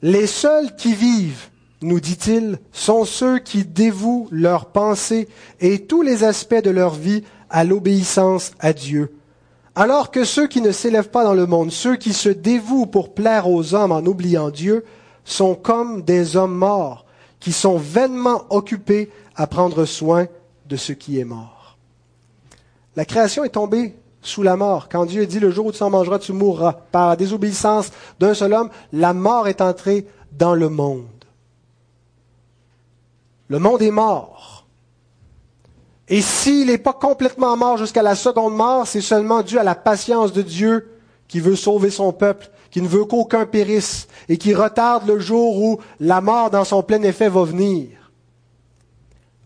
Les 0.02 0.26
seuls 0.26 0.74
qui 0.76 0.94
vivent 0.94 1.48
nous 1.84 2.00
dit-il, 2.00 2.58
sont 2.72 3.04
ceux 3.04 3.38
qui 3.38 3.64
dévouent 3.64 4.28
leurs 4.30 4.66
pensées 4.66 5.28
et 5.60 5.84
tous 5.84 6.02
les 6.02 6.24
aspects 6.24 6.62
de 6.62 6.70
leur 6.70 6.94
vie 6.94 7.22
à 7.50 7.62
l'obéissance 7.64 8.52
à 8.58 8.72
Dieu. 8.72 9.14
Alors 9.74 10.10
que 10.10 10.24
ceux 10.24 10.46
qui 10.46 10.60
ne 10.60 10.72
s'élèvent 10.72 11.10
pas 11.10 11.24
dans 11.24 11.34
le 11.34 11.46
monde, 11.46 11.70
ceux 11.70 11.96
qui 11.96 12.12
se 12.12 12.28
dévouent 12.28 12.86
pour 12.86 13.12
plaire 13.12 13.48
aux 13.50 13.74
hommes 13.74 13.92
en 13.92 14.00
oubliant 14.00 14.50
Dieu, 14.50 14.84
sont 15.24 15.54
comme 15.54 16.02
des 16.02 16.36
hommes 16.36 16.56
morts, 16.56 17.04
qui 17.38 17.52
sont 17.52 17.76
vainement 17.76 18.44
occupés 18.50 19.10
à 19.36 19.46
prendre 19.46 19.84
soin 19.84 20.26
de 20.66 20.76
ce 20.76 20.92
qui 20.92 21.18
est 21.18 21.24
mort. 21.24 21.76
La 22.96 23.04
création 23.04 23.44
est 23.44 23.50
tombée 23.50 23.94
sous 24.26 24.42
la 24.42 24.56
mort. 24.56 24.88
Quand 24.88 25.04
Dieu 25.06 25.26
dit 25.26 25.40
le 25.40 25.50
jour 25.50 25.66
où 25.66 25.72
tu 25.72 25.82
en 25.82 25.90
mangeras, 25.90 26.18
tu 26.18 26.32
mourras. 26.32 26.72
Par 26.90 27.16
désobéissance 27.16 27.90
d'un 28.18 28.34
seul 28.34 28.52
homme, 28.52 28.70
la 28.92 29.14
mort 29.14 29.48
est 29.48 29.60
entrée 29.60 30.06
dans 30.32 30.54
le 30.54 30.68
monde. 30.68 31.06
Le 33.48 33.58
monde 33.58 33.82
est 33.82 33.90
mort. 33.90 34.66
Et 36.08 36.20
s'il 36.20 36.66
n'est 36.66 36.78
pas 36.78 36.92
complètement 36.92 37.56
mort 37.56 37.78
jusqu'à 37.78 38.02
la 38.02 38.14
seconde 38.14 38.54
mort, 38.54 38.86
c'est 38.86 39.00
seulement 39.00 39.42
dû 39.42 39.58
à 39.58 39.62
la 39.62 39.74
patience 39.74 40.32
de 40.32 40.42
Dieu 40.42 40.90
qui 41.28 41.40
veut 41.40 41.56
sauver 41.56 41.90
son 41.90 42.12
peuple, 42.12 42.50
qui 42.70 42.82
ne 42.82 42.88
veut 42.88 43.04
qu'aucun 43.04 43.46
périsse 43.46 44.08
et 44.28 44.36
qui 44.36 44.54
retarde 44.54 45.06
le 45.06 45.18
jour 45.18 45.56
où 45.56 45.78
la 46.00 46.20
mort 46.20 46.50
dans 46.50 46.64
son 46.64 46.82
plein 46.82 47.02
effet 47.02 47.28
va 47.28 47.44
venir. 47.44 47.88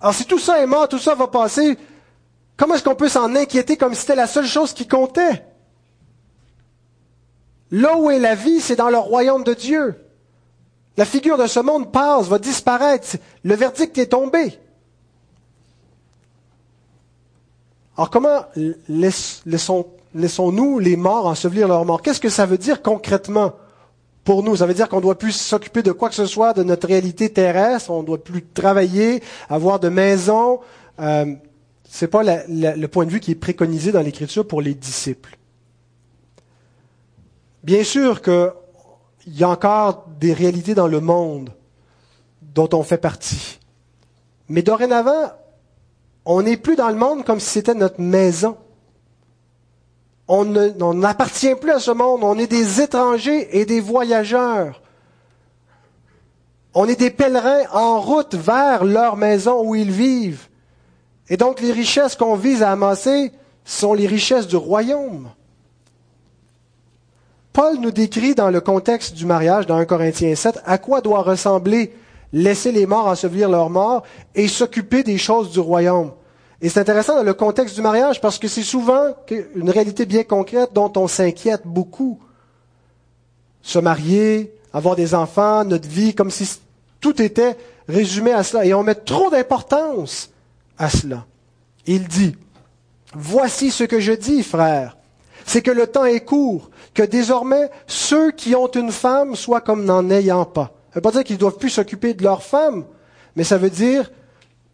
Alors 0.01 0.15
si 0.15 0.25
tout 0.25 0.39
ça 0.39 0.63
est 0.63 0.67
mort, 0.67 0.89
tout 0.89 0.99
ça 0.99 1.15
va 1.15 1.27
passer, 1.27 1.77
comment 2.59 2.75
est-ce 2.75 2.85
qu'on 2.85 2.95
peut 2.95 3.09
s'en 3.09 3.35
inquiéter 3.35 3.79
comme 3.79 3.95
si 3.95 4.03
c'était 4.03 4.17
la 4.17 4.27
seule 4.27 4.47
chose 4.47 4.75
qui 4.75 4.87
comptait? 4.87 5.47
Là 7.71 7.97
où 7.97 8.11
est 8.11 8.19
la 8.19 8.35
vie, 8.35 8.61
c'est 8.61 8.77
dans 8.77 8.91
le 8.91 8.99
royaume 8.99 9.45
de 9.45 9.55
Dieu. 9.55 9.95
La 10.97 11.05
figure 11.05 11.39
de 11.39 11.47
ce 11.47 11.61
monde 11.61 11.93
passe, 11.93 12.27
va 12.27 12.39
disparaître. 12.39 13.17
Le 13.45 13.55
verdict 13.55 13.97
est 13.99 14.07
tombé. 14.07 14.59
Alors 17.97 18.11
comment 18.11 18.47
laissons-nous 18.89 20.79
les 20.79 20.97
morts 20.97 21.27
ensevelir 21.27 21.69
leurs 21.69 21.85
morts? 21.85 22.03
Qu'est-ce 22.03 22.21
que 22.21 22.29
ça 22.29 22.47
veut 22.47 22.59
dire 22.59 22.83
concrètement 22.83 23.53
pour 24.25 24.43
nous? 24.43 24.57
Ça 24.57 24.67
veut 24.67 24.75
dire 24.75 24.89
qu'on 24.89 24.97
ne 24.97 25.03
doit 25.03 25.19
plus 25.19 25.33
s'occuper 25.33 25.83
de 25.83 25.93
quoi 25.93 26.09
que 26.09 26.15
ce 26.15 26.27
soit 26.27 26.53
de 26.53 26.63
notre 26.63 26.87
réalité 26.87 27.29
terrestre, 27.33 27.91
on 27.91 28.03
ne 28.03 28.07
doit 28.07 28.23
plus 28.23 28.45
travailler, 28.45 29.23
avoir 29.49 29.79
de 29.79 29.89
maison. 29.89 30.61
Euh, 31.01 31.35
Ce 31.89 32.05
n'est 32.05 32.11
pas 32.11 32.23
le 32.23 32.87
point 32.87 33.07
de 33.07 33.11
vue 33.11 33.21
qui 33.21 33.33
est 33.33 33.35
préconisé 33.35 33.93
dans 33.93 34.03
l'Écriture 34.03 34.47
pour 34.47 34.61
les 34.61 34.75
disciples. 34.75 35.39
Bien 37.65 37.83
sûr 37.83 38.23
que 38.23 38.53
il 39.27 39.37
y 39.37 39.45
a 39.45 39.49
encore 39.49 40.07
des 40.19 40.33
réalités 40.33 40.75
dans 40.75 40.87
le 40.87 41.01
monde 41.01 41.51
dont 42.41 42.69
on 42.73 42.83
fait 42.83 42.99
partie. 42.99 43.59
Mais 44.49 44.63
dorénavant, 44.63 45.33
on 46.25 46.43
n'est 46.43 46.57
plus 46.57 46.77
dans 46.77 46.89
le 46.89 46.95
monde 46.95 47.25
comme 47.25 47.41
si 47.41 47.51
c'était 47.51 47.75
notre 47.75 48.01
maison. 48.01 48.57
On 50.29 50.45
n'appartient 50.95 51.55
plus 51.55 51.73
à 51.73 51.81
ce 51.81 51.91
monde, 51.91 52.21
on 52.23 52.39
est 52.39 52.47
des 52.47 52.81
étrangers 52.81 53.59
et 53.59 53.65
des 53.65 53.81
voyageurs. 53.81 54.83
On 56.75 56.87
est 56.87 56.97
des 56.99 57.11
pèlerins 57.11 57.65
en 57.73 58.01
route 58.01 58.35
vers 58.35 58.85
leur 58.85 59.17
maison 59.17 59.63
où 59.67 59.75
ils 59.75 59.91
vivent. 59.91 60.49
Et 61.31 61.37
donc 61.37 61.61
les 61.61 61.73
richesses 61.73 62.17
qu'on 62.17 62.37
vise 62.37 62.63
à 62.63 62.73
amasser 62.73 63.33
sont 63.65 63.95
les 63.95 64.07
richesses 64.07 64.47
du 64.47 64.57
royaume. 64.57 65.29
Paul 67.53 67.79
nous 67.81 67.91
décrit 67.91 68.35
dans 68.35 68.51
le 68.51 68.61
contexte 68.61 69.15
du 69.15 69.27
mariage, 69.27 69.67
dans 69.67 69.77
1 69.77 69.85
Corinthiens 69.85 70.35
7, 70.35 70.61
à 70.65 70.79
quoi 70.79 71.01
doit 71.01 71.23
ressembler 71.23 71.93
laisser 72.33 72.73
les 72.73 72.87
morts 72.87 73.07
ensevelir 73.07 73.49
leurs 73.49 73.71
morts 73.71 74.05
et 74.35 74.49
s'occuper 74.49 75.03
des 75.03 75.19
choses 75.19 75.51
du 75.51 75.61
royaume. 75.61 76.13
Et 76.61 76.69
c'est 76.69 76.81
intéressant 76.81 77.17
dans 77.17 77.23
le 77.23 77.35
contexte 77.35 77.75
du 77.75 77.83
mariage 77.83 78.21
parce 78.21 78.39
que 78.39 78.49
c'est 78.49 78.63
souvent 78.63 79.15
une 79.55 79.71
réalité 79.71 80.07
bien 80.07 80.25
concrète 80.25 80.73
dont 80.73 80.93
on 80.97 81.07
s'inquiète 81.07 81.63
beaucoup. 81.65 82.19
Se 83.63 83.79
marier, 83.79 84.55
avoir 84.73 84.97
des 84.97 85.15
enfants, 85.15 85.65
notre 85.65 85.89
vie, 85.89 86.15
comme 86.15 86.31
si 86.31 86.59
tout 87.01 87.21
était 87.23 87.57
résumé 87.89 88.33
à 88.33 88.43
cela. 88.43 88.65
Et 88.65 88.75
on 88.75 88.83
met 88.83 88.95
trop 88.95 89.31
d'importance 89.31 90.31
à 90.79 90.89
cela. 90.89 91.27
Il 91.87 92.09
dit, 92.09 92.37
Voici 93.15 93.71
ce 93.71 93.85
que 93.85 94.01
je 94.01 94.13
dis, 94.13 94.43
frères 94.43 94.99
c'est 95.49 95.63
que 95.63 95.71
le 95.71 95.87
temps 95.87 96.05
est 96.05 96.21
court, 96.21 96.71
que 96.93 97.03
désormais 97.03 97.71
ceux 97.87 98.33
qui 98.33 98.55
ont 98.55 98.67
une 98.67 98.93
femme 98.93 99.35
soient 99.35 99.63
comme 99.63 99.87
n'en 99.87 100.11
ayant 100.11 100.45
pas. 100.45 100.75
Ça 100.91 100.91
ne 100.91 100.95
veut 100.97 101.01
pas 101.01 101.11
dire 101.11 101.25
qu'ils 101.25 101.37
ne 101.37 101.41
doivent 101.41 101.57
plus 101.57 101.71
s'occuper 101.71 102.13
de 102.13 102.23
leur 102.23 102.43
femme, 102.43 102.85
mais 103.35 103.45
ça 103.45 103.57
veut 103.57 103.71
dire 103.71 104.11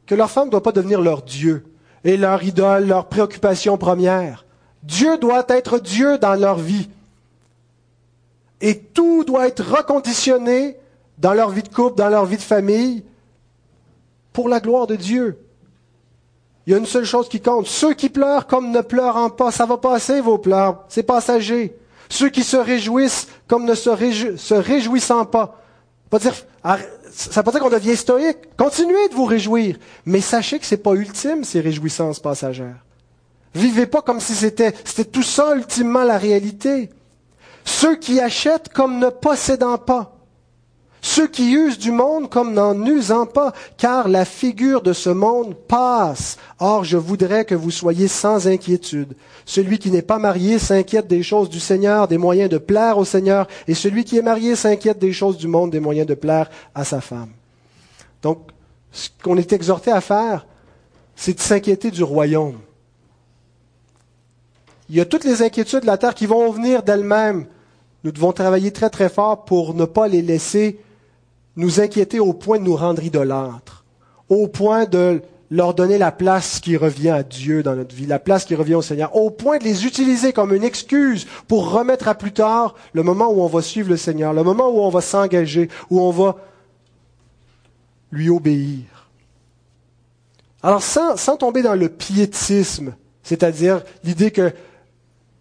que 0.05 0.17
leur 0.17 0.29
femme 0.29 0.47
ne 0.47 0.51
doit 0.51 0.65
pas 0.65 0.73
devenir 0.73 1.01
leur 1.01 1.23
Dieu. 1.23 1.65
est 2.05 2.17
leur 2.17 2.43
idole, 2.43 2.89
leur 2.89 3.07
préoccupation 3.07 3.79
première. 3.79 4.45
Dieu 4.83 5.17
doit 5.17 5.47
être 5.49 5.79
Dieu 5.79 6.19
dans 6.19 6.35
leur 6.35 6.59
vie. 6.59 6.89
Et 8.61 8.77
tout 8.81 9.23
doit 9.23 9.47
être 9.47 9.63
reconditionné 9.65 10.77
dans 11.19 11.35
leur 11.35 11.51
vie 11.51 11.63
de 11.63 11.69
couple, 11.69 11.97
dans 11.97 12.09
leur 12.09 12.27
vie 12.27 12.37
de 12.37 12.43
famille, 12.43 13.05
pour 14.33 14.49
la 14.49 14.59
gloire 14.59 14.89
de 14.89 14.97
Dieu. 14.97 15.39
Il 16.67 16.73
y 16.73 16.75
a 16.75 16.79
une 16.79 16.87
seule 16.87 17.05
chose 17.05 17.29
qui 17.29 17.41
compte. 17.41 17.67
Ceux 17.67 17.95
qui 17.95 18.09
pleurent 18.09 18.47
comme 18.47 18.71
ne 18.71 18.81
pleurant 18.81 19.31
pas, 19.31 19.51
ça 19.51 19.67
va 19.67 19.77
passer 19.77 20.21
vos 20.21 20.39
pleurs, 20.39 20.85
c'est 20.89 21.03
passager. 21.03 21.77
Ceux 22.09 22.31
qui 22.31 22.43
se 22.43 22.57
réjouissent 22.57 23.29
comme 23.47 23.65
ne 23.65 23.75
se, 23.75 23.91
réjouissant 24.55 25.25
pas. 25.27 25.61
Pas 26.11 26.19
dire, 26.19 26.35
ça 27.11 27.41
veut 27.41 27.43
pas 27.43 27.51
dire 27.51 27.61
qu'on 27.61 27.71
devient 27.71 27.97
stoïque. 27.97 28.57
Continuez 28.57 29.09
de 29.09 29.15
vous 29.15 29.25
réjouir. 29.25 29.77
Mais 30.07 30.21
sachez 30.21 30.59
que 30.59 30.67
ce 30.67 30.75
n'est 30.75 30.81
pas 30.81 30.93
ultime, 30.95 31.45
ces 31.45 31.61
réjouissances 31.61 32.21
passagères. 32.21 32.77
Vivez 33.55 33.87
pas 33.87 34.03
comme 34.03 34.21
si 34.21 34.35
c'était 34.35 34.73
tout 34.73 35.23
ça 35.23 35.55
ultimement 35.55 36.05
la 36.05 36.19
réalité. 36.19 36.91
Ceux 37.65 37.97
qui 37.97 38.21
achètent 38.21 38.69
comme 38.69 38.99
ne 38.99 39.09
possédant 39.09 39.79
pas. 39.79 40.14
Ceux 41.07 41.27
qui 41.27 41.53
usent 41.53 41.79
du 41.79 41.91
monde 41.91 42.31
comme 42.31 42.55
n'en 42.55 42.83
usant 42.87 43.27
pas, 43.27 43.53
car 43.77 44.09
la 44.09 44.25
figure 44.25 44.81
de 44.81 44.95
ce 44.95 45.11
monde 45.11 45.55
passe. 45.55 46.39
Or, 46.59 46.83
je 46.83 46.97
voudrais 46.97 47.45
que 47.45 47.55
vous 47.55 47.71
soyez 47.71 48.09
sans 48.09 48.49
inquiétude. 48.49 49.15
Celui 49.45 49.79
qui 49.79 49.91
n'est 49.91 50.01
pas 50.01 50.19
marié 50.19 50.59
s'inquiète 50.59 51.07
des 51.07 51.23
choses 51.23 51.51
du 51.51 51.61
Seigneur, 51.61 52.09
des 52.09 52.17
moyens 52.17 52.49
de 52.49 52.57
plaire 52.57 52.97
au 52.97 53.05
Seigneur, 53.05 53.49
et 53.69 53.75
celui 53.75 54.05
qui 54.05 54.17
est 54.17 54.23
marié 54.23 54.57
s'inquiète 54.57 54.99
des 54.99 55.13
choses 55.13 55.37
du 55.37 55.47
monde, 55.47 55.73
des 55.73 55.79
moyens 55.79 56.07
de 56.07 56.15
plaire 56.15 56.49
à 56.75 56.85
sa 56.85 57.03
femme. 57.03 57.29
Donc, 58.23 58.39
ce 58.91 59.11
qu'on 59.23 59.37
est 59.37 59.53
exhorté 59.53 59.91
à 59.91 60.01
faire, 60.01 60.47
c'est 61.15 61.35
de 61.35 61.41
s'inquiéter 61.41 61.91
du 61.91 62.03
royaume. 62.03 62.61
Il 64.89 64.97
y 64.97 65.03
a 65.03 65.05
toutes 65.05 65.25
les 65.25 65.43
inquiétudes 65.43 65.83
de 65.83 65.87
la 65.87 65.99
terre 65.99 66.15
qui 66.15 66.25
vont 66.25 66.51
venir 66.51 66.83
d'elles-mêmes. 66.83 67.45
Nous 68.05 68.11
devons 68.11 68.33
travailler 68.33 68.73
très 68.73 68.89
très 68.89 69.11
fort 69.11 69.45
pour 69.45 69.75
ne 69.75 69.85
pas 69.85 70.09
les 70.09 70.23
laisser 70.23 70.81
nous 71.57 71.81
inquiéter 71.81 72.21
au 72.21 72.33
point 72.33 72.59
de 72.59 72.65
nous 72.65 72.77
rendre 72.77 73.03
idolâtres, 73.03 73.85
au 74.29 74.49
point 74.49 74.87
de 74.87 75.23
leur 75.51 75.75
donner 75.75 75.99
la 75.99 76.11
place 76.11 76.59
qui 76.59 76.77
revient 76.77 77.11
à 77.11 77.23
Dieu 77.23 77.63
dans 77.63 77.77
notre 77.77 77.95
vie, 77.95 78.07
la 78.07 78.19
place 78.19 78.45
qui 78.45 78.55
revient 78.55 78.75
au 78.75 78.83
Seigneur, 78.83 79.15
au 79.15 79.31
point 79.31 79.59
de 79.59 79.65
les 79.65 79.87
utiliser 79.87 80.33
comme 80.33 80.55
une 80.55 80.65
excuse 80.65 81.27
pour 81.47 81.71
remettre 81.71 82.09
à 82.09 82.15
plus 82.15 82.33
tard 82.33 82.75
le 82.93 83.03
moment 83.03 83.31
où 83.31 83.41
on 83.41 83.47
va 83.47 83.63
suivre 83.63 83.91
le 83.91 83.97
Seigneur, 83.97 84.33
le 84.33 84.43
moment 84.43 84.69
où 84.69 84.81
on 84.81 84.89
va 84.89 85.01
s'engager, 85.01 85.69
où 85.91 86.01
on 86.01 86.11
va 86.11 86.37
lui 88.11 88.31
obéir. 88.31 89.11
Alors 90.63 90.83
sans, 90.83 91.37
tomber 91.37 91.63
dans 91.63 91.75
le 91.75 91.91
piétisme, 91.91 92.95
c'est-à-dire 93.23 93.83
l'idée 94.03 94.31
que 94.31 94.53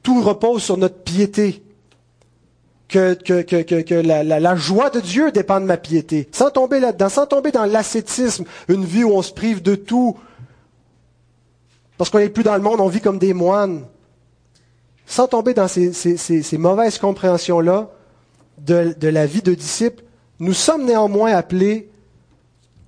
tout 0.01 0.21
repose 0.21 0.61
sur 0.61 0.75
notre 0.77 0.97
piété, 0.97 1.63
que, 2.87 3.95
la, 4.01 4.55
joie 4.55 4.89
de 4.89 4.99
Dieu 4.99 5.31
dépend 5.31 5.59
de 5.59 5.65
ma 5.65 5.77
piété. 5.77 6.27
Sans 6.31 6.51
tomber 6.51 6.79
là-dedans, 6.79 7.09
sans 7.09 7.25
tomber 7.25 7.51
dans 7.51 7.65
l'ascétisme, 7.65 8.45
une 8.67 8.85
vie 8.85 9.03
où 9.03 9.11
on 9.11 9.21
se 9.21 9.33
prive 9.33 9.61
de 9.61 9.75
tout. 9.75 10.17
Parce 11.97 12.09
qu'on 12.09 12.19
n'est 12.19 12.29
plus 12.29 12.43
dans 12.43 12.55
le 12.55 12.61
monde, 12.61 12.79
on 12.79 12.87
vit 12.87 13.01
comme 13.01 13.19
des 13.19 13.33
moines. 13.33 13.85
Sans 15.05 15.27
tomber 15.27 15.53
dans 15.53 15.67
ces, 15.67 16.57
mauvaises 16.57 16.97
compréhensions-là 16.97 17.89
de, 18.59 18.95
de 18.99 19.07
la 19.07 19.25
vie 19.25 19.41
de 19.41 19.53
disciple, 19.53 20.03
nous 20.39 20.53
sommes 20.53 20.85
néanmoins 20.85 21.33
appelés 21.33 21.89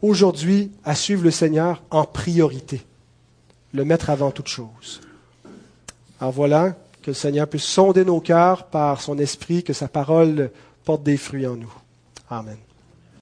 aujourd'hui 0.01 0.71
à 0.83 0.95
suivre 0.95 1.23
le 1.23 1.31
Seigneur 1.31 1.83
en 1.89 2.05
priorité, 2.05 2.85
le 3.73 3.85
mettre 3.85 4.09
avant 4.09 4.31
toute 4.31 4.47
chose. 4.47 5.01
Alors 6.19 6.31
voilà, 6.31 6.75
que 7.05 7.11
le 7.11 7.15
Seigneur 7.15 7.47
puisse 7.47 7.65
sonder 7.65 8.03
nos 8.03 8.19
cœurs 8.19 8.65
par 8.65 8.99
son 8.99 9.19
esprit, 9.19 9.63
que 9.63 9.73
sa 9.73 9.87
parole 9.87 10.49
porte 10.83 11.03
des 11.03 11.17
fruits 11.17 11.45
en 11.45 11.55
nous. 11.55 11.71
Amen. 12.31 12.57